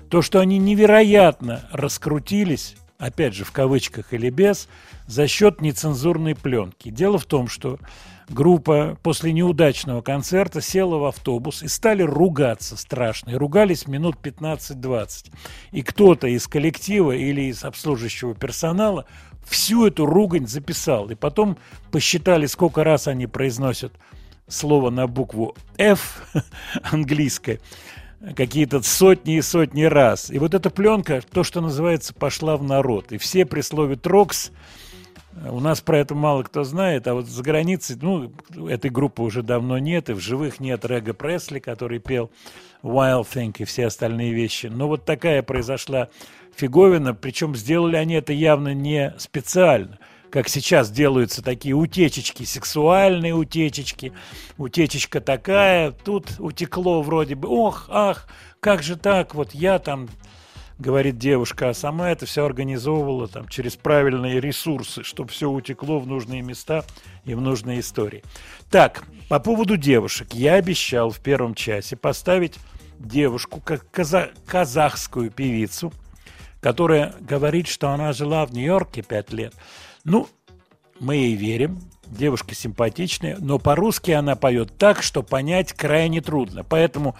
то, 0.08 0.22
что 0.22 0.40
они 0.40 0.58
невероятно 0.58 1.62
раскрутились, 1.72 2.76
опять 2.98 3.34
же, 3.34 3.44
в 3.44 3.52
кавычках 3.52 4.12
или 4.12 4.30
без, 4.30 4.68
за 5.06 5.26
счет 5.26 5.60
нецензурной 5.60 6.34
пленки. 6.34 6.90
Дело 6.90 7.18
в 7.18 7.24
том, 7.24 7.48
что 7.48 7.78
группа 8.28 8.98
после 9.02 9.32
неудачного 9.32 10.02
концерта 10.02 10.60
села 10.60 10.96
в 10.96 11.04
автобус 11.04 11.62
и 11.62 11.68
стали 11.68 12.02
ругаться 12.02 12.76
страшно. 12.76 13.30
И 13.30 13.34
ругались 13.34 13.86
минут 13.86 14.16
15-20. 14.22 15.32
И 15.72 15.82
кто-то 15.82 16.26
из 16.26 16.46
коллектива 16.46 17.12
или 17.12 17.42
из 17.42 17.64
обслуживающего 17.64 18.34
персонала 18.34 19.06
всю 19.46 19.86
эту 19.86 20.06
ругань 20.06 20.46
записал. 20.46 21.08
И 21.10 21.14
потом 21.14 21.56
посчитали, 21.90 22.46
сколько 22.46 22.84
раз 22.84 23.08
они 23.08 23.26
произносят 23.26 23.92
слово 24.46 24.90
на 24.90 25.06
букву 25.06 25.54
F 25.76 26.26
английское 26.82 27.60
какие-то 28.36 28.82
сотни 28.82 29.36
и 29.36 29.42
сотни 29.42 29.84
раз. 29.84 30.30
И 30.30 30.38
вот 30.38 30.54
эта 30.54 30.70
пленка, 30.70 31.22
то, 31.30 31.44
что 31.44 31.60
называется, 31.60 32.14
пошла 32.14 32.56
в 32.56 32.62
народ. 32.62 33.12
И 33.12 33.18
все 33.18 33.46
при 33.46 33.60
слове 33.60 33.96
«трокс» 33.96 34.52
У 35.46 35.60
нас 35.60 35.80
про 35.80 35.98
это 35.98 36.16
мало 36.16 36.42
кто 36.42 36.64
знает, 36.64 37.06
а 37.06 37.14
вот 37.14 37.26
за 37.26 37.42
границей, 37.44 37.96
ну, 38.00 38.32
этой 38.68 38.90
группы 38.90 39.22
уже 39.22 39.42
давно 39.44 39.78
нет, 39.78 40.10
и 40.10 40.12
в 40.12 40.18
живых 40.18 40.58
нет 40.58 40.84
Рега 40.84 41.14
Пресли, 41.14 41.60
который 41.60 42.00
пел 42.00 42.32
Wild 42.82 43.26
Thing 43.32 43.54
и 43.58 43.64
все 43.64 43.86
остальные 43.86 44.32
вещи. 44.32 44.66
Но 44.66 44.88
вот 44.88 45.04
такая 45.04 45.42
произошла 45.42 46.08
фиговина, 46.56 47.14
причем 47.14 47.54
сделали 47.54 47.96
они 47.96 48.14
это 48.14 48.32
явно 48.32 48.74
не 48.74 49.14
специально 49.18 49.98
как 50.30 50.48
сейчас 50.48 50.90
делаются 50.90 51.42
такие 51.42 51.74
утечечки, 51.74 52.44
сексуальные 52.44 53.34
утечечки, 53.34 54.12
утечечка 54.56 55.20
такая, 55.20 55.92
тут 55.92 56.32
утекло 56.38 57.02
вроде 57.02 57.34
бы, 57.34 57.48
ох, 57.48 57.86
ах, 57.88 58.28
как 58.60 58.82
же 58.82 58.96
так, 58.96 59.34
вот 59.34 59.54
я 59.54 59.78
там, 59.78 60.08
говорит 60.78 61.18
девушка, 61.18 61.70
а 61.70 61.74
сама 61.74 62.10
это 62.10 62.26
все 62.26 62.44
организовывала 62.44 63.28
там 63.28 63.48
через 63.48 63.76
правильные 63.76 64.40
ресурсы, 64.40 65.02
чтобы 65.02 65.30
все 65.30 65.50
утекло 65.50 65.98
в 65.98 66.06
нужные 66.06 66.42
места 66.42 66.84
и 67.24 67.34
в 67.34 67.40
нужные 67.40 67.80
истории. 67.80 68.22
Так, 68.70 69.04
по 69.28 69.40
поводу 69.40 69.76
девушек, 69.76 70.34
я 70.34 70.54
обещал 70.54 71.10
в 71.10 71.20
первом 71.20 71.54
часе 71.54 71.96
поставить 71.96 72.54
девушку, 72.98 73.60
как 73.60 73.86
каза- 73.90 74.30
казахскую 74.46 75.30
певицу, 75.30 75.92
которая 76.60 77.14
говорит, 77.20 77.68
что 77.68 77.90
она 77.90 78.12
жила 78.12 78.46
в 78.46 78.52
Нью-Йорке 78.52 79.02
пять 79.02 79.32
лет. 79.32 79.54
Ну, 80.04 80.28
мы 81.00 81.16
ей 81.16 81.34
верим, 81.34 81.80
девушка 82.06 82.54
симпатичная, 82.54 83.36
но 83.38 83.58
по-русски 83.58 84.10
она 84.12 84.36
поет 84.36 84.76
так, 84.78 85.02
что 85.02 85.22
понять 85.22 85.72
крайне 85.72 86.20
трудно. 86.20 86.64
Поэтому 86.64 87.16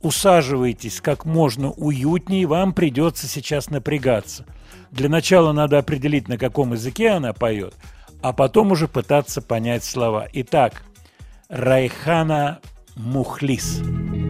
усаживайтесь 0.00 1.00
как 1.00 1.24
можно 1.24 1.70
уютнее, 1.70 2.46
вам 2.46 2.72
придется 2.72 3.26
сейчас 3.26 3.70
напрягаться. 3.70 4.46
Для 4.90 5.08
начала 5.08 5.52
надо 5.52 5.78
определить, 5.78 6.28
на 6.28 6.38
каком 6.38 6.72
языке 6.72 7.10
она 7.10 7.32
поет, 7.32 7.74
а 8.20 8.32
потом 8.32 8.72
уже 8.72 8.88
пытаться 8.88 9.40
понять 9.40 9.84
слова. 9.84 10.28
Итак, 10.32 10.82
Райхана 11.48 12.60
Мухлис. 12.96 13.80
Мы 13.80 14.21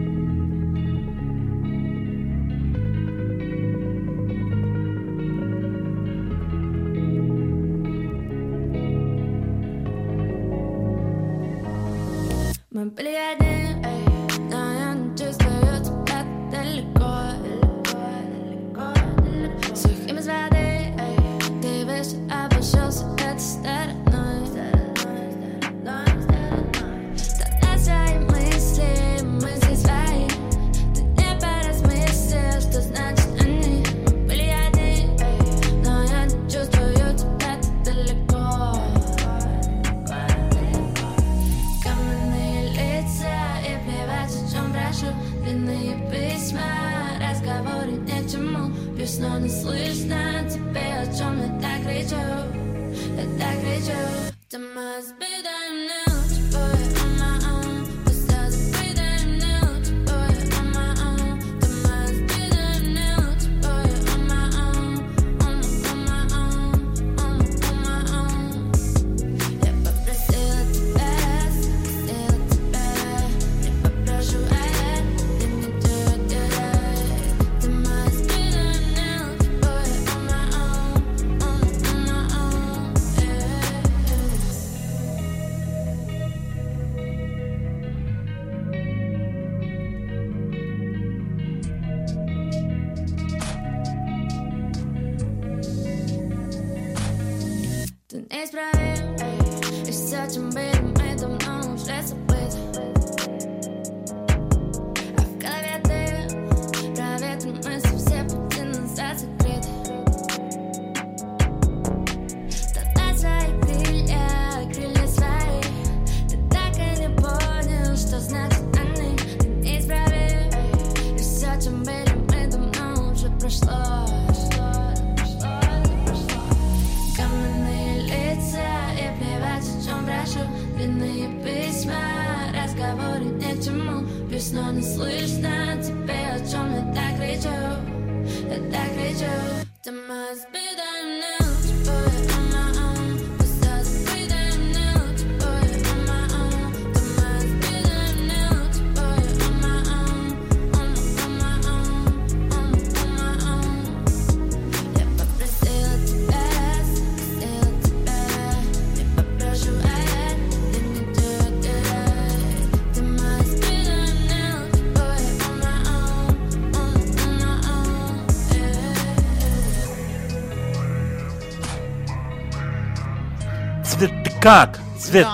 как? 174.43 174.79
Цвет, 174.99 175.27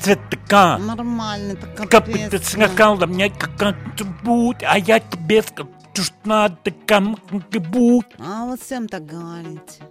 цвет 0.00 0.20
ты 0.30 0.36
как? 0.48 0.78
нормально, 0.78 1.56
так 1.56 1.74
Как 1.74 2.04
ты 2.04 2.12
капец, 2.12 2.30
да. 2.30 2.68
сказал, 2.68 2.96
да 2.96 3.06
мне 3.08 3.30
как-нибудь, 3.30 4.62
а 4.62 4.78
я 4.78 5.00
тебе 5.00 5.42
скажу, 5.42 5.68
что 5.92 6.14
надо 6.24 6.70
кому-нибудь. 6.86 8.06
А 8.20 8.44
вот 8.44 8.60
всем 8.60 8.86
так 8.86 9.06
говорите. 9.06 9.82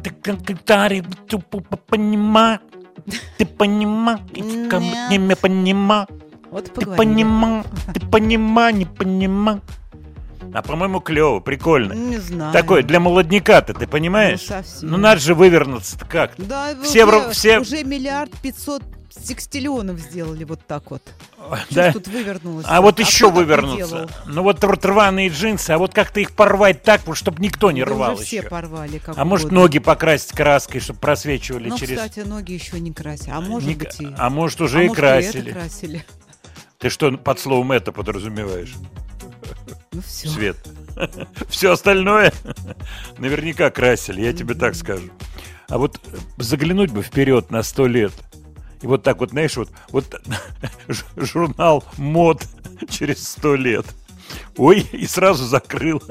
Ты 0.00 0.10
гитаре 0.46 1.02
тупо 1.28 1.60
понимаешь? 1.60 2.60
Ты 3.36 3.46
понимаешь? 3.46 4.20
Не 4.32 5.18
me 5.18 5.34
понимаешь? 5.34 6.08
Вот 6.52 6.72
Ты 6.72 6.86
понимаешь? 6.86 7.66
Ты 7.94 8.00
понимаешь, 8.00 8.76
не 8.76 8.84
понимаешь? 8.86 9.60
А 10.54 10.62
по-моему, 10.62 11.00
клево, 11.00 11.40
прикольно. 11.40 11.92
Не 11.94 12.18
знаю. 12.18 12.52
Такой 12.52 12.82
для 12.82 13.00
молодняка-то, 13.00 13.74
ты 13.74 13.86
понимаешь? 13.86 14.40
Ну, 14.48 14.56
совсем. 14.62 14.90
Ну, 14.90 14.96
надо 14.98 15.20
же 15.20 15.34
вывернуться-то 15.34 16.04
как 16.06 16.32
Да, 16.38 16.74
Все 16.82 17.04
уже, 17.06 17.30
все- 17.30 17.58
уже 17.60 17.82
миллиард 17.84 18.30
пятьсот 18.42 18.82
секстиллионов 19.10 19.98
сделали 19.98 20.44
вот 20.44 20.60
так 20.66 20.90
вот. 20.90 21.02
Да. 21.70 21.92
тут 21.92 22.06
вывернулось? 22.08 22.64
А 22.68 22.80
вот 22.80 22.94
кто 22.94 23.02
еще 23.02 23.26
так 23.26 23.34
вывернуться. 23.36 24.08
Ну 24.26 24.42
вот 24.42 24.62
рв- 24.64 24.86
рваные 24.86 25.28
джинсы, 25.28 25.70
а 25.70 25.78
вот 25.78 25.92
как-то 25.92 26.20
их 26.20 26.32
порвать 26.32 26.82
так, 26.82 27.02
вот, 27.06 27.16
чтобы 27.16 27.42
никто 27.42 27.70
не 27.72 27.84
Да 27.84 27.90
рвал 27.90 28.14
уже 28.14 28.24
все 28.24 28.38
еще. 28.38 28.48
порвали. 28.48 28.98
Как 28.98 29.16
А 29.18 29.24
может 29.24 29.46
угодно. 29.46 29.60
ноги 29.62 29.78
покрасить 29.80 30.32
краской, 30.32 30.80
чтобы 30.80 30.98
просвечивали 31.00 31.68
Ну, 31.68 31.78
через... 31.78 31.96
кстати, 31.98 32.20
ноги 32.26 32.52
еще 32.52 32.78
не 32.80 32.92
красят. 32.92 33.28
А 33.32 33.40
может 33.40 33.68
Не- 33.68 33.74
быть 33.74 34.00
и... 34.00 34.08
А 34.16 34.30
может 34.30 34.60
уже 34.62 34.78
а 34.80 34.82
и 34.82 34.88
может, 34.88 35.00
красили. 35.00 35.50
это 35.50 35.60
красили. 35.60 36.04
Ты 36.78 36.88
что 36.90 37.10
под 37.12 37.38
словом 37.38 37.72
это 37.72 37.92
подразумеваешь? 37.92 38.74
Ну 39.92 40.00
все. 40.00 40.28
Свет. 40.28 40.56
Все 41.48 41.72
остальное 41.72 42.32
наверняка 43.18 43.70
красили, 43.70 44.22
я 44.22 44.32
тебе 44.32 44.54
так 44.54 44.74
скажу. 44.74 45.10
А 45.68 45.78
вот 45.78 46.00
заглянуть 46.38 46.90
бы 46.90 47.02
вперед 47.02 47.50
на 47.50 47.62
сто 47.62 47.86
лет. 47.86 48.12
И 48.82 48.86
вот 48.86 49.02
так 49.02 49.20
вот, 49.20 49.30
знаешь, 49.30 49.56
вот, 49.56 49.70
вот 49.90 50.20
журнал 51.16 51.84
мод 51.96 52.44
через 52.88 53.28
сто 53.28 53.54
лет. 53.54 53.86
Ой, 54.56 54.80
и 54.92 55.06
сразу 55.06 55.44
закрыл. 55.44 56.02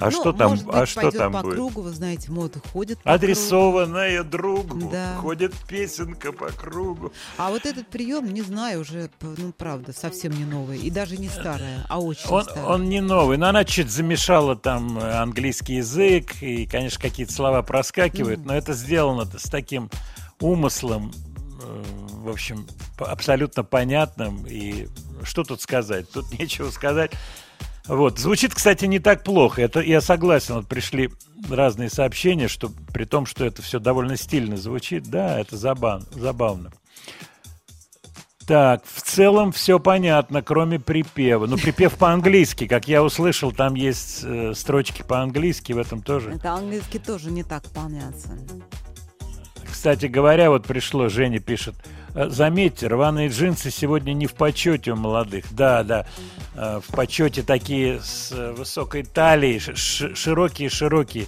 А 0.00 0.06
Ну, 0.06 0.10
что 0.10 0.32
там, 0.32 0.50
может 0.50 0.66
быть, 0.66 0.74
а 0.74 0.86
что 0.86 1.10
там 1.10 1.32
по 1.32 1.42
будет? 1.42 1.54
кругу, 1.54 1.82
вы 1.82 1.90
знаете, 1.90 2.30
мода 2.32 2.60
ходит 2.72 2.98
кругу. 3.02 3.14
Адресованная 3.14 4.22
другу. 4.24 4.88
Да. 4.90 5.16
Ходит 5.20 5.54
песенка 5.68 6.32
по 6.32 6.46
кругу. 6.48 7.12
А 7.36 7.50
вот 7.50 7.66
этот 7.66 7.86
прием, 7.88 8.32
не 8.32 8.42
знаю, 8.42 8.80
уже, 8.80 9.10
ну, 9.20 9.52
правда, 9.56 9.92
совсем 9.92 10.32
не 10.32 10.44
новый. 10.44 10.78
И 10.78 10.90
даже 10.90 11.16
не 11.16 11.28
старая, 11.28 11.84
а 11.88 12.00
очень 12.00 12.28
Он, 12.30 12.44
старая. 12.44 12.64
он 12.64 12.88
не 12.88 13.00
новый, 13.00 13.36
но 13.36 13.48
она 13.48 13.64
чуть 13.64 13.90
замешала 13.90 14.56
там 14.56 14.98
э, 14.98 15.12
английский 15.18 15.74
язык, 15.76 16.42
и, 16.42 16.66
конечно, 16.66 17.00
какие-то 17.00 17.32
слова 17.32 17.62
проскакивают, 17.62 18.44
но 18.44 18.54
это 18.54 18.72
сделано 18.72 19.26
с 19.26 19.50
таким 19.50 19.90
умыслом, 20.40 21.12
э, 21.62 21.82
в 22.14 22.28
общем, 22.30 22.66
абсолютно 22.98 23.64
понятным. 23.64 24.46
И 24.46 24.88
что 25.24 25.44
тут 25.44 25.60
сказать? 25.60 26.10
Тут 26.10 26.30
нечего 26.38 26.70
сказать. 26.70 27.12
Вот. 27.86 28.18
Звучит, 28.18 28.54
кстати, 28.54 28.84
не 28.84 28.98
так 28.98 29.24
плохо. 29.24 29.62
Это 29.62 29.80
я 29.80 30.00
согласен. 30.00 30.54
Вот 30.56 30.68
пришли 30.68 31.10
разные 31.48 31.90
сообщения, 31.90 32.48
что 32.48 32.70
при 32.92 33.04
том, 33.04 33.26
что 33.26 33.44
это 33.44 33.62
все 33.62 33.78
довольно 33.78 34.16
стильно 34.16 34.56
звучит, 34.56 35.04
да, 35.04 35.40
это 35.40 35.56
забавно. 35.56 36.06
забавно. 36.12 36.70
Так, 38.46 38.82
в 38.84 39.00
целом 39.02 39.52
все 39.52 39.78
понятно, 39.78 40.42
кроме 40.42 40.80
припева. 40.80 41.46
Ну, 41.46 41.56
припев 41.56 41.96
по-английски, 41.96 42.66
как 42.66 42.88
я 42.88 43.04
услышал, 43.04 43.52
там 43.52 43.74
есть 43.74 44.24
э, 44.24 44.54
строчки 44.56 45.02
по-английски, 45.02 45.72
в 45.72 45.78
этом 45.78 46.02
тоже. 46.02 46.30
Это 46.30 46.54
английский 46.54 46.98
тоже 46.98 47.30
не 47.30 47.44
так 47.44 47.62
понятно. 47.72 48.38
Кстати 49.70 50.06
говоря, 50.06 50.50
вот 50.50 50.66
пришло, 50.66 51.08
Женя 51.08 51.38
пишет, 51.38 51.76
«Э, 52.14 52.28
заметьте, 52.28 52.88
рваные 52.88 53.28
джинсы 53.28 53.70
сегодня 53.70 54.14
не 54.14 54.26
в 54.26 54.34
почете 54.34 54.92
у 54.92 54.96
молодых. 54.96 55.44
Да, 55.52 55.84
да, 55.84 56.06
в 56.54 56.92
почете 56.92 57.42
такие 57.42 58.00
с 58.00 58.32
э, 58.32 58.52
высокой 58.52 59.04
талией, 59.04 59.58
широкие-широкие 59.60 61.26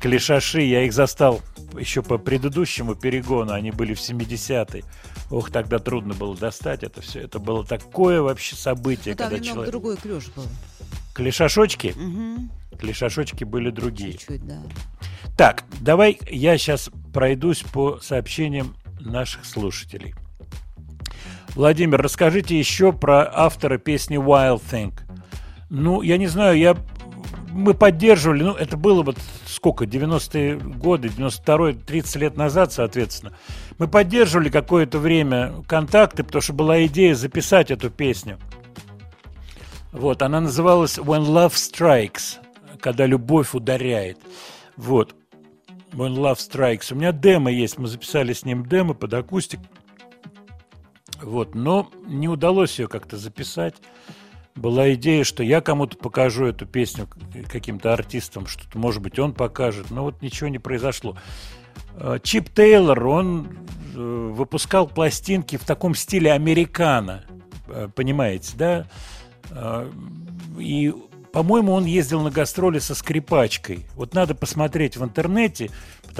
клешаши. 0.00 0.62
Я 0.62 0.84
их 0.84 0.92
застал 0.92 1.40
еще 1.78 2.02
по 2.02 2.18
предыдущему 2.18 2.94
перегону, 2.94 3.52
они 3.52 3.70
были 3.70 3.94
в 3.94 4.00
70-е. 4.00 4.84
Ох, 5.30 5.50
тогда 5.50 5.78
трудно 5.78 6.14
было 6.14 6.36
достать 6.36 6.82
это 6.82 7.00
все. 7.00 7.20
Это 7.20 7.38
было 7.38 7.64
такое 7.64 8.20
вообще 8.20 8.56
событие, 8.56 9.14
Ну, 9.14 9.18
там 9.18 9.30
когда 9.30 9.44
человек... 9.44 9.70
другой 9.70 9.96
клеш 9.96 10.28
был. 10.34 10.44
Клешашочки? 11.14 11.94
Мгм. 11.96 12.50
Клешашочки 12.78 13.44
были 13.44 13.70
другие. 13.70 14.14
Чуть-чуть, 14.14 14.46
да. 14.46 14.62
Так, 15.36 15.64
давай 15.80 16.18
я 16.30 16.56
сейчас 16.58 16.90
пройдусь 17.12 17.62
по 17.62 17.98
сообщениям 18.00 18.76
наших 19.00 19.44
слушателей. 19.44 20.14
Владимир, 21.54 22.00
расскажите 22.00 22.58
еще 22.58 22.92
про 22.92 23.28
автора 23.32 23.78
песни 23.78 24.18
Wild 24.18 24.62
Thing. 24.70 24.92
Ну, 25.68 26.02
я 26.02 26.16
не 26.16 26.26
знаю, 26.26 26.58
я... 26.58 26.76
мы 27.50 27.74
поддерживали, 27.74 28.42
ну, 28.42 28.54
это 28.54 28.76
было 28.76 29.02
вот 29.02 29.18
сколько, 29.46 29.84
90-е 29.84 30.56
годы, 30.56 31.08
92-й, 31.08 31.74
30 31.74 32.16
лет 32.16 32.36
назад, 32.36 32.72
соответственно. 32.72 33.32
Мы 33.78 33.88
поддерживали 33.88 34.48
какое-то 34.48 34.98
время 34.98 35.52
контакты, 35.66 36.24
потому 36.24 36.40
что 36.40 36.52
была 36.52 36.84
идея 36.86 37.14
записать 37.14 37.70
эту 37.70 37.90
песню. 37.90 38.38
Вот, 39.92 40.22
она 40.22 40.40
называлась 40.40 40.98
When 40.98 41.26
Love 41.26 41.52
Strikes, 41.52 42.38
когда 42.80 43.06
любовь 43.06 43.54
ударяет. 43.54 44.18
Вот. 44.76 45.14
When 45.92 46.14
Love 46.14 46.36
Strikes. 46.36 46.92
У 46.92 46.96
меня 46.96 47.12
демо 47.12 47.50
есть, 47.50 47.76
мы 47.76 47.88
записали 47.88 48.32
с 48.32 48.44
ним 48.44 48.64
демо 48.64 48.94
под 48.94 49.12
акустик. 49.14 49.60
Вот, 51.22 51.54
но 51.54 51.90
не 52.06 52.28
удалось 52.28 52.78
ее 52.78 52.88
как-то 52.88 53.16
записать. 53.16 53.74
Была 54.54 54.92
идея, 54.94 55.24
что 55.24 55.42
я 55.42 55.60
кому-то 55.60 55.96
покажу 55.96 56.46
эту 56.46 56.66
песню, 56.66 57.08
каким-то 57.50 57.92
артистам, 57.92 58.46
что-то, 58.46 58.78
может 58.78 59.00
быть, 59.02 59.18
он 59.18 59.32
покажет, 59.32 59.90
но 59.90 60.02
вот 60.02 60.22
ничего 60.22 60.48
не 60.48 60.58
произошло. 60.58 61.16
Э, 61.94 62.18
Чип 62.22 62.50
Тейлор, 62.50 63.06
он 63.06 63.48
э, 63.94 64.32
выпускал 64.34 64.88
пластинки 64.88 65.56
в 65.56 65.64
таком 65.64 65.94
стиле 65.94 66.32
американо, 66.32 67.24
э, 67.68 67.88
понимаете, 67.94 68.52
да? 68.56 68.86
Э, 69.50 69.90
И, 70.58 70.92
по-моему, 71.32 71.72
он 71.72 71.84
ездил 71.84 72.20
на 72.22 72.30
гастроли 72.30 72.80
со 72.80 72.94
скрипачкой. 72.94 73.86
Вот 73.94 74.14
надо 74.14 74.34
посмотреть 74.34 74.96
в 74.96 75.04
интернете, 75.04 75.70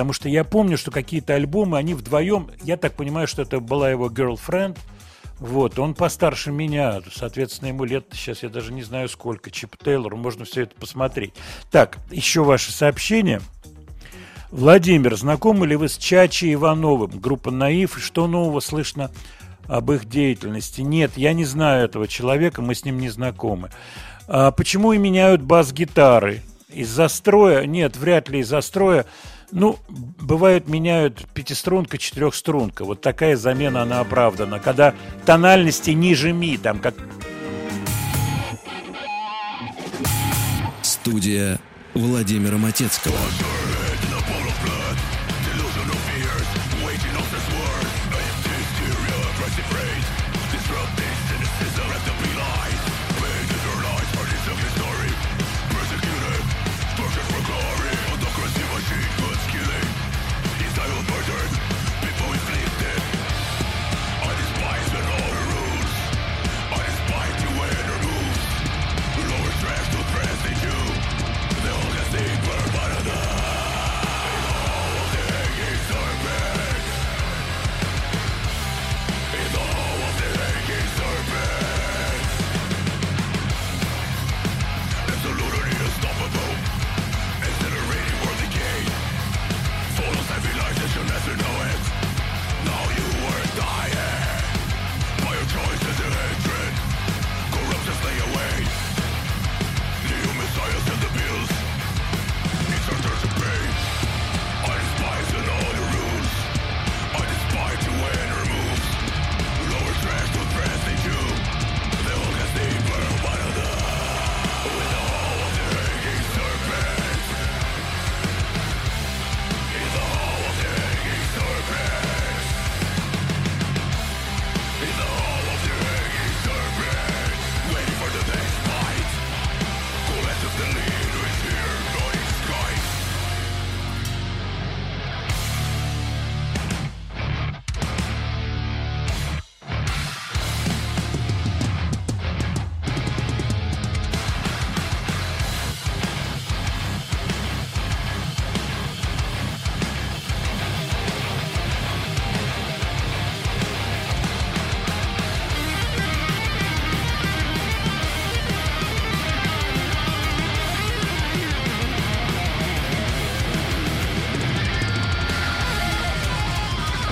потому 0.00 0.14
что 0.14 0.30
я 0.30 0.44
помню, 0.44 0.78
что 0.78 0.90
какие-то 0.90 1.34
альбомы, 1.34 1.76
они 1.76 1.92
вдвоем, 1.92 2.48
я 2.62 2.78
так 2.78 2.94
понимаю, 2.94 3.26
что 3.26 3.42
это 3.42 3.60
была 3.60 3.90
его 3.90 4.08
girlfriend, 4.08 4.78
вот, 5.38 5.78
он 5.78 5.92
постарше 5.92 6.50
меня, 6.50 7.02
соответственно, 7.14 7.68
ему 7.68 7.84
лет, 7.84 8.06
сейчас 8.12 8.42
я 8.42 8.48
даже 8.48 8.72
не 8.72 8.82
знаю 8.82 9.10
сколько, 9.10 9.50
Чип 9.50 9.76
Тейлор, 9.76 10.16
можно 10.16 10.46
все 10.46 10.62
это 10.62 10.74
посмотреть. 10.74 11.34
Так, 11.70 11.98
еще 12.10 12.42
ваше 12.44 12.72
сообщение. 12.72 13.42
Владимир, 14.50 15.14
знакомы 15.16 15.66
ли 15.66 15.76
вы 15.76 15.90
с 15.90 15.98
Чачи 15.98 16.50
Ивановым, 16.54 17.20
группа 17.20 17.50
«Наив», 17.50 17.98
что 18.02 18.26
нового 18.26 18.60
слышно 18.60 19.10
об 19.68 19.92
их 19.92 20.06
деятельности? 20.06 20.80
Нет, 20.80 21.10
я 21.16 21.34
не 21.34 21.44
знаю 21.44 21.84
этого 21.84 22.08
человека, 22.08 22.62
мы 22.62 22.74
с 22.74 22.86
ним 22.86 22.98
не 23.00 23.10
знакомы. 23.10 23.68
А 24.28 24.50
почему 24.50 24.94
и 24.94 24.98
меняют 24.98 25.42
бас-гитары? 25.42 26.40
Из-за 26.70 27.08
строя? 27.08 27.66
Нет, 27.66 27.98
вряд 27.98 28.30
ли 28.30 28.38
из-за 28.38 28.62
строя. 28.62 29.04
Ну, 29.52 29.78
бывает, 29.88 30.68
меняют 30.68 31.26
пятиструнка, 31.34 31.98
четырехструнка. 31.98 32.84
Вот 32.84 33.00
такая 33.00 33.36
замена, 33.36 33.82
она 33.82 34.00
оправдана. 34.00 34.60
Когда 34.60 34.94
тональности 35.26 35.90
ниже 35.90 36.32
ми, 36.32 36.56
там 36.56 36.78
как 36.78 36.94
Студия 40.82 41.58
Владимира 41.94 42.58
Матецкого. 42.58 43.16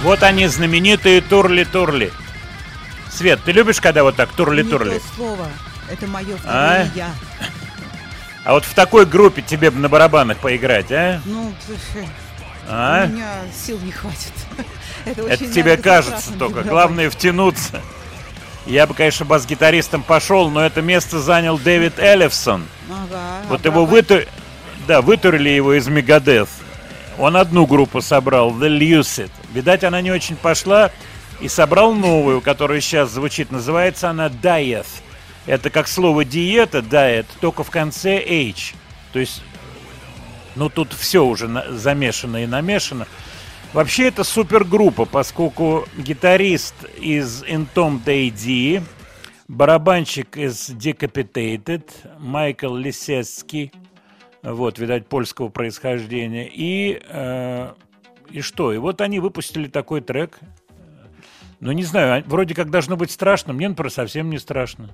Вот 0.09 0.23
они, 0.23 0.47
знаменитые 0.47 1.21
турли-турли. 1.21 2.11
Свет, 3.11 3.41
ты 3.45 3.53
любишь, 3.53 3.79
когда 3.79 4.05
вот 4.05 4.17
так 4.17 4.31
Не 4.31 4.37
турли-турли? 4.37 4.99
то 5.01 5.15
слово. 5.15 5.47
Это 5.87 6.07
мое 6.07 6.35
А? 6.47 6.87
я. 6.95 7.11
А 8.47 8.55
вот 8.55 8.65
в 8.65 8.73
такой 8.73 9.05
группе 9.05 9.43
тебе 9.43 9.71
бы 9.71 9.79
на 9.79 9.91
барабанах 9.91 10.39
поиграть, 10.39 10.91
а? 10.91 11.21
Ну, 11.27 11.53
слушай, 11.67 12.09
А? 12.67 13.05
у 13.05 13.09
меня 13.13 13.33
сил 13.55 13.79
не 13.81 13.93
хватит. 13.93 14.33
Это, 15.05 15.21
Это 15.29 15.47
тебе 15.53 15.77
кажется 15.77 16.33
только. 16.39 16.63
Главное 16.63 17.11
втянуться. 17.11 17.83
Я 18.65 18.87
бы, 18.87 18.95
конечно, 18.95 19.27
бас-гитаристом 19.27 20.03
пошел, 20.03 20.49
но 20.49 20.65
это 20.65 20.81
место 20.81 21.21
занял 21.21 21.59
Дэвид 21.59 21.99
Эллифсон. 21.99 22.67
Ага, 22.91 23.43
Вот 23.51 23.67
а 23.67 23.69
его 23.69 23.85
вытур... 23.85 24.23
Да, 24.87 25.03
вытурили 25.03 25.51
его 25.51 25.75
из 25.75 25.87
Мегадeth. 25.87 26.49
Он 27.19 27.37
одну 27.37 27.67
группу 27.67 28.01
собрал, 28.01 28.53
The 28.53 28.71
Lucid. 28.71 29.31
Видать, 29.53 29.85
она 29.85 30.01
не 30.01 30.11
очень 30.11 30.37
пошла 30.37 30.91
и 31.41 31.49
собрал 31.49 31.95
новую, 31.95 32.41
которая 32.41 32.81
сейчас 32.81 33.11
звучит. 33.11 33.51
Называется 33.51 34.11
она 34.11 34.29
Diet. 34.29 34.87
Это 35.47 35.71
как 35.71 35.89
слово 35.89 36.27
диета, 36.27 36.81
diet, 36.81 37.27
только 37.41 37.65
в 37.65 37.71
конце 37.71 38.19
H. 38.19 38.75
То 39.13 39.19
есть, 39.19 39.43
ну 40.57 40.69
тут 40.69 40.93
все 40.93 41.25
уже 41.25 41.49
замешано 41.71 42.43
и 42.43 42.47
намешано. 42.47 43.07
Вообще 43.73 44.09
это 44.09 44.25
супергруппа, 44.25 45.07
поскольку 45.07 45.87
гитарист 45.97 46.75
из 46.99 47.43
Entombed 47.45 48.05
AD, 48.05 48.83
барабанщик 49.47 50.37
из 50.37 50.69
Decapitated, 50.71 51.85
Майкл 52.19 52.75
Лисецкий, 52.75 53.73
вот, 54.43 54.79
видать, 54.79 55.07
польского 55.07 55.49
происхождения, 55.49 56.49
и, 56.51 57.01
э, 57.09 57.73
и 58.31 58.41
что? 58.41 58.73
И 58.73 58.79
вот 58.79 59.01
они 59.01 59.21
выпустили 59.21 59.69
такой 59.69 60.01
трек. 60.01 60.39
Ну, 61.61 61.73
не 61.73 61.83
знаю, 61.83 62.23
а- 62.25 62.29
вроде 62.29 62.55
как 62.55 62.71
должно 62.71 62.97
быть 62.97 63.11
страшно, 63.11 63.53
мне, 63.53 63.69
например, 63.69 63.91
совсем 63.91 64.31
не 64.31 64.39
страшно. 64.39 64.91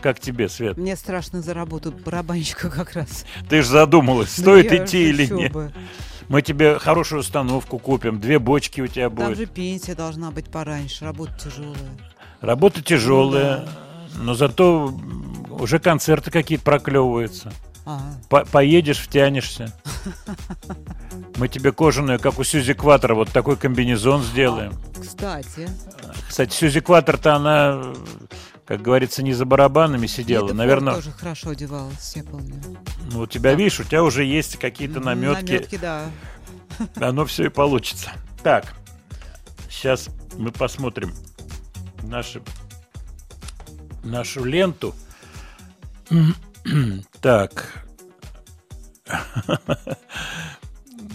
Как 0.00 0.20
тебе, 0.20 0.48
Свет? 0.48 0.76
Мне 0.76 0.96
страшно 0.96 1.40
за 1.40 1.54
работу 1.54 1.90
барабанщика 1.92 2.70
как 2.70 2.92
раз. 2.92 3.24
Ты 3.48 3.62
же 3.62 3.68
задумалась, 3.68 4.36
Ну, 4.38 4.42
стоит 4.44 4.72
идти 4.72 5.08
или 5.08 5.26
нет. 5.26 5.52
бы. 5.52 5.72
Мы 6.28 6.40
тебе 6.42 6.78
хорошую 6.78 7.20
установку 7.20 7.78
купим, 7.78 8.18
две 8.20 8.38
бочки 8.38 8.80
у 8.80 8.86
тебя 8.86 9.10
Там 9.10 9.28
будет. 9.28 9.38
же 9.38 9.46
пенсия 9.46 9.94
должна 9.94 10.30
быть 10.30 10.50
пораньше, 10.50 11.04
работа 11.04 11.32
тяжелая. 11.38 11.76
Работа 12.40 12.82
тяжелая, 12.82 13.66
но 14.16 14.34
зато 14.34 14.92
уже 15.50 15.78
концерты 15.78 16.30
какие-то 16.30 16.64
проклевываются. 16.64 17.52
По- 18.28 18.44
поедешь, 18.44 18.98
втянешься. 18.98 19.72
Мы 21.36 21.48
тебе 21.48 21.72
кожаную, 21.72 22.18
как 22.18 22.38
у 22.38 22.44
Сьюзи 22.44 22.74
Кватера, 22.74 23.14
вот 23.14 23.30
такой 23.30 23.56
комбинезон 23.56 24.22
сделаем. 24.22 24.72
Кстати, 25.00 25.68
Кстати, 26.28 26.54
Сьюзи 26.54 26.80
Кватер-то 26.80 27.34
она, 27.34 27.92
как 28.66 28.80
говорится, 28.82 29.22
не 29.22 29.32
за 29.34 29.44
барабанами 29.44 30.06
сидела. 30.06 30.46
Форд 30.46 30.56
Наверное, 30.56 30.94
тоже 30.94 31.10
хорошо 31.12 31.50
одевалась, 31.50 32.16
я 32.16 32.24
помню. 32.24 32.54
ну, 33.12 33.20
у 33.20 33.26
тебя, 33.26 33.54
видишь, 33.54 33.80
у 33.80 33.84
тебя 33.84 34.02
уже 34.02 34.24
есть 34.24 34.56
какие-то 34.58 35.00
наметки. 35.00 35.52
Наметки, 35.52 35.76
да. 35.76 36.04
Оно 36.96 37.24
все 37.26 37.46
и 37.46 37.48
получится. 37.48 38.10
Так, 38.42 38.74
сейчас 39.68 40.08
мы 40.38 40.50
посмотрим 40.52 41.12
наши, 42.02 42.42
нашу 44.02 44.44
ленту. 44.44 44.94
Так. 47.20 47.84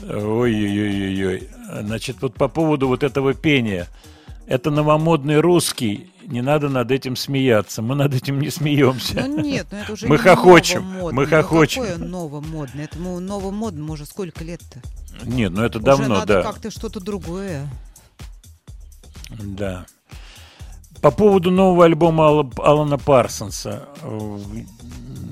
Ой-ой-ой-ой. 0.08 1.50
Значит, 1.82 2.18
вот 2.22 2.36
по 2.36 2.48
поводу 2.48 2.88
вот 2.88 3.04
этого 3.04 3.34
пения. 3.34 3.88
Это 4.48 4.72
новомодный 4.72 5.40
русский. 5.40 6.12
Не 6.26 6.42
надо 6.42 6.70
над 6.70 6.92
этим 6.92 7.16
смеяться. 7.16 7.82
Мы 7.82 7.96
над 7.96 8.14
этим 8.14 8.40
не 8.40 8.50
смеемся. 8.50 9.26
Ну 9.28 9.42
нет, 9.42 9.68
ну 9.72 9.78
это 9.78 9.94
уже 9.94 10.08
Мы 10.08 10.18
не 10.18 10.22
хохочем, 10.22 10.82
новомодно. 10.82 11.12
мы 11.16 11.24
Ну 11.26 11.30
хохочем. 11.30 11.82
какое 11.84 11.98
новомодное? 11.98 12.84
Это 12.86 12.98
ну, 13.00 13.20
новомодно 13.20 13.92
уже 13.92 14.06
сколько 14.06 14.44
лет-то? 14.44 14.82
Нет, 15.24 15.52
ну 15.52 15.64
это 15.64 15.78
уже 15.78 15.86
давно, 15.86 16.08
надо 16.20 16.36
да. 16.36 16.42
как-то 16.44 16.72
что-то 16.72 17.00
другое. 17.00 17.68
Да. 19.30 19.86
По 21.02 21.12
поводу 21.12 21.50
нового 21.52 21.86
альбома 21.86 22.26
Алла- 22.26 22.52
Алана 22.58 22.98
Парсонса. 22.98 23.88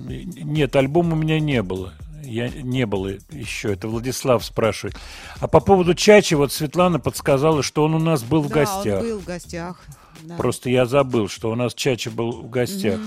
Нет, 0.07 0.75
альбома 0.75 1.13
у 1.13 1.17
меня 1.17 1.39
не 1.39 1.61
было. 1.61 1.93
Я 2.23 2.49
не 2.49 2.85
был 2.85 3.07
еще. 3.07 3.73
Это 3.73 3.87
Владислав 3.87 4.43
спрашивает. 4.43 4.95
А 5.39 5.47
по 5.47 5.59
поводу 5.59 5.93
Чачи, 5.93 6.35
вот 6.35 6.51
Светлана 6.51 6.99
подсказала, 6.99 7.63
что 7.63 7.83
он 7.85 7.95
у 7.95 7.99
нас 7.99 8.23
был 8.23 8.41
в 8.41 8.49
да, 8.49 8.55
гостях. 8.55 9.01
он 9.01 9.09
был 9.09 9.19
в 9.19 9.25
гостях. 9.25 9.81
да. 10.23 10.35
Просто 10.35 10.69
я 10.69 10.85
забыл, 10.85 11.29
что 11.29 11.51
у 11.51 11.55
нас 11.55 11.73
Чача 11.73 12.11
был 12.11 12.31
в 12.31 12.49
гостях. 12.49 12.99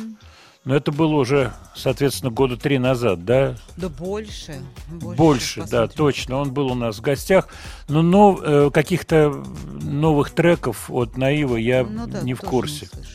Но 0.65 0.77
это 0.77 0.93
было 0.93 1.15
уже, 1.15 1.53
соответственно, 1.75 2.31
года 2.31 2.57
три 2.59 2.79
назад, 2.79 3.25
да? 3.25 3.57
Да 3.79 3.89
больше. 3.89 4.61
Больше, 4.91 5.61
Сейчас 5.61 5.71
да, 5.71 5.89
точно. 5.89 6.37
Он 6.37 6.53
был 6.53 6.67
у 6.67 6.75
нас 6.75 6.99
в 6.99 7.01
гостях. 7.01 7.49
Но 7.89 8.03
нов- 8.03 8.41
э, 8.45 8.71
каких-то 8.71 9.43
новых 9.83 10.31
треков 10.31 10.91
от 10.91 11.17
Наива 11.17 11.57
я 11.57 11.85
Ну 11.85 12.07
да, 12.07 12.21
не 12.21 12.35
в 12.35 12.41
курсе. 12.41 12.87
слышу. 12.87 13.09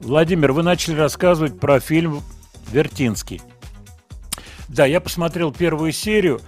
Владимир, 0.00 0.50
вы 0.50 0.64
начали 0.64 0.96
рассказывать 0.96 1.60
про 1.60 1.78
фильм 1.78 2.22
«Вертинский». 2.72 3.40
Да, 4.68 4.84
я 4.86 5.00
посмотрел 5.00 5.52
первую 5.52 5.92
серию. 5.92 6.40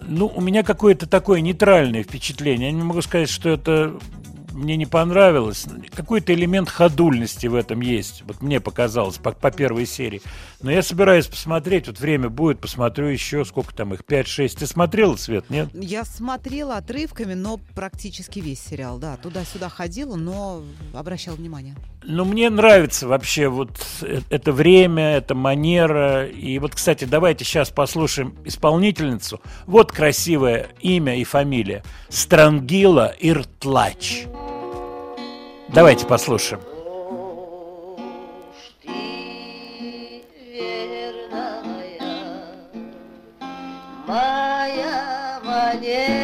Ну, 0.00 0.26
у 0.34 0.40
меня 0.40 0.62
какое-то 0.62 1.06
такое 1.06 1.42
нейтральное 1.42 2.02
впечатление. 2.04 2.68
Я 2.70 2.72
не 2.74 2.82
могу 2.82 3.02
сказать, 3.02 3.28
что 3.28 3.50
это 3.50 3.98
мне 4.52 4.76
не 4.76 4.86
понравилось. 4.86 5.66
Какой-то 5.94 6.34
элемент 6.34 6.68
ходульности 6.68 7.46
в 7.46 7.54
этом 7.54 7.80
есть. 7.80 8.22
Вот 8.26 8.42
мне 8.42 8.60
показалось 8.60 9.18
по, 9.18 9.32
по 9.32 9.50
первой 9.50 9.86
серии. 9.86 10.22
Но 10.60 10.70
я 10.70 10.82
собираюсь 10.82 11.26
посмотреть. 11.26 11.86
Вот 11.88 11.98
время 11.98 12.28
будет, 12.28 12.60
посмотрю 12.60 13.06
еще. 13.06 13.44
Сколько 13.44 13.74
там 13.74 13.94
их? 13.94 14.00
5-6. 14.00 14.58
Ты 14.58 14.66
смотрела, 14.66 15.16
Свет, 15.16 15.50
нет? 15.50 15.68
Я 15.72 16.04
смотрела 16.04 16.76
отрывками, 16.76 17.34
но 17.34 17.58
практически 17.74 18.38
весь 18.38 18.60
сериал, 18.60 18.98
да. 18.98 19.16
Туда-сюда 19.16 19.68
ходила, 19.68 20.16
но 20.16 20.62
обращала 20.94 21.36
внимание. 21.36 21.76
Ну, 22.04 22.24
мне 22.24 22.50
нравится 22.50 23.06
вообще 23.06 23.48
вот 23.48 23.70
э- 24.02 24.20
это 24.30 24.52
время, 24.52 25.16
эта 25.16 25.34
манера. 25.34 26.26
И 26.26 26.58
вот, 26.58 26.74
кстати, 26.74 27.04
давайте 27.04 27.44
сейчас 27.44 27.70
послушаем 27.70 28.36
исполнительницу. 28.44 29.40
Вот 29.66 29.92
красивое 29.92 30.68
имя 30.80 31.16
и 31.16 31.24
фамилия. 31.24 31.82
Странгила 32.08 33.14
Иртлач. 33.20 34.24
Давайте 35.68 36.06
послушаем. 36.06 36.60
Моя 44.06 45.40
манерная, 45.44 46.21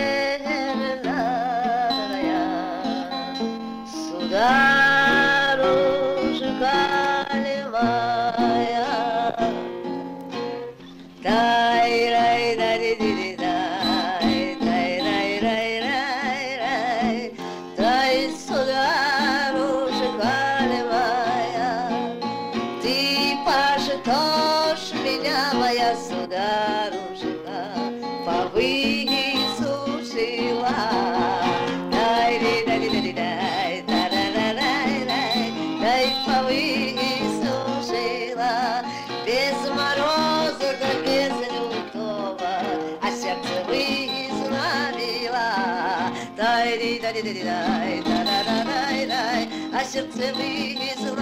а 49.75 49.85
сердце 49.85 50.33
вызнобило, 50.35 51.19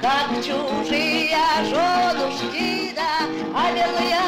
как 0.00 0.28
чужие 0.44 1.38
женушки, 1.64 2.92
да, 2.96 3.22
а 3.54 3.72
белые 3.72 4.18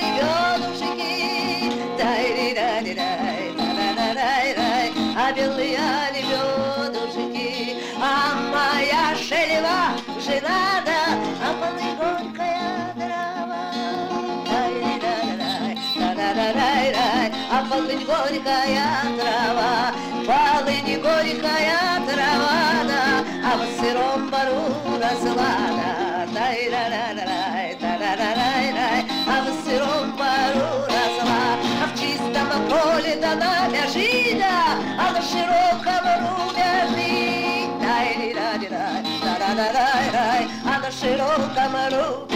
ребенушки. 0.00 1.14
дай 1.98 2.54
дай 2.54 2.94
дай 2.94 3.50
ра 3.96 4.14
рай 4.14 4.54
рай 4.54 4.92
а 5.16 5.32
белые 5.32 5.78
ребенушки, 6.14 7.76
а 8.00 8.34
моя 8.52 9.16
шельва 9.16 9.96
женада, 10.20 11.00
а 11.42 11.52
полы 11.60 11.95
полынь 17.76 18.04
горькая 18.06 18.88
трава, 19.18 19.92
полынь 20.26 21.00
горькая 21.02 22.00
трава, 22.06 22.56
да, 22.88 23.04
а 23.44 23.56
в 23.58 23.62
сыром 23.78 24.30
бару 24.30 24.64
разлада. 25.02 25.90
Дай-да-да-да-дай, 26.32 27.76
да-да-да-дай-дай, 27.80 29.04
а 29.26 29.36
в 29.44 29.48
сыром 29.64 30.16
бару 30.16 30.68
разлад, 30.94 31.58
а 31.82 31.86
в 31.88 32.00
чистом 32.00 32.48
поле 32.70 33.16
да 33.20 33.34
на 33.34 33.68
да, 33.68 34.56
а 34.98 35.12
на 35.12 35.20
широком 35.30 36.04
рубеже. 36.22 37.68
Дай-ди-да-ди-дай, 37.82 39.02
да-да-да-дай-дай, 39.22 40.48
а 40.64 40.78
на 40.80 40.90
широком 40.90 41.74
рубеже. 41.92 42.35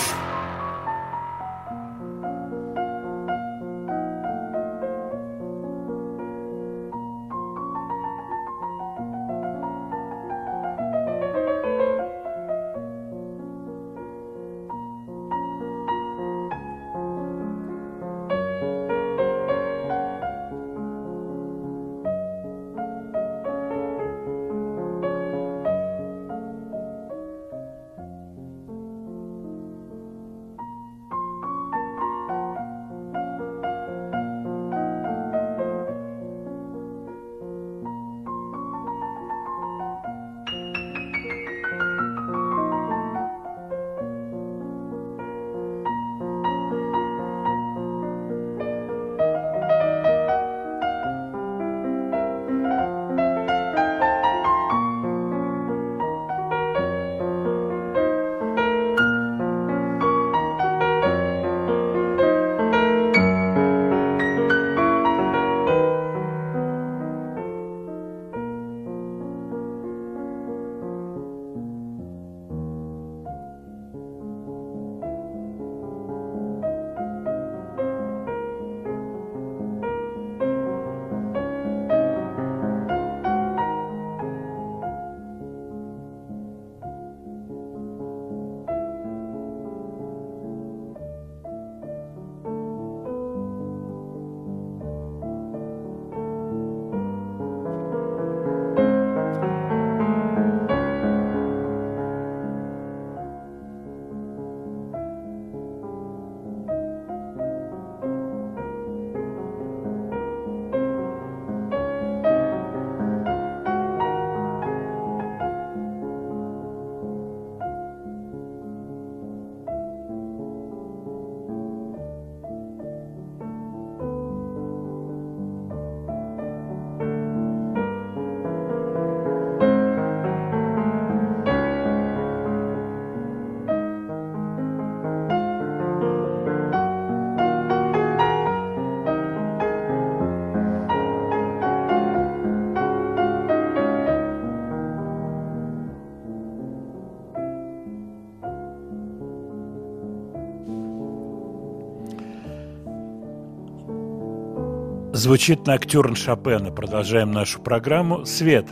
Звучит 155.21 155.67
ноктюрн 155.67 156.15
Шопена. 156.15 156.71
Продолжаем 156.71 157.31
нашу 157.31 157.61
программу. 157.61 158.25
Свет, 158.25 158.65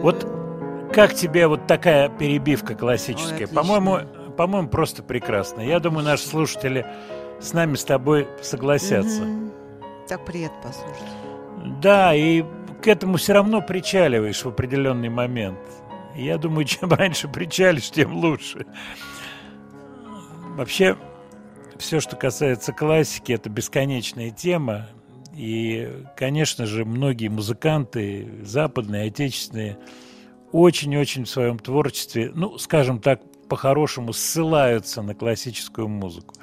вот 0.00 0.26
как 0.92 1.14
тебе 1.14 1.46
вот 1.46 1.68
такая 1.68 2.08
перебивка 2.08 2.74
классическая? 2.74 3.46
Ой, 3.46 3.54
по-моему, 3.54 3.98
по-моему, 4.36 4.68
просто 4.68 5.04
прекрасно. 5.04 5.60
Я 5.60 5.78
думаю, 5.78 6.04
наши 6.04 6.26
слушатели 6.26 6.84
с 7.40 7.52
нами 7.52 7.76
с 7.76 7.84
тобой 7.84 8.26
согласятся. 8.42 9.22
Мгм. 9.22 9.52
Так 10.08 10.24
приятно 10.24 10.60
послушать. 10.62 11.80
Да, 11.80 12.12
и 12.12 12.42
к 12.82 12.88
этому 12.88 13.16
все 13.16 13.32
равно 13.32 13.62
причаливаешь 13.62 14.42
в 14.42 14.48
определенный 14.48 15.10
момент. 15.10 15.60
Я 16.16 16.38
думаю, 16.38 16.64
чем 16.64 16.92
раньше 16.92 17.28
причалишь, 17.28 17.88
тем 17.88 18.16
лучше. 18.16 18.66
Вообще, 20.56 20.96
все, 21.78 22.00
что 22.00 22.16
касается 22.16 22.72
классики, 22.72 23.30
это 23.30 23.48
бесконечная 23.48 24.30
тема. 24.30 24.88
И, 25.34 25.90
конечно 26.16 26.66
же, 26.66 26.84
многие 26.84 27.28
музыканты, 27.28 28.28
западные, 28.42 29.08
отечественные, 29.08 29.78
очень-очень 30.52 31.24
в 31.24 31.30
своем 31.30 31.58
творчестве, 31.58 32.30
ну, 32.34 32.58
скажем 32.58 33.00
так, 33.00 33.20
по-хорошему 33.48 34.12
ссылаются 34.12 35.02
на 35.02 35.14
классическую 35.14 35.88
музыку. 35.88 36.34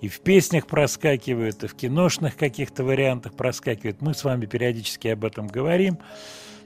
И 0.00 0.08
в 0.08 0.20
песнях 0.20 0.66
проскакивают, 0.66 1.62
и 1.62 1.68
в 1.68 1.74
киношных 1.74 2.36
каких-то 2.36 2.82
вариантах 2.82 3.34
проскакивает. 3.34 4.00
Мы 4.00 4.14
с 4.14 4.24
вами 4.24 4.46
периодически 4.46 5.08
об 5.08 5.24
этом 5.24 5.46
говорим. 5.46 5.98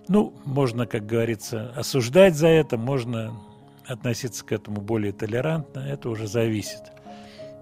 Ну, 0.08 0.32
можно, 0.44 0.86
как 0.86 1.04
говорится, 1.04 1.72
осуждать 1.76 2.34
за 2.34 2.48
это, 2.48 2.78
можно 2.78 3.38
относиться 3.84 4.44
к 4.44 4.52
этому 4.52 4.80
более 4.80 5.12
толерантно, 5.12 5.80
это 5.80 6.08
уже 6.08 6.26
зависит. 6.26 6.82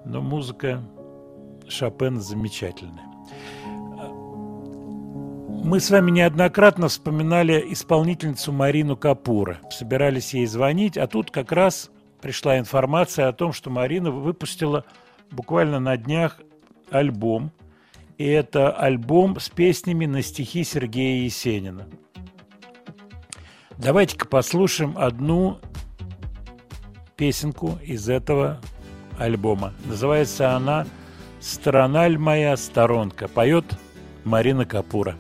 Но 0.05 0.21
музыка 0.21 0.83
Шопена 1.69 2.21
замечательная. 2.21 3.05
Мы 5.65 5.81
с 5.81 5.91
вами 5.91 6.11
неоднократно 6.11 6.89
вспоминали 6.89 7.73
исполнительницу 7.73 8.53
Марину 8.53 8.99
Капура. 8.99 9.61
Собирались 9.71 10.35
ей 10.35 10.45
звонить, 10.45 10.99
а 10.99 11.07
тут 11.07 11.31
как 11.31 11.53
раз 11.53 11.91
пришла 12.21 12.59
информация 12.59 13.29
о 13.29 13.33
том, 13.33 13.55
что 13.55 13.71
Марина 13.71 14.11
выпустила 14.11 14.85
буквально 15.31 15.81
на 15.81 15.97
днях 15.97 16.39
альбом. 16.91 17.51
И 18.19 18.27
это 18.27 18.73
альбом 18.73 19.41
с 19.41 19.49
песнями 19.49 20.05
на 20.05 20.21
стихи 20.21 20.65
Сергея 20.65 21.25
Есенина. 21.25 21.89
Давайте-ка 23.79 24.29
послушаем 24.29 24.99
одну 24.99 25.61
песенку 27.17 27.79
из 27.83 28.11
этого 28.11 28.61
альбома. 29.19 29.73
Называется 29.87 30.55
она 30.55 30.87
«Сторона 31.41 32.07
ль 32.07 32.19
моя, 32.19 32.55
сторонка». 32.59 33.29
Поет 33.29 33.65
Марина 34.25 34.67
Капура. 34.67 35.17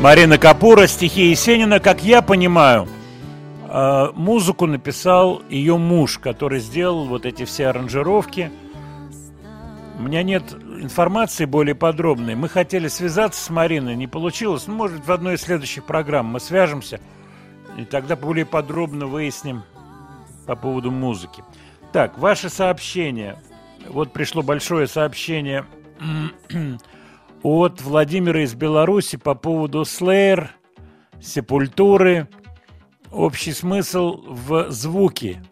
Марина 0.00 0.38
Капура, 0.38 0.86
стихи 0.86 1.28
Есенина, 1.28 1.78
как 1.78 2.02
я 2.02 2.22
понимаю, 2.22 2.88
э, 3.68 4.06
музыку 4.14 4.64
написал 4.66 5.42
ее 5.50 5.76
муж, 5.76 6.16
который 6.16 6.60
сделал 6.60 7.04
вот 7.04 7.26
эти 7.26 7.44
все 7.44 7.66
аранжировки. 7.66 8.50
У 9.98 10.02
меня 10.02 10.22
нет 10.22 10.54
информации 10.54 11.44
более 11.44 11.74
подробной. 11.74 12.34
Мы 12.34 12.48
хотели 12.48 12.88
связаться 12.88 13.44
с 13.44 13.50
Мариной, 13.50 13.94
не 13.94 14.06
получилось. 14.06 14.66
Ну, 14.66 14.74
может, 14.74 15.06
в 15.06 15.12
одной 15.12 15.34
из 15.34 15.42
следующих 15.42 15.84
программ 15.84 16.28
мы 16.28 16.40
свяжемся 16.40 16.98
и 17.76 17.84
тогда 17.84 18.16
более 18.16 18.46
подробно 18.46 19.06
выясним 19.06 19.64
по 20.46 20.56
поводу 20.56 20.90
музыки. 20.90 21.44
Так, 21.92 22.16
ваши 22.18 22.48
сообщения. 22.48 23.36
Вот 23.86 24.14
пришло 24.14 24.42
большое 24.42 24.86
сообщение 24.86 25.66
от 27.42 27.80
Владимира 27.82 28.42
из 28.42 28.54
Беларуси 28.54 29.16
по 29.16 29.34
поводу 29.34 29.82
Slayer, 29.82 30.48
Сепультуры. 31.20 32.28
Общий 33.10 33.52
смысл 33.52 34.22
в 34.26 34.70
звуке. 34.70 35.42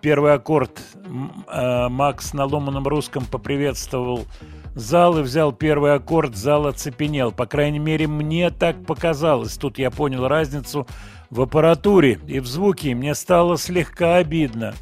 Первый 0.00 0.34
аккорд 0.34 0.80
э, 1.04 1.88
Макс 1.88 2.34
на 2.34 2.44
ломаном 2.44 2.86
русском 2.86 3.24
поприветствовал 3.24 4.26
зал 4.74 5.18
и 5.18 5.22
взял 5.22 5.52
первый 5.52 5.94
аккорд, 5.94 6.36
зал 6.36 6.66
оцепенел. 6.66 7.32
По 7.32 7.46
крайней 7.46 7.78
мере, 7.78 8.06
мне 8.06 8.50
так 8.50 8.84
показалось. 8.84 9.56
Тут 9.56 9.78
я 9.78 9.90
понял 9.90 10.26
разницу 10.26 10.86
в 11.30 11.40
аппаратуре 11.40 12.18
и 12.26 12.40
в 12.40 12.46
звуке, 12.46 12.94
мне 12.94 13.14
стало 13.14 13.56
слегка 13.56 14.16
обидно. 14.16 14.74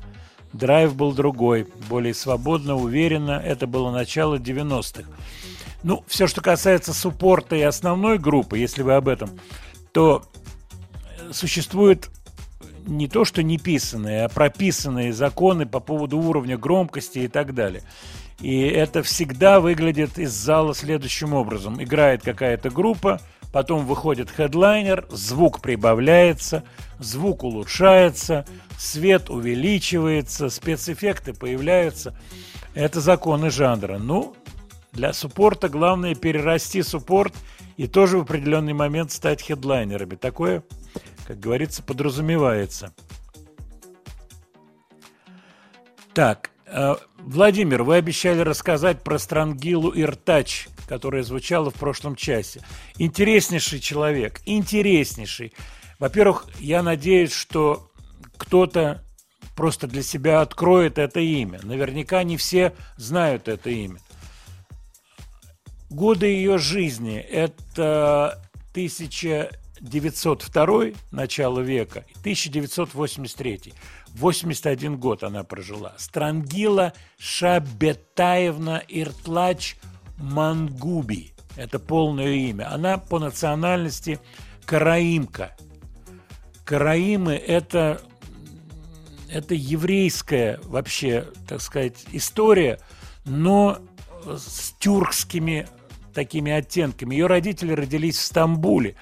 Драйв 0.53 0.97
был 0.97 1.13
другой, 1.13 1.69
более 1.89 2.13
свободно, 2.13 2.75
уверенно. 2.75 3.33
Это 3.33 3.69
было 3.69 3.93
начало 3.93 4.37
90-х. 4.37 5.09
Ну, 5.83 6.05
все, 6.07 6.27
что 6.27 6.41
касается 6.41 6.93
суппорта 6.93 7.57
и 7.57 7.63
основной 7.63 8.19
группы, 8.19 8.59
если 8.59 8.83
вы 8.83 8.95
об 8.95 9.09
этом, 9.09 9.31
то 9.93 10.23
э, 11.19 11.33
существует 11.33 12.11
не 12.87 13.09
то, 13.09 13.25
что 13.25 13.43
не 13.43 13.59
писанные, 13.59 14.25
а 14.25 14.29
прописанные 14.29 15.13
законы 15.13 15.67
по 15.67 15.81
поводу 15.81 16.19
уровня 16.19 16.59
громкости 16.59 17.21
и 17.21 17.29
так 17.29 17.55
далее. 17.55 17.83
И 18.41 18.61
это 18.61 19.03
всегда 19.03 19.61
выглядит 19.61 20.19
из 20.19 20.33
зала 20.33 20.75
следующим 20.75 21.35
образом. 21.35 21.83
Играет 21.83 22.23
какая-то 22.23 22.71
группа, 22.71 23.21
потом 23.53 23.85
выходит 23.87 24.31
хедлайнер, 24.31 25.07
звук 25.11 25.61
прибавляется, 25.61 26.65
звук 26.99 27.45
улучшается, 27.45 28.47
свет 28.79 29.29
увеличивается, 29.29 30.49
спецэффекты 30.49 31.35
появляются. 31.35 32.15
Это 32.75 33.01
законы 33.01 33.51
жанра. 33.51 33.99
Ну, 33.99 34.35
для 34.93 35.13
суппорта 35.13 35.69
главное 35.69 36.15
перерасти 36.15 36.83
суппорт 36.83 37.35
и 37.77 37.87
тоже 37.87 38.19
в 38.19 38.23
определенный 38.23 38.73
момент 38.73 39.13
стать 39.13 39.43
хедлайнерами. 39.43 40.17
Такое, 40.17 40.65
как 41.27 41.39
говорится, 41.39 41.83
подразумевается. 41.83 42.93
Так, 46.13 46.51
э, 46.67 46.97
Владимир, 47.19 47.85
вы 47.85 47.97
обещали 47.97 48.41
рассказать 48.41 49.03
про 49.03 49.19
Странгилу 49.19 49.93
Иртач, 49.95 50.69
которая 50.89 51.23
звучала 51.23 51.71
в 51.71 51.75
прошлом 51.75 52.17
часе. 52.17 52.63
Интереснейший 52.99 53.79
человек, 53.79 54.41
интереснейший. 54.45 55.53
Во-первых, 56.01 56.47
я 56.59 56.83
надеюсь, 56.83 57.33
что 57.33 57.91
кто-то 58.37 59.05
просто 59.55 59.87
для 59.87 60.03
себя 60.03 60.41
откроет 60.41 60.99
это 60.99 61.21
имя. 61.21 61.61
Наверняка 61.63 62.23
не 62.25 62.37
все 62.37 62.75
знают 62.97 63.47
это 63.47 63.71
имя. 63.71 64.01
Годы 65.91 66.27
ее 66.27 66.59
жизни– 66.59 67.19
это 67.19 68.41
1902, 68.71 70.85
начало 71.11 71.61
века, 71.61 72.05
и 72.09 72.13
1983. 72.21 73.75
81 74.15 74.97
год 74.99 75.25
она 75.25 75.43
прожила. 75.43 75.95
Странгила 75.99 76.93
Шабетаевна 77.19 78.81
Иртлач 78.87 79.77
Мангуби. 80.17 81.35
Это 81.57 81.81
полное 81.81 82.35
имя. 82.35 82.73
Она 82.73 82.99
по 82.99 83.19
национальности 83.19 84.21
караимка. 84.65 85.57
Караимы– 86.65 87.35
это, 87.35 88.01
это 89.29 89.57
еврейская 89.57 90.61
вообще, 90.63 91.27
так 91.49 91.61
сказать, 91.61 92.05
история, 92.13 92.79
но 93.25 93.81
с 94.25 94.73
тюркскими 94.79 95.67
такими 96.21 96.53
оттенками. 96.53 97.15
Ее 97.15 97.27
родители 97.27 97.73
родились 97.73 98.19
в 98.19 98.23
Стамбуле, 98.23 98.95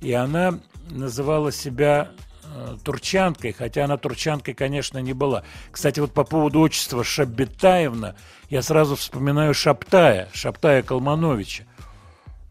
и 0.00 0.12
она 0.14 0.58
называла 0.88 1.52
себя 1.52 2.12
э, 2.44 2.76
турчанкой, 2.82 3.52
хотя 3.52 3.84
она 3.84 3.98
турчанкой, 3.98 4.54
конечно, 4.54 4.96
не 4.96 5.12
была. 5.12 5.42
Кстати, 5.70 6.00
вот 6.00 6.14
по 6.14 6.24
поводу 6.24 6.60
отчества 6.60 7.04
Шабетаевна, 7.04 8.14
я 8.48 8.62
сразу 8.62 8.96
вспоминаю 8.96 9.52
Шаптая, 9.52 10.30
Шаптая 10.32 10.82
Калмановича. 10.82 11.64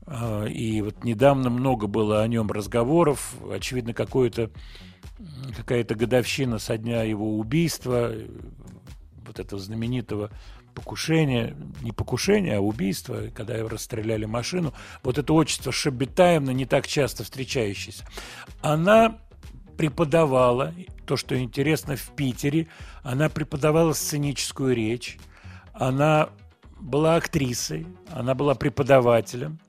Э, 0.06 0.48
И 0.48 0.84
вот 0.84 1.03
недавно 1.03 1.49
много 1.49 1.88
было 1.88 2.22
о 2.22 2.27
нем 2.27 2.52
разговоров. 2.52 3.34
Очевидно, 3.52 3.95
какое-то 3.95 4.52
какая-то 5.57 5.95
годовщина 5.95 6.60
со 6.60 6.77
дня 6.77 7.02
его 7.02 7.39
убийства, 7.39 8.11
э, 8.11 8.27
вот 9.26 9.39
этого 9.39 9.60
знаменитого 9.60 10.30
покушения, 10.73 11.56
не 11.81 11.91
покушения, 11.91 12.57
а 12.57 12.61
убийства, 12.61 13.23
когда 13.34 13.57
расстреляли 13.68 14.26
машину. 14.26 14.73
Вот 15.03 15.18
это 15.18 15.34
отчество 15.34 15.72
Шабитаевна, 15.72 16.53
не 16.53 16.65
так 16.65 16.88
часто 16.88 17.23
встречающееся. 17.23 18.06
Она 18.61 19.18
преподавала, 19.77 20.73
то, 21.06 21.18
что 21.18 21.38
интересно, 21.39 21.95
в 21.95 22.15
Питере, 22.15 22.68
она 23.03 23.30
преподавала 23.30 23.93
сценическую 23.93 24.76
речь, 24.76 25.18
она 25.73 26.30
была 26.80 27.15
актрисой, 27.15 27.88
она 28.11 28.35
была 28.35 28.56
преподавателем, 28.56 29.60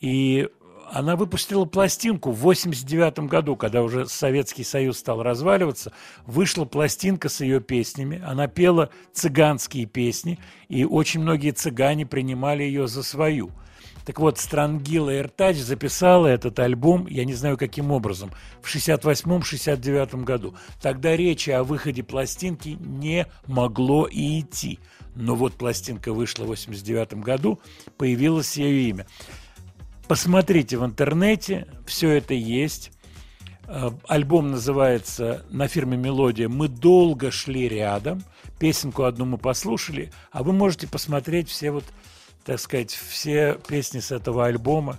и 0.00 0.48
она 0.92 1.16
выпустила 1.16 1.64
пластинку 1.64 2.32
в 2.32 2.40
89 2.40 3.20
году, 3.20 3.56
когда 3.56 3.82
уже 3.82 4.06
Советский 4.06 4.62
Союз 4.62 4.98
стал 4.98 5.22
разваливаться. 5.22 5.90
Вышла 6.26 6.66
пластинка 6.66 7.30
с 7.30 7.40
ее 7.40 7.60
песнями. 7.60 8.22
Она 8.22 8.46
пела 8.46 8.90
цыганские 9.14 9.86
песни, 9.86 10.38
и 10.68 10.84
очень 10.84 11.20
многие 11.20 11.52
цыгане 11.52 12.04
принимали 12.04 12.62
ее 12.62 12.88
за 12.88 13.02
свою. 13.02 13.52
Так 14.04 14.20
вот, 14.20 14.38
Странгила 14.38 15.16
Иртач 15.16 15.56
записала 15.56 16.26
этот 16.26 16.58
альбом, 16.58 17.06
я 17.06 17.24
не 17.24 17.34
знаю 17.34 17.56
каким 17.56 17.90
образом, 17.90 18.30
в 18.60 18.74
68-69 18.74 20.24
году. 20.24 20.56
Тогда 20.82 21.16
речи 21.16 21.50
о 21.50 21.62
выходе 21.64 22.02
пластинки 22.02 22.76
не 22.80 23.26
могло 23.46 24.06
и 24.06 24.40
идти. 24.40 24.78
Но 25.14 25.36
вот 25.36 25.54
пластинка 25.54 26.12
вышла 26.12 26.44
в 26.44 26.48
89 26.48 27.14
году, 27.14 27.60
появилось 27.96 28.56
ее 28.56 28.90
имя. 28.90 29.06
Посмотрите 30.08 30.76
в 30.76 30.84
интернете, 30.84 31.66
все 31.86 32.10
это 32.10 32.34
есть. 32.34 32.92
Э, 33.66 33.90
Альбом 34.06 34.50
называется 34.50 35.44
на 35.50 35.68
фирме 35.68 35.96
«Мелодия» 35.96 36.48
«Мы 36.48 36.68
долго 36.68 37.30
шли 37.30 37.68
рядом». 37.68 38.22
Песенку 38.58 39.04
одну 39.04 39.24
мы 39.24 39.38
послушали, 39.38 40.12
а 40.30 40.42
вы 40.42 40.52
можете 40.52 40.86
посмотреть 40.86 41.48
все 41.48 41.70
вот, 41.70 41.84
так 42.44 42.60
сказать, 42.60 42.92
все 42.92 43.58
песни 43.66 44.00
с 44.00 44.12
этого 44.12 44.46
альбома. 44.46 44.98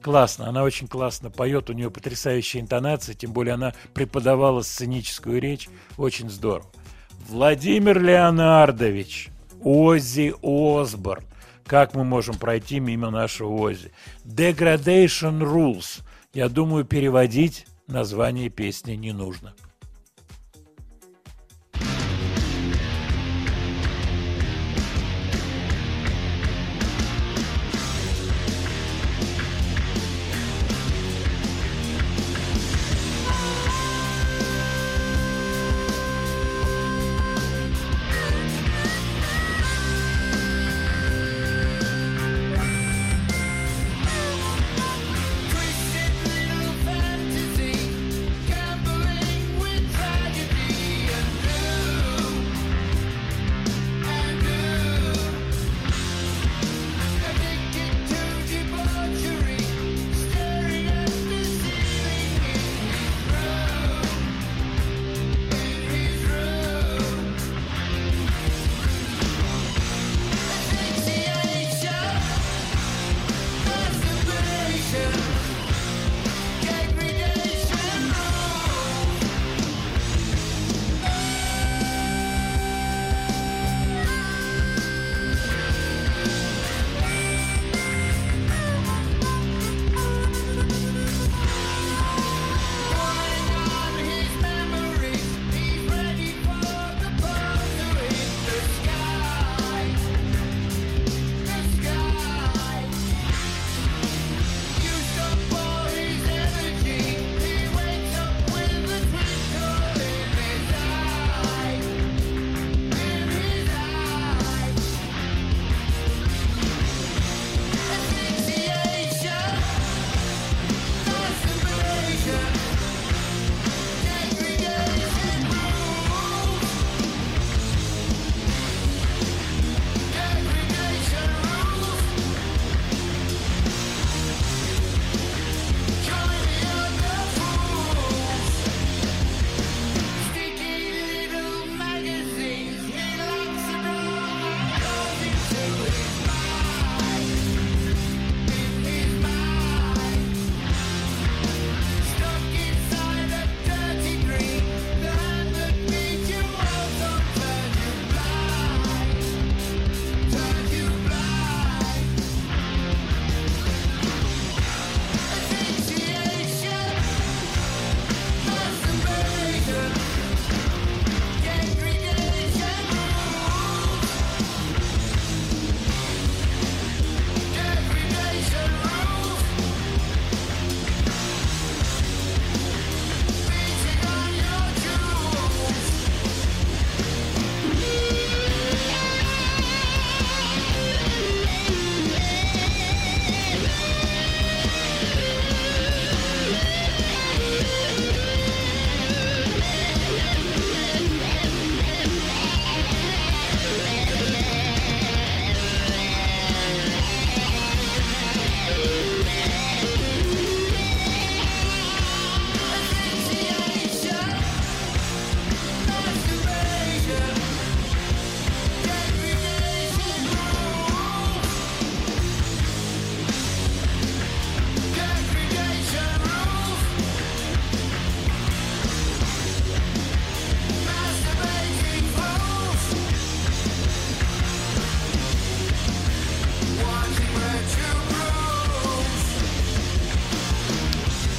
Классно, 0.00 0.48
она 0.48 0.62
очень 0.62 0.88
классно 0.88 1.30
поет, 1.30 1.68
у 1.68 1.74
нее 1.74 1.90
потрясающая 1.90 2.60
интонация, 2.60 3.14
тем 3.14 3.32
более 3.32 3.54
она 3.54 3.74
преподавала 3.94 4.62
сценическую 4.62 5.40
речь, 5.40 5.68
очень 5.96 6.30
здорово. 6.30 6.66
Владимир 7.28 8.00
Леонардович, 8.00 9.28
Оззи 9.62 10.34
Осборн, 10.42 11.24
как 11.66 11.94
мы 11.94 12.04
можем 12.04 12.36
пройти 12.36 12.80
мимо 12.80 13.10
нашего 13.10 13.52
Ози? 13.52 13.92
Degradation 14.24 15.40
Rules. 15.40 16.02
Я 16.34 16.48
думаю, 16.48 16.84
переводить 16.84 17.66
название 17.86 18.48
песни 18.48 18.94
не 18.94 19.12
нужно. 19.12 19.54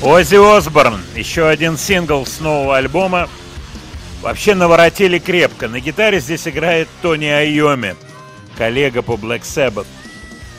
Оззи 0.05 0.35
Осборн. 0.35 0.99
Еще 1.15 1.47
один 1.47 1.77
сингл 1.77 2.25
с 2.25 2.41
нового 2.41 2.75
альбома. 2.75 3.29
Вообще 4.21 4.53
наворотили 4.53 5.17
крепко. 5.17 5.69
На 5.69 5.79
гитаре 5.79 6.19
здесь 6.19 6.45
играет 6.45 6.89
Тони 7.01 7.27
Айоми, 7.27 7.95
коллега 8.57 9.01
по 9.01 9.13
Black 9.13 9.43
Sabbath. 9.43 9.87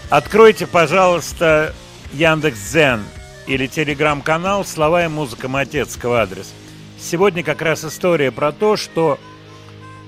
Откройте, 0.09 0.67
пожалуйста, 0.67 1.75
Яндекс 2.15 2.59
Дзен 2.59 3.05
или 3.47 3.67
телеграм-канал 3.67 4.65
«Слова 4.65 5.05
и 5.05 5.09
музыка 5.09 5.47
Матецкого» 5.47 6.23
адрес. 6.23 6.55
Сегодня 6.99 7.43
как 7.45 7.61
раз 7.61 7.85
история 7.85 8.33
про 8.33 8.51
то, 8.51 8.79
что 8.79 9.19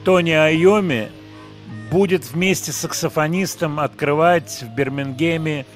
Тони 0.07 0.31
Айоми 0.31 1.11
будет 1.91 2.25
вместе 2.25 2.73
с 2.73 2.77
саксофонистом 2.77 3.81
открывать 3.81 4.63
в 4.63 4.75
Бирмингеме 4.75 5.67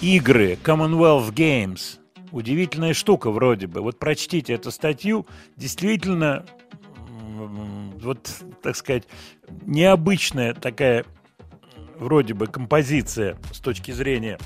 игры 0.00 0.58
Commonwealth 0.64 1.32
Games. 1.32 2.01
Удивительная 2.32 2.94
штука 2.94 3.30
вроде 3.30 3.66
бы. 3.66 3.82
Вот 3.82 3.98
прочтите 3.98 4.54
эту 4.54 4.70
статью. 4.70 5.26
Действительно, 5.56 6.44
вот, 8.02 8.30
так 8.62 8.74
сказать, 8.74 9.04
необычная 9.66 10.54
такая 10.54 11.04
вроде 11.98 12.34
бы 12.34 12.46
композиция 12.46 13.36
с 13.52 13.60
точки 13.60 13.92
зрения 13.92 14.38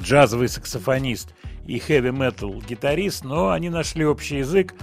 джазовый 0.00 0.48
саксофонист 0.48 1.34
и 1.66 1.78
хэви-метал 1.78 2.60
гитарист, 2.62 3.24
но 3.24 3.50
они 3.50 3.68
нашли 3.68 4.04
общий 4.04 4.38
язык. 4.38 4.74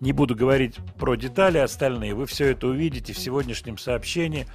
Не 0.00 0.12
буду 0.12 0.34
говорить 0.34 0.76
про 0.98 1.14
детали 1.14 1.58
остальные, 1.58 2.14
вы 2.14 2.26
все 2.26 2.50
это 2.50 2.66
увидите 2.66 3.12
в 3.12 3.18
сегодняшнем 3.18 3.78
сообщении. 3.78 4.46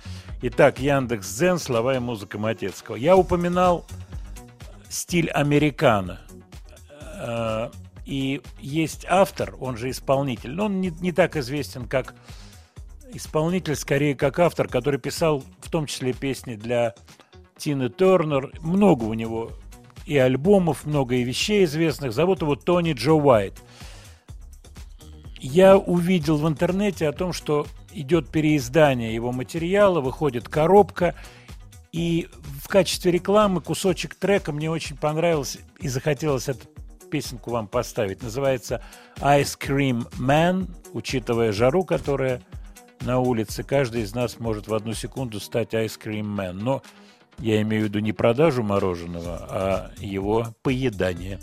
Итак, 0.41 0.79
Яндекс 0.79 1.33
Дзен, 1.33 1.57
слова 1.57 1.95
и 1.95 1.99
музыка 1.99 2.37
Матецкого. 2.37 2.95
Я 2.95 3.15
упоминал 3.15 3.85
стиль 4.89 5.29
американо. 5.29 6.19
Э, 7.17 7.69
И 8.05 8.41
есть 8.61 9.05
автор, 9.09 9.55
он 9.59 9.75
же 9.75 9.89
исполнитель, 9.89 10.51
но 10.51 10.65
он 10.65 10.79
не, 10.79 10.91
не 11.01 11.11
так 11.11 11.35
известен, 11.35 11.85
как 11.87 12.15
исполнитель, 13.13 13.75
скорее 13.75 14.15
как 14.15 14.39
автор, 14.39 14.69
который 14.69 14.97
писал 14.99 15.43
в 15.59 15.69
том 15.69 15.87
числе 15.87 16.13
песни 16.13 16.55
для 16.55 16.93
Тины 17.57 17.89
Тернер. 17.89 18.51
Много 18.61 19.03
у 19.03 19.13
него 19.13 19.51
и 20.05 20.17
альбомов, 20.17 20.85
много 20.85 21.15
и 21.15 21.23
вещей 21.23 21.65
известных. 21.65 22.13
Зовут 22.13 22.41
его 22.41 22.55
Тони 22.55 22.93
Джо 22.93 23.13
Уайт. 23.13 23.61
Я 25.39 25.77
увидел 25.77 26.37
в 26.37 26.47
интернете 26.47 27.09
о 27.09 27.11
том, 27.11 27.33
что 27.33 27.67
идет 27.91 28.29
переиздание 28.29 29.13
его 29.13 29.33
материала, 29.33 29.99
выходит 29.99 30.47
коробка, 30.47 31.13
и 31.91 32.29
в 32.63 32.69
качестве 32.69 33.11
рекламы 33.11 33.59
кусочек 33.59 34.15
трека 34.15 34.53
мне 34.53 34.71
очень 34.71 34.95
понравился 34.95 35.59
и 35.79 35.89
захотелось 35.89 36.47
эту 36.47 36.67
песенку 37.09 37.51
вам 37.51 37.67
поставить. 37.67 38.21
Называется 38.21 38.83
Ice 39.17 39.57
Cream 39.57 40.07
Man, 40.19 40.69
учитывая 40.93 41.51
жару, 41.51 41.83
которая 41.83 42.41
на 43.01 43.19
улице. 43.19 43.63
Каждый 43.63 44.01
из 44.01 44.13
нас 44.13 44.39
может 44.39 44.67
в 44.67 44.73
одну 44.73 44.93
секунду 44.93 45.39
стать 45.39 45.73
Ice 45.73 45.99
Cream 45.99 46.25
Man. 46.35 46.53
Но 46.53 46.81
я 47.39 47.61
имею 47.61 47.83
в 47.83 47.85
виду 47.85 47.99
не 47.99 48.13
продажу 48.13 48.63
мороженого, 48.63 49.47
а 49.49 49.91
его 49.99 50.47
поедание. 50.63 51.39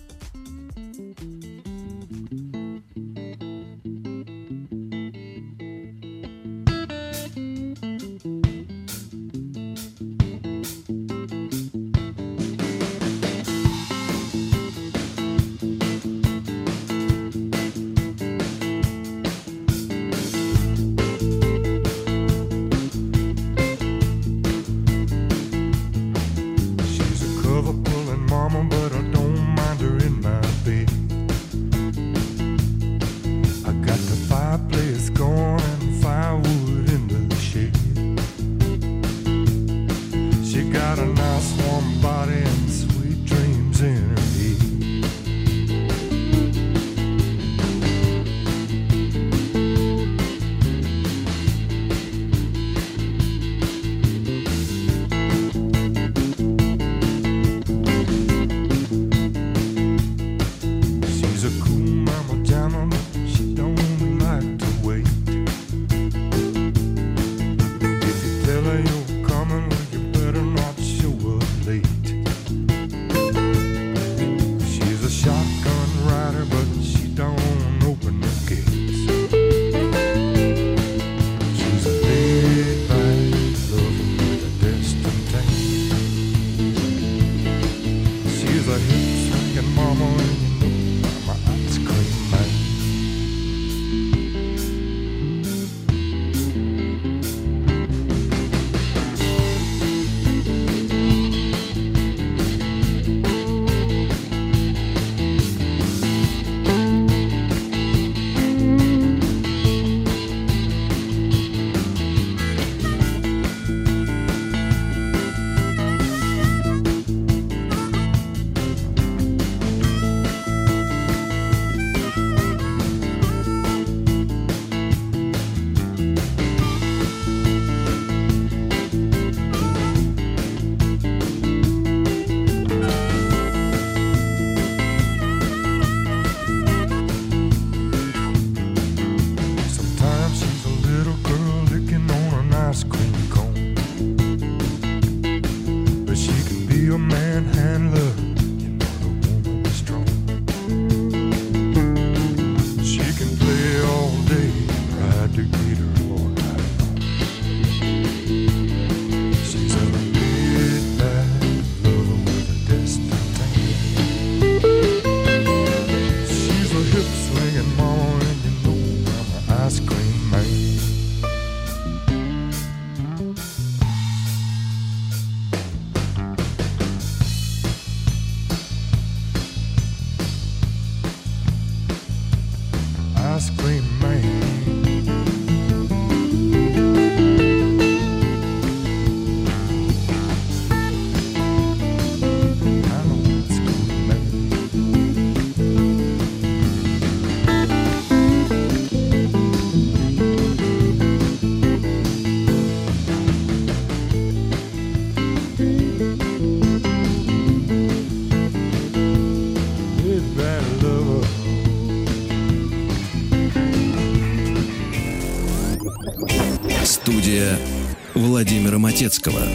Высоцкого. 219.04 219.53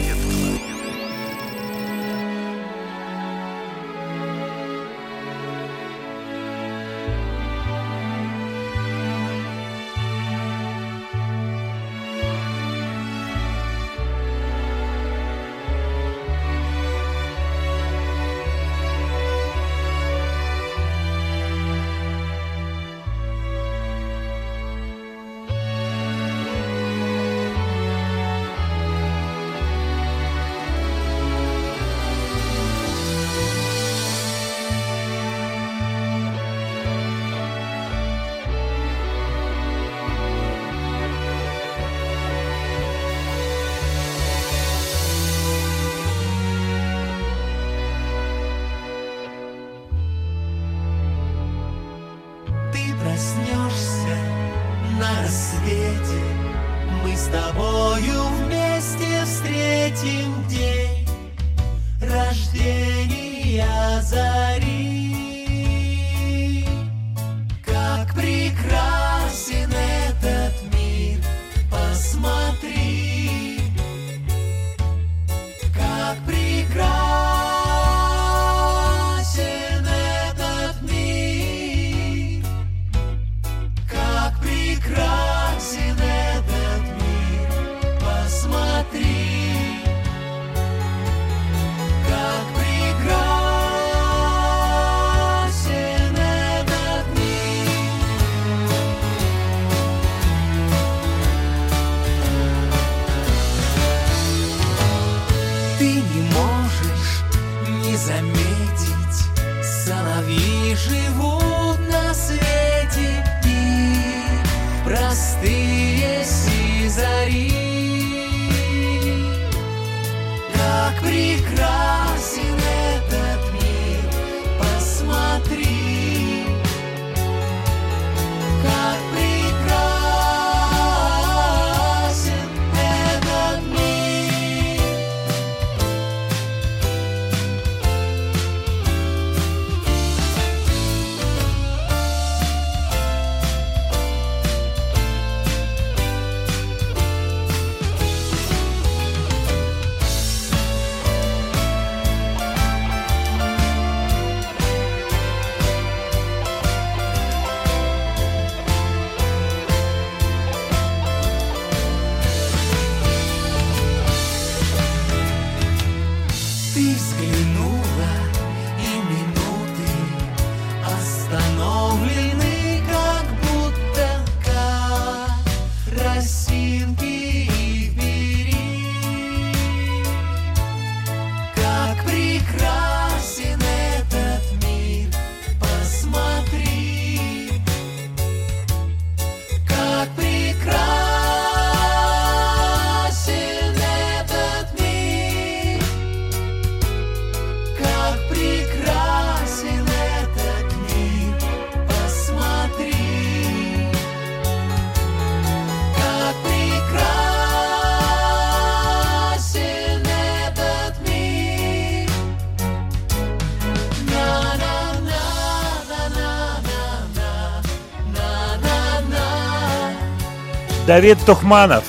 Давид 220.90 221.18
Тухманов. 221.24 221.88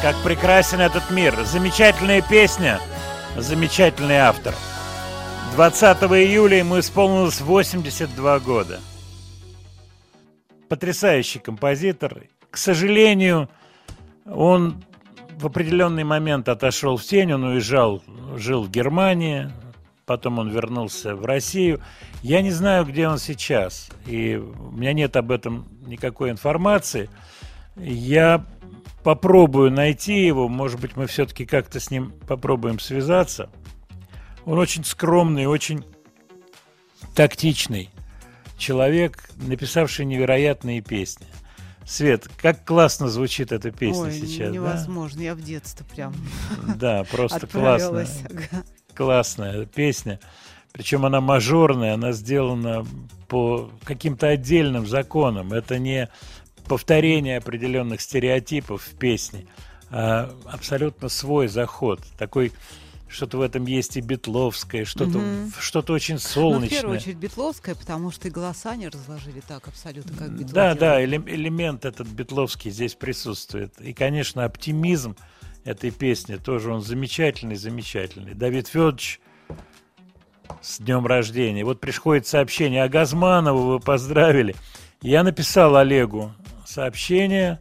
Как 0.00 0.16
прекрасен 0.24 0.80
этот 0.80 1.10
мир. 1.10 1.44
Замечательная 1.44 2.22
песня. 2.22 2.80
Замечательный 3.36 4.16
автор. 4.16 4.54
20 5.56 6.04
июля 6.14 6.56
ему 6.56 6.80
исполнилось 6.80 7.42
82 7.42 8.38
года. 8.38 8.80
Потрясающий 10.70 11.38
композитор. 11.38 12.22
К 12.50 12.56
сожалению, 12.56 13.50
он 14.24 14.82
в 15.38 15.44
определенный 15.44 16.04
момент 16.04 16.48
отошел 16.48 16.96
в 16.96 17.04
тень, 17.04 17.34
он 17.34 17.44
уезжал, 17.44 18.02
жил 18.36 18.62
в 18.62 18.70
Германии, 18.70 19.52
потом 20.06 20.38
он 20.38 20.48
вернулся 20.48 21.14
в 21.14 21.26
Россию. 21.26 21.82
Я 22.22 22.40
не 22.40 22.52
знаю, 22.52 22.86
где 22.86 23.06
он 23.06 23.18
сейчас, 23.18 23.90
и 24.06 24.36
у 24.36 24.70
меня 24.70 24.94
нет 24.94 25.14
об 25.14 25.30
этом 25.30 25.68
никакой 25.84 26.30
информации. 26.30 27.10
Я 27.78 28.44
попробую 29.02 29.70
найти 29.70 30.26
его, 30.26 30.48
может 30.48 30.80
быть, 30.80 30.96
мы 30.96 31.06
все-таки 31.06 31.46
как-то 31.46 31.80
с 31.80 31.90
ним 31.90 32.12
попробуем 32.26 32.78
связаться. 32.78 33.50
Он 34.44 34.58
очень 34.58 34.84
скромный, 34.84 35.46
очень 35.46 35.84
тактичный 37.14 37.90
человек, 38.56 39.30
написавший 39.36 40.04
невероятные 40.04 40.80
песни. 40.80 41.26
Свет, 41.86 42.28
как 42.36 42.66
классно 42.66 43.08
звучит 43.08 43.50
эта 43.50 43.70
песня 43.70 44.02
Ой, 44.02 44.12
сейчас, 44.12 44.48
да? 44.48 44.54
невозможно. 44.54 45.20
Я 45.22 45.34
в 45.34 45.40
детство 45.40 45.84
прям 45.84 46.14
Да, 46.76 47.04
просто 47.10 47.46
классно. 47.46 48.06
Ага. 48.28 48.64
Классная 48.94 49.64
песня. 49.64 50.20
Причем 50.72 51.06
она 51.06 51.22
мажорная, 51.22 51.94
она 51.94 52.12
сделана 52.12 52.84
по 53.26 53.70
каким-то 53.84 54.28
отдельным 54.28 54.86
законам. 54.86 55.52
Это 55.54 55.78
не 55.78 56.10
повторение 56.68 57.38
определенных 57.38 58.00
стереотипов 58.00 58.82
в 58.82 58.94
песне, 58.98 59.46
а 59.90 60.30
абсолютно 60.46 61.08
свой 61.08 61.48
заход. 61.48 62.00
Такой 62.18 62.52
что-то 63.08 63.38
в 63.38 63.40
этом 63.40 63.64
есть 63.66 63.96
и 63.96 64.02
битловское, 64.02 64.84
что-то 64.84 65.18
Мгм. 65.18 65.50
что-то 65.58 65.94
очень 65.94 66.16
Ну, 66.16 66.20
в 66.20 66.22
солнечное. 66.24 66.68
первую 66.80 66.96
очередь 66.98 67.16
Бетловская, 67.16 67.74
потому 67.74 68.10
что 68.10 68.28
и 68.28 68.30
голоса 68.30 68.76
не 68.76 68.88
разложили 68.88 69.40
так 69.40 69.66
абсолютно, 69.66 70.14
как 70.14 70.30
Битлы 70.32 70.52
Да, 70.52 70.74
да, 70.74 71.02
элемент 71.02 71.86
этот 71.86 72.06
битловский 72.06 72.70
здесь 72.70 72.94
присутствует. 72.94 73.80
И, 73.80 73.94
конечно, 73.94 74.44
оптимизм 74.44 75.16
этой 75.64 75.90
песни. 75.90 76.36
Тоже 76.36 76.70
он 76.70 76.82
замечательный, 76.82 77.56
замечательный. 77.56 78.34
Давид 78.34 78.68
Федорович, 78.68 79.20
с 80.60 80.78
днем 80.78 81.06
рождения. 81.06 81.64
Вот 81.64 81.80
приходит 81.80 82.26
сообщение, 82.26 82.82
а 82.84 82.88
Газманова 82.88 83.58
вы 83.72 83.80
поздравили. 83.80 84.54
Я 85.00 85.22
написал 85.22 85.76
Олегу 85.76 86.32
сообщение 86.68 87.60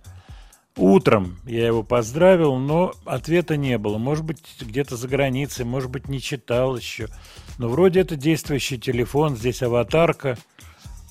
утром. 0.75 1.39
Я 1.45 1.65
его 1.65 1.83
поздравил, 1.83 2.57
но 2.57 2.93
ответа 3.05 3.57
не 3.57 3.77
было. 3.77 3.97
Может 3.97 4.25
быть, 4.25 4.41
где-то 4.59 4.97
за 4.97 5.07
границей, 5.07 5.65
может 5.65 5.89
быть, 5.89 6.07
не 6.07 6.21
читал 6.21 6.75
еще. 6.75 7.07
Но 7.57 7.69
вроде 7.69 8.01
это 8.01 8.15
действующий 8.15 8.77
телефон, 8.77 9.35
здесь 9.35 9.63
аватарка. 9.63 10.37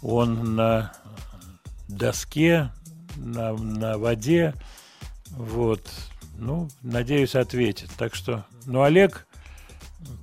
Он 0.02 0.54
на 0.54 0.92
доске, 1.88 2.70
на, 3.16 3.54
на 3.54 3.98
воде. 3.98 4.54
Вот. 5.30 5.90
Ну, 6.38 6.68
надеюсь, 6.82 7.34
ответит. 7.34 7.90
Так 7.96 8.14
что, 8.14 8.44
ну, 8.66 8.82
Олег, 8.82 9.25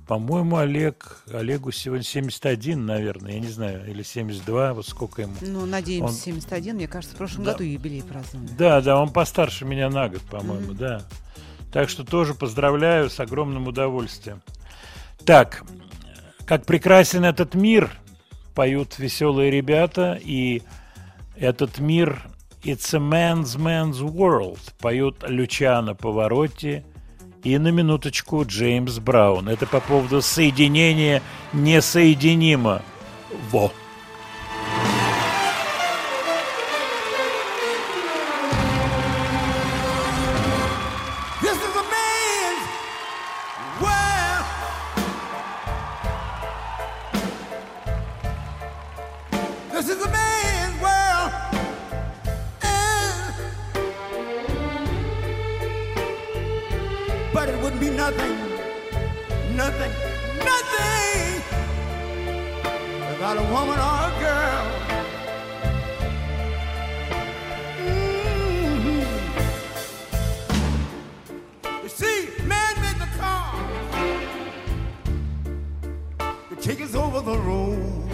по-моему, 0.06 0.56
Олег, 0.58 1.22
Олегу 1.32 1.72
сегодня 1.72 2.04
71, 2.04 2.84
наверное, 2.84 3.32
я 3.32 3.40
не 3.40 3.48
знаю, 3.48 3.88
или 3.90 4.02
72, 4.02 4.74
вот 4.74 4.86
сколько 4.86 5.22
ему. 5.22 5.34
Ну, 5.40 5.64
надеемся, 5.66 6.12
Он- 6.12 6.18
71. 6.18 6.76
Мне 6.76 6.88
кажется, 6.88 7.14
в 7.14 7.18
прошлом 7.18 7.44
Да. 7.44 7.52
году 7.52 7.64
юбилей 7.64 8.02
праздновали. 8.02 8.48
Да, 8.58 8.80
да, 8.80 9.00
он 9.00 9.10
постарше 9.10 9.64
меня 9.64 9.88
на 9.88 10.08
год, 10.08 10.22
по-моему, 10.22 10.68
Мгм. 10.72 10.76
да. 10.76 11.02
Так 11.72 11.88
что 11.88 12.04
тоже 12.04 12.34
поздравляю 12.34 13.08
с 13.10 13.18
огромным 13.18 13.66
удовольствием. 13.66 14.42
Так, 15.24 15.64
как 16.46 16.66
прекрасен 16.66 17.24
этот 17.24 17.54
мир, 17.54 17.90
поют 18.54 18.98
веселые 18.98 19.50
ребята, 19.50 20.18
и 20.22 20.62
этот 21.36 21.78
мир 21.78 22.22
It's 22.62 22.94
a 22.94 22.98
man's 22.98 23.58
man's 23.58 24.00
world, 24.00 24.58
поют 24.80 25.22
Лючано 25.28 25.94
Поворотти 25.94 26.82
и 27.44 27.58
на 27.58 27.68
минуточку 27.68 28.44
Джеймс 28.44 28.98
Браун. 28.98 29.48
Это 29.48 29.66
по 29.66 29.80
поводу 29.80 30.22
соединения 30.22 31.22
несоединимо. 31.52 32.82
Во. 33.50 33.70
Over 77.14 77.30
the 77.30 77.38
road. 77.38 78.10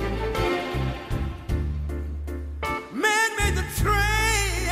Man 2.92 3.36
made 3.38 3.54
the 3.54 3.64
train, 3.76 4.66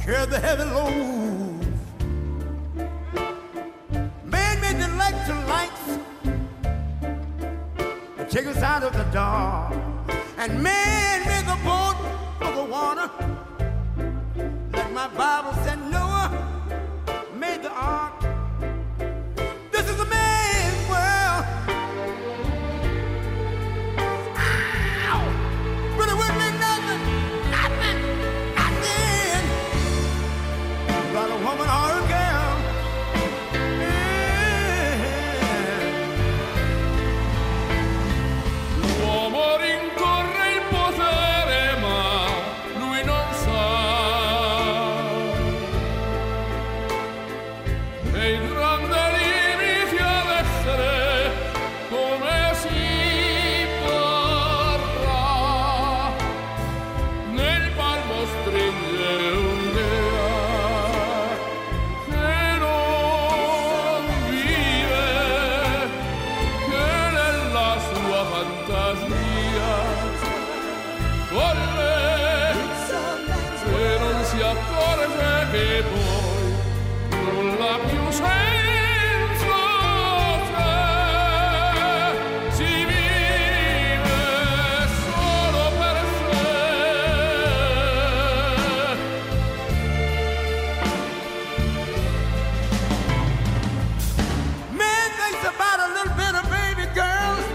carry 0.00 0.26
the 0.26 0.38
heavy 0.38 0.62
load. 0.62 1.66
Man 4.24 4.60
made 4.60 4.76
the 4.80 4.88
electric 4.92 5.48
lights 5.48 5.98
to 8.16 8.24
take 8.30 8.46
us 8.46 8.62
out 8.62 8.84
of 8.84 8.92
the 8.92 9.04
dark. 9.12 9.74
And 10.36 10.62
man 10.62 11.26
made 11.26 11.46
the 11.46 11.58
boat 11.64 11.96
for 12.38 12.52
the 12.52 12.64
water. 12.64 13.10
Like 14.72 14.92
my 14.92 15.08
Bible 15.08 15.52
said, 15.64 15.78
Noah 15.90 16.30
made 17.34 17.62
the 17.64 17.70
ark. 17.70 18.17
Che 75.50 75.82
poi 75.90 76.46
ha 77.60 77.78
più 77.78 78.10
senso 78.10 79.56
se 80.52 80.72
si 82.56 82.72
vive 82.84 84.20
solo 85.04 85.62
per 85.78 85.96
sé. 86.18 86.52
Man 94.70 95.08
thinks 95.18 95.44
about 95.44 95.78
a 95.80 95.88
little 95.94 96.14
bit 96.14 96.34
of 96.34 96.44
baby 96.50 96.86
girls 96.94 97.46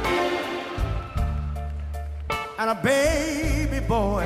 and 2.57 2.69
a 2.69 2.75
baby 2.75 3.79
boy. 3.85 4.25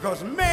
Because 0.00 0.24
man 0.24 0.49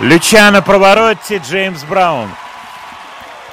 Лючано 0.00 0.62
Проворотти, 0.62 1.42
Джеймс 1.46 1.84
Браун. 1.84 2.30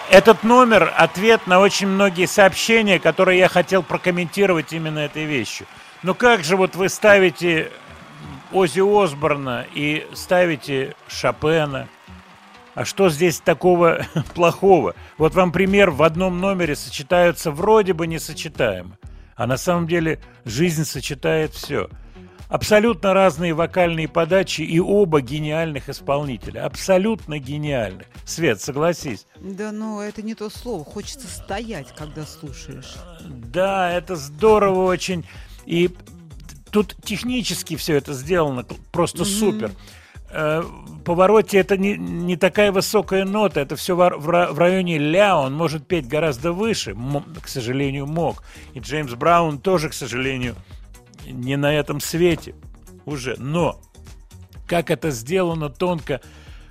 Этот 0.10 0.44
номер– 0.44 0.94
ответ 0.98 1.45
на 1.45 1.60
очень 1.60 1.88
многие 1.88 2.26
сообщения, 2.26 2.99
которые 2.99 3.38
я 3.38 3.49
хотел 3.49 3.84
прокомментировать 3.84 4.72
именно 4.72 4.99
этой 4.99 5.26
вещью. 5.26 5.68
Ну 6.03 6.15
как 6.15 6.45
же 6.45 6.56
вот 6.56 6.78
вы 6.78 6.88
ставите 6.88 7.69
Ози 8.53 8.80
Осборна 8.80 9.65
и 9.74 10.07
ставите 10.14 10.95
Шопена? 11.10 11.90
А 12.76 12.86
что 12.86 13.10
здесь 13.10 13.41
такого 13.41 14.06
плохого? 14.34 14.95
Вот 15.18 15.36
вам 15.36 15.52
пример, 15.52 15.90
в 15.90 16.02
одном 16.02 16.40
номере 16.40 16.78
сочетаются 16.78 17.52
вроде 17.52 17.91
бы 17.91 18.07
несочетаемо. 18.07 18.98
А 19.36 19.48
на 19.48 19.57
самом 19.57 19.86
деле 19.86 20.22
жизнь 20.45 20.86
сочетает 20.86 21.53
все. 21.53 21.90
Абсолютно 22.49 23.14
разные 23.14 23.53
вокальные 23.53 24.07
подачи 24.07 24.61
и 24.61 24.80
оба 24.80 25.22
гениальных 25.22 25.90
исполнителя. 25.90 26.65
Абсолютно 26.65 27.40
гениальных. 27.40 28.07
Свет, 28.24 28.61
согласись. 28.61 29.28
Да 29.40 29.72
ну, 29.72 29.99
это 29.99 30.22
не 30.22 30.34
то 30.34 30.49
слово. 30.49 30.86
Хочется 30.86 31.28
стоять, 31.28 31.94
когда 31.95 32.26
слушаешь. 32.26 32.95
Да, 33.28 33.91
это 33.91 34.15
здорово 34.15 34.86
очень. 34.86 35.26
И 35.65 35.90
тут 36.72 36.95
технически 37.03 37.76
все 37.76 37.95
это 37.95 38.14
сделано 38.14 38.65
просто 38.91 39.26
супер. 39.26 39.72
Э, 40.30 40.64
повороте 41.06 41.57
это 41.57 41.78
не, 41.78 41.95
не 41.98 42.36
такая 42.36 42.72
высокая 42.72 43.24
нота, 43.24 43.61
это 43.61 43.78
все 43.78 43.95
в, 43.95 44.10
в 44.18 44.53
в 44.53 44.60
районе 44.60 44.98
ля, 44.98 45.38
он 45.38 45.53
может 45.53 45.88
петь 45.88 46.06
гораздо 46.07 46.52
выше, 46.52 46.94
мо- 46.94 47.24
к 47.41 47.48
сожалению, 47.48 48.07
мог. 48.07 48.44
И 48.74 48.80
Джеймс 48.80 49.14
Браун 49.14 49.57
тоже, 49.60 49.90
к 49.90 49.94
сожалению, 49.94 50.56
не 51.32 51.58
на 51.58 51.74
этом 51.74 51.99
свете 51.99 52.56
уже. 53.06 53.36
Но 53.38 53.80
как 54.68 54.91
это 54.91 55.12
сделано 55.12 55.70
тонко 55.70 56.22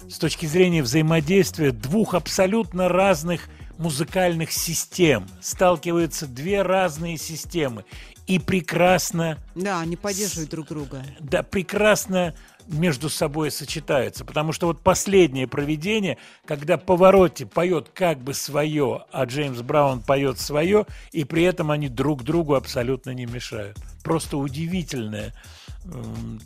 с 0.09 0.19
точки 0.19 0.47
зрения 0.47 0.83
взаимодействия 0.83 1.73
двух 1.73 2.15
абсолютно 2.15 2.89
разных 2.89 3.49
музыкальных 3.79 4.53
систем. 4.53 5.27
Сталкиваются 5.41 6.27
две 6.27 6.63
разные 6.63 7.19
системы. 7.19 7.85
И 8.27 8.39
прекрасно 8.39 9.39
Да, 9.55 9.81
они 9.81 9.97
поддерживают 9.97 10.51
друг 10.51 10.67
друга. 10.69 11.05
да, 11.21 11.43
прекрасно 11.43 12.35
между 12.67 13.09
собой 13.09 13.51
сочетаются. 13.51 14.25
Потому 14.25 14.53
что 14.53 14.67
вот 14.67 14.81
последнее 14.81 15.47
проведение, 15.47 16.19
когда 16.45 16.77
Повороте 16.77 17.47
поет 17.47 17.91
как 17.95 18.19
бы 18.19 18.35
свое, 18.35 19.05
а 19.13 19.25
Джеймс 19.25 19.61
Браун 19.61 20.01
поет 20.01 20.39
свое, 20.39 20.87
и 21.13 21.25
при 21.25 21.43
этом 21.45 21.71
они 21.71 21.89
друг 21.89 22.23
другу 22.23 22.55
абсолютно 22.55 23.11
не 23.11 23.27
мешают. 23.27 23.79
Просто 24.03 24.37
удивительная, 24.37 25.35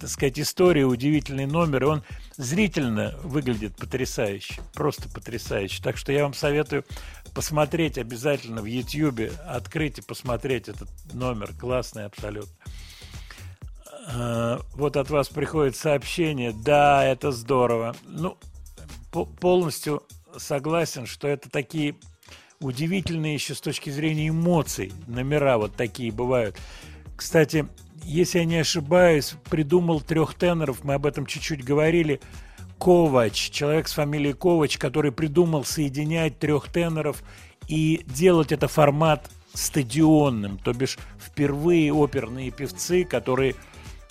так 0.01 0.09
сказать, 0.09 0.39
история, 0.39 0.87
удивительный 0.87 1.47
номер. 1.47 1.83
И 1.83 1.87
он 1.87 2.03
зрительно 2.37 3.15
выглядит 3.23 3.77
потрясающе. 3.77 4.61
Просто 4.75 5.09
потрясающе. 5.09 5.83
Так 5.83 5.97
что 5.97 6.13
я 6.13 6.23
вам 6.23 6.35
советую 6.35 6.85
посмотреть 7.35 7.99
обязательно 7.99 8.63
в 8.63 8.67
Ютьюбе, 8.67 9.33
открыть 9.47 9.99
и 9.99 10.03
посмотреть 10.03 10.69
этот 10.69 10.89
номер. 11.13 11.53
Классный 11.59 12.07
абсолютно. 12.07 12.53
А, 14.09 14.61
Вот 14.75 14.97
от 14.97 15.11
вас 15.11 15.29
приходит 15.29 15.77
сообщение. 15.77 16.53
Да, 16.53 17.05
это 17.05 17.33
здорово. 17.33 17.95
Ну, 18.07 18.37
по- 19.13 19.27
полностью 19.27 20.03
согласен, 20.37 21.07
что 21.07 21.29
это 21.29 21.51
такие 21.51 21.97
удивительные 22.61 23.35
еще 23.35 23.55
с 23.55 23.61
точки 23.61 23.91
зрения 23.91 24.29
эмоций 24.29 24.93
номера 25.07 25.59
вот 25.59 25.75
такие 25.77 26.13
бывают. 26.13 26.57
Кстати, 27.17 27.67
если 28.05 28.39
я 28.39 28.45
не 28.45 28.57
ошибаюсь, 28.59 29.35
придумал 29.51 30.01
трех 30.01 30.35
теноров, 30.35 30.85
мы 30.85 30.95
об 30.95 31.07
этом 31.07 31.27
чуть-чуть 31.27 31.65
говорили, 31.65 32.21
Ковач, 32.79 33.51
человек 33.51 33.89
с 33.89 33.93
фамилией 33.93 34.33
Ковач, 34.33 34.79
который 34.79 35.13
придумал 35.13 35.65
соединять 35.65 36.39
трех 36.39 36.71
теноров 36.73 37.23
и 37.69 38.03
делать 38.07 38.53
это 38.53 38.69
формат 38.69 39.31
стадионным, 39.53 40.59
то 40.59 40.73
бишь 40.73 40.99
впервые 41.19 41.93
оперные 41.93 42.51
певцы, 42.51 43.05
которые 43.05 43.55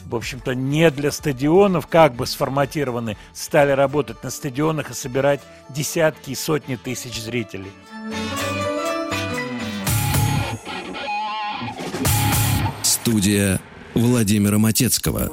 в 0.09 0.15
общем-то, 0.15 0.55
не 0.55 0.89
для 0.89 1.11
стадионов, 1.11 1.87
как 1.87 2.15
бы 2.15 2.25
сформатированы, 2.25 3.15
стали 3.33 3.71
работать 3.71 4.23
на 4.23 4.31
стадионах 4.31 4.89
и 4.89 4.93
собирать 4.93 5.39
десятки 5.69 6.31
и 6.31 6.35
сотни 6.35 6.75
тысяч 6.75 7.21
зрителей. 7.21 7.71
Студия 12.81 13.59
Владимира 13.93 14.57
Матецкого. 14.57 15.29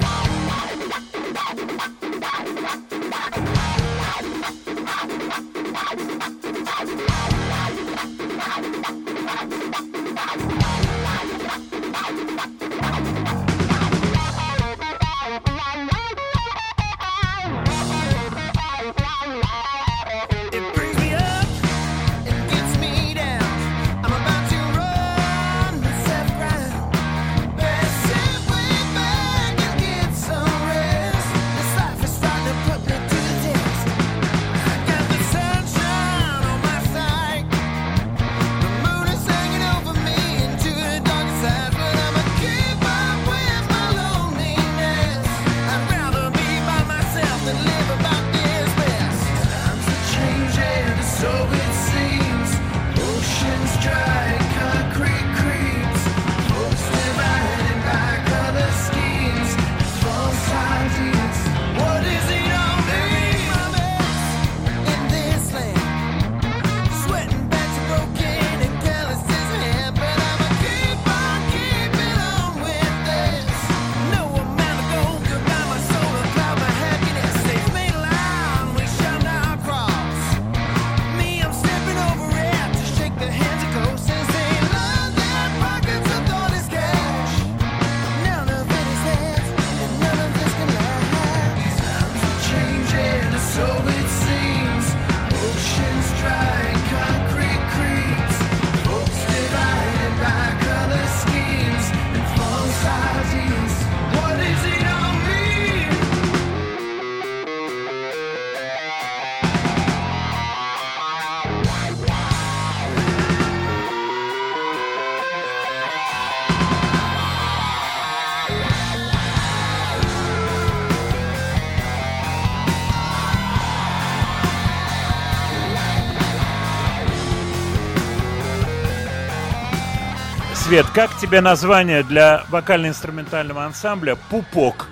Свет, 130.77 130.91
как 130.93 131.17
тебе 131.17 131.41
название 131.41 132.03
для 132.03 132.45
вокально-инструментального 132.51 133.65
ансамбля 133.65 134.15
«Пупок»? 134.29 134.89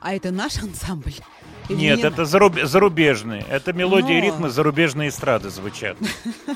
А 0.00 0.12
это 0.16 0.32
наш 0.32 0.58
ансамбль? 0.58 1.14
Или 1.68 1.76
Нет, 1.78 1.98
не 1.98 2.02
это 2.02 2.22
заруб- 2.22 2.64
зарубежные. 2.64 3.46
Это 3.48 3.72
мелодии 3.72 4.18
и 4.18 4.20
Но. 4.20 4.26
ритмы 4.26 4.50
зарубежной 4.50 5.10
эстрады 5.10 5.50
звучат. 5.50 5.96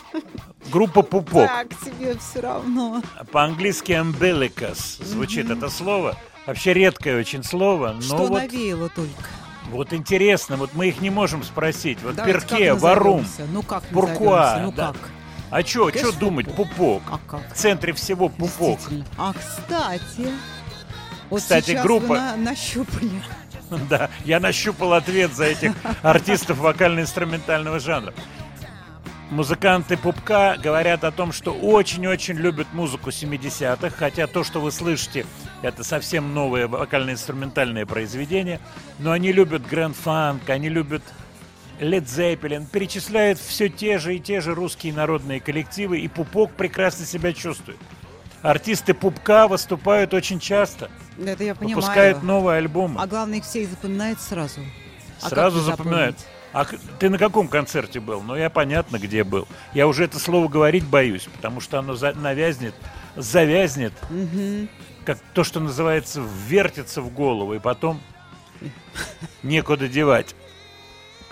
Группа 0.73 1.03
«Пупок». 1.03 1.47
Так, 1.47 1.69
тебе 1.85 2.17
все 2.19 2.41
равно. 2.41 3.05
По-английски 3.31 3.93
«umbilicus» 3.93 5.01
звучит 5.05 5.49
это 5.49 5.69
слово. 5.69 6.17
Вообще 6.45 6.75
редкое 6.75 7.21
очень 7.21 7.45
слово, 7.45 7.93
но 7.93 8.03
Что 8.03 8.27
вот 8.27 8.43
навеяло 8.43 8.89
только. 8.89 9.29
Вот 9.71 9.93
интересно, 9.93 10.57
вот 10.57 10.71
мы 10.75 10.89
их 10.89 11.01
не 11.01 11.11
можем 11.11 11.45
спросить. 11.45 11.99
Вот 12.03 12.17
Давайте, 12.17 12.41
Перке, 12.41 12.75
Варум? 12.75 13.25
Ну 13.53 13.63
как 13.63 13.85
Пуркуа. 13.85 14.59
Ну 14.61 14.73
да. 14.73 14.89
как? 14.89 15.11
А 15.51 15.63
чё, 15.63 15.91
чё 15.91 15.99
Конечно, 16.01 16.21
думать, 16.21 16.55
пупок. 16.55 17.03
А 17.11 17.19
как? 17.27 17.53
В 17.53 17.57
центре 17.57 17.93
всего 17.93 18.29
пупок. 18.29 18.79
Действительно. 18.79 19.05
А, 19.17 19.33
кстати, 19.33 20.29
вот 21.31 21.41
Кстати, 21.41 21.67
сейчас 21.67 21.85
группа- 21.85 22.07
вы 22.07 22.17
на- 22.19 22.37
нащупали. 22.37 23.11
Да, 23.91 24.09
я 24.25 24.41
нащупал 24.41 24.95
ответ 24.95 25.35
за 25.35 25.45
этих 25.45 25.73
артистов 26.03 26.57
вокально-инструментального 26.59 27.79
жанра. 27.81 28.15
Музыканты 29.31 29.99
пупка 29.99 30.57
говорят 30.57 31.05
о 31.05 31.11
том, 31.11 31.33
что 31.33 31.53
очень-очень 31.53 32.37
любят 32.37 32.69
музыку 32.73 33.11
70-х, 33.11 33.91
хотя 33.95 34.27
то, 34.27 34.43
что 34.43 34.61
вы 34.63 34.73
слышите, 34.73 35.27
это 35.61 35.85
совсем 35.85 36.33
новое 36.33 36.67
вокально-инструментальное 36.67 37.85
произведение, 37.85 38.59
но 38.99 39.13
они 39.13 39.33
любят 39.33 39.67
Грэнд 39.67 39.97
Фанк, 39.97 40.49
они 40.49 40.71
любят 40.71 41.03
Led 41.81 42.05
Zeppelin, 42.07 42.67
перечисляют 42.67 43.39
все 43.39 43.69
те 43.69 43.99
же 43.99 44.17
и 44.17 44.21
те 44.21 44.41
же 44.41 44.55
русские 44.55 44.93
народные 44.93 45.41
коллективы, 45.41 46.01
и 46.01 46.09
пупок 46.09 46.51
прекрасно 46.53 47.07
себя 47.07 47.33
чувствует. 47.33 47.79
Артисты 48.43 48.95
пупка 48.95 49.49
выступают 49.49 50.15
очень 50.15 50.39
часто, 50.41 50.91
Это 51.25 51.45
я 51.45 51.55
понимаю. 51.55 51.77
выпускают 51.77 52.23
новые 52.23 52.59
альбомы. 52.59 53.01
А 53.01 53.07
главное, 53.07 53.39
их 53.39 53.45
все 53.45 53.63
их 53.63 53.71
запоминают 53.71 54.21
сразу. 54.21 54.61
А 55.21 55.29
Сразу 55.29 55.61
запоминают. 55.61 56.17
А 56.53 56.65
ты 56.99 57.11
на 57.11 57.19
каком 57.19 57.47
концерте 57.49 58.01
был? 58.01 58.23
Ну, 58.23 58.35
я 58.37 58.49
понятно, 58.49 58.99
где 58.99 59.23
был. 59.23 59.47
Я 59.75 59.87
уже 59.87 60.05
это 60.05 60.19
слово 60.19 60.49
говорить 60.49 60.85
боюсь, 60.85 61.29
потому 61.37 61.61
что 61.61 61.79
оно 61.79 61.95
за- 61.95 62.15
навязнет, 62.15 62.75
завязнет, 63.17 63.93
Мгм. 64.09 64.69
как 65.05 65.19
то, 65.35 65.45
что 65.45 65.61
называется, 65.61 66.23
ввертится 66.23 67.03
в 67.03 67.13
голову, 67.13 67.55
и 67.55 67.59
потом 67.59 68.01
некуда 69.43 69.89
девать. 69.89 70.35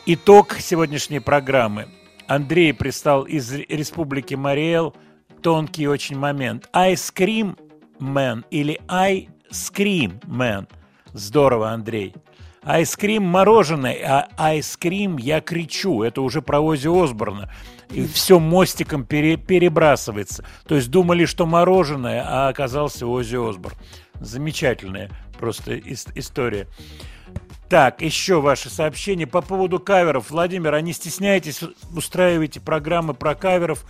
Итог 0.06 0.54
сегодняшней 0.60 1.20
программы. 1.20 1.88
Андрей 2.28 2.72
пристал 2.72 3.24
из 3.24 3.52
Республики 3.52 4.34
Мариэл. 4.34 4.94
Тонкий 5.42 5.86
очень 5.88 6.16
момент. 6.18 6.68
Ice 6.72 7.12
Cream 7.14 7.58
Man 8.00 8.44
или 8.50 8.80
I 8.88 9.28
Scream 9.50 10.20
Man. 10.24 10.68
Здорово, 11.12 11.70
Андрей. 11.70 12.14
Айскрим 12.62 13.22
мороженое, 13.22 13.96
а 14.04 14.28
айскрим 14.36 15.18
я 15.18 15.40
кричу. 15.40 16.02
Это 16.02 16.20
уже 16.20 16.42
про 16.42 16.58
Ози 16.60 16.88
Осборна. 16.88 17.52
И 17.90 18.04
все 18.06 18.40
мостиком 18.40 19.04
пере- 19.04 19.36
перебрасывается. 19.36 20.44
То 20.66 20.74
есть 20.74 20.90
думали, 20.90 21.26
что 21.26 21.46
мороженое, 21.46 22.24
а 22.26 22.48
оказался 22.48 23.06
Ози 23.06 23.36
Осборн. 23.36 23.76
Замечательная 24.20 25.10
просто 25.38 25.76
ис- 25.76 26.10
история. 26.16 26.66
Так, 27.68 28.00
еще 28.00 28.40
ваши 28.40 28.70
сообщения 28.70 29.26
по 29.26 29.42
поводу 29.42 29.80
каверов. 29.80 30.30
Владимир, 30.30 30.74
а 30.74 30.80
не 30.80 30.92
стесняйтесь, 30.92 31.60
устраивайте 31.94 32.60
программы 32.60 33.12
про 33.12 33.34
каверов. 33.34 33.84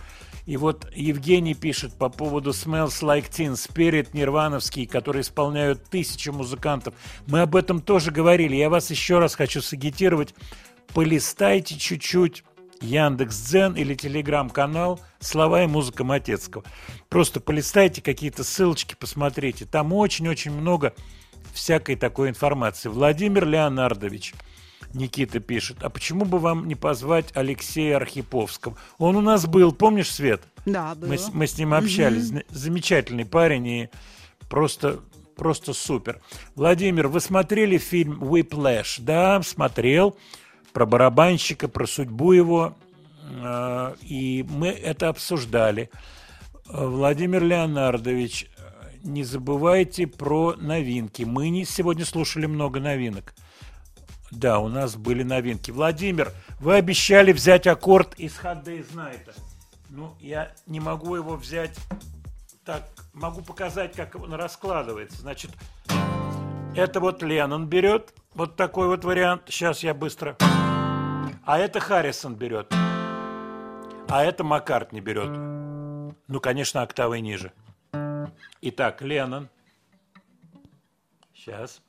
И 0.47 0.57
вот 0.57 0.87
Евгений 0.95 1.53
пишет 1.53 1.93
по 1.93 2.09
поводу 2.09 2.51
Smells 2.51 3.03
Like 3.03 3.29
Teen 3.29 3.53
Spirit 3.53 4.09
нирвановский, 4.13 4.87
который 4.87 5.21
исполняют 5.21 5.83
тысячи 5.89 6.29
музыкантов. 6.29 6.95
Мы 7.27 7.41
об 7.41 7.55
этом 7.55 7.81
тоже 7.81 8.11
говорили. 8.11 8.55
Я 8.55 8.69
вас 8.69 8.89
еще 8.89 9.19
раз 9.19 9.35
хочу 9.35 9.61
сагитировать. 9.61 10.33
Полистайте 10.93 11.77
чуть-чуть 11.77 12.43
Яндекс.Дзен 12.81 13.75
или 13.75 13.93
Телеграм-канал 13.93 14.99
«Слова 15.19 15.63
и 15.63 15.67
музыка 15.67 16.03
Матецкого». 16.03 16.63
Просто 17.09 17.39
полистайте 17.41 18.01
какие-то 18.01 18.43
ссылочки, 18.43 18.95
посмотрите. 18.97 19.65
Там 19.65 19.93
очень-очень 19.93 20.51
много 20.51 20.93
всякой 21.57 21.95
такой 21.95 22.29
информации. 22.29 22.87
Владимир 22.89 23.45
Леонардович, 23.45 24.33
Никита 24.93 25.39
пишет, 25.39 25.77
а 25.81 25.89
почему 25.89 26.23
бы 26.25 26.39
вам 26.39 26.67
не 26.67 26.75
позвать 26.75 27.35
Алексея 27.35 27.97
Архиповского? 27.97 28.77
Он 28.97 29.15
у 29.17 29.21
нас 29.21 29.45
был, 29.45 29.71
помнишь, 29.73 30.11
Свет? 30.11 30.41
Да, 30.65 30.95
было. 30.95 31.09
Мы, 31.09 31.17
с- 31.17 31.33
мы 31.33 31.45
с 31.47 31.57
ним 31.57 31.73
общались. 31.73 32.23
Зна- 32.25 32.43
Замечательный 32.49 33.25
парень 33.25 33.67
и 33.67 33.89
просто, 34.49 34.99
просто 35.35 35.73
супер. 35.73 36.21
Владимир, 36.55 37.07
вы 37.09 37.19
смотрели 37.19 37.77
фильм 37.77 38.23
«Whiplash»? 38.23 38.99
Да, 39.01 39.41
смотрел. 39.43 40.15
Про 40.73 40.85
барабанщика, 40.85 41.67
про 41.67 41.85
судьбу 41.85 42.31
его. 42.31 42.75
Э, 43.29 43.95
И 44.03 44.45
мы 44.49 44.69
это 44.69 45.09
обсуждали. 45.09 45.89
Э, 46.69 46.85
Владимир 46.87 47.43
Леонардович, 47.43 48.47
не 49.07 49.23
забывайте 49.23 50.05
про 50.05 50.53
новинки. 50.57 51.23
Мы 51.23 51.49
не 51.49 51.65
сегодня 51.65 52.05
слушали 52.05 52.45
много 52.45 52.79
новинок. 52.79 53.33
Да, 54.29 54.59
у 54.59 54.67
нас 54.67 54.95
были 54.97 55.23
новинки. 55.23 55.71
Владимир, 55.71 56.33
вы 56.59 56.75
обещали 56.75 57.31
взять 57.31 57.65
аккорд 57.65 58.13
из 58.15 58.37
Hot 58.39 58.65
Days 58.65 58.93
Night. 58.93 59.33
Ну, 59.89 60.13
я 60.19 60.51
не 60.65 60.81
могу 60.81 61.15
его 61.15 61.37
взять 61.37 61.75
так. 62.65 62.83
Могу 63.13 63.41
показать, 63.41 63.95
как 63.95 64.15
он 64.15 64.33
раскладывается. 64.33 65.21
Значит, 65.21 65.51
это 66.75 66.99
вот 66.99 67.23
Леннон 67.23 67.67
берет. 67.67 68.13
Вот 68.35 68.57
такой 68.57 68.87
вот 68.87 69.05
вариант. 69.05 69.43
Сейчас 69.47 69.81
я 69.81 69.93
быстро. 69.93 70.35
А 71.45 71.57
это 71.57 71.79
Харрисон 71.79 72.35
берет. 72.35 72.67
А 74.09 74.23
это 74.23 74.43
Маккартни 74.43 74.99
берет. 74.99 75.29
Ну, 75.29 76.41
конечно, 76.41 76.81
октавой 76.81 77.21
ниже. 77.21 77.53
Итак, 78.61 79.01
Леннон. 79.01 79.49
Сейчас. 81.33 81.81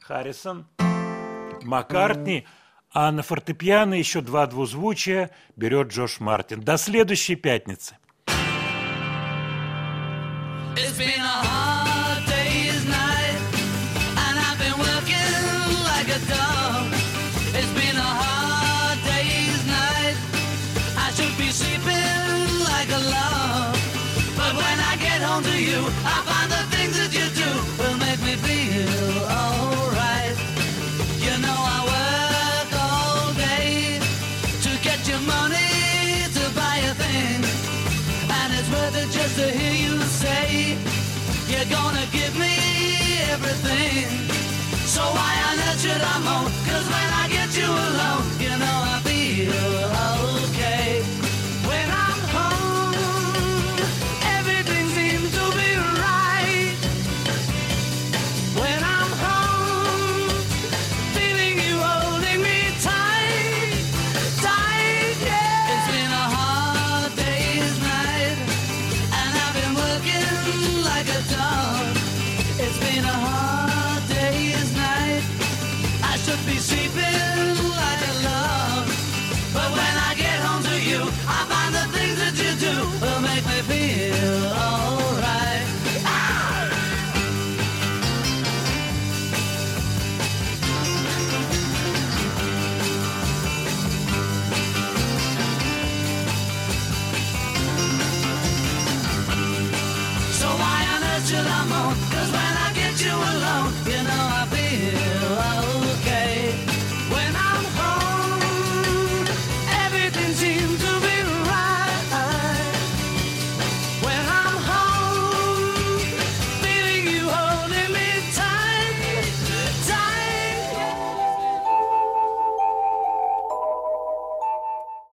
Харрисон. 0.00 0.66
Маккартни. 1.62 2.46
А 2.92 3.12
на 3.12 3.22
фортепиано 3.22 3.94
еще 3.94 4.20
два 4.20 4.46
двузвучия 4.46 5.30
берет 5.56 5.88
Джош 5.88 6.18
Мартин. 6.20 6.60
До 6.60 6.76
следующей 6.76 7.36
пятницы. 7.36 7.96
It's 10.76 10.96
been 10.98 11.20
a 11.20 11.49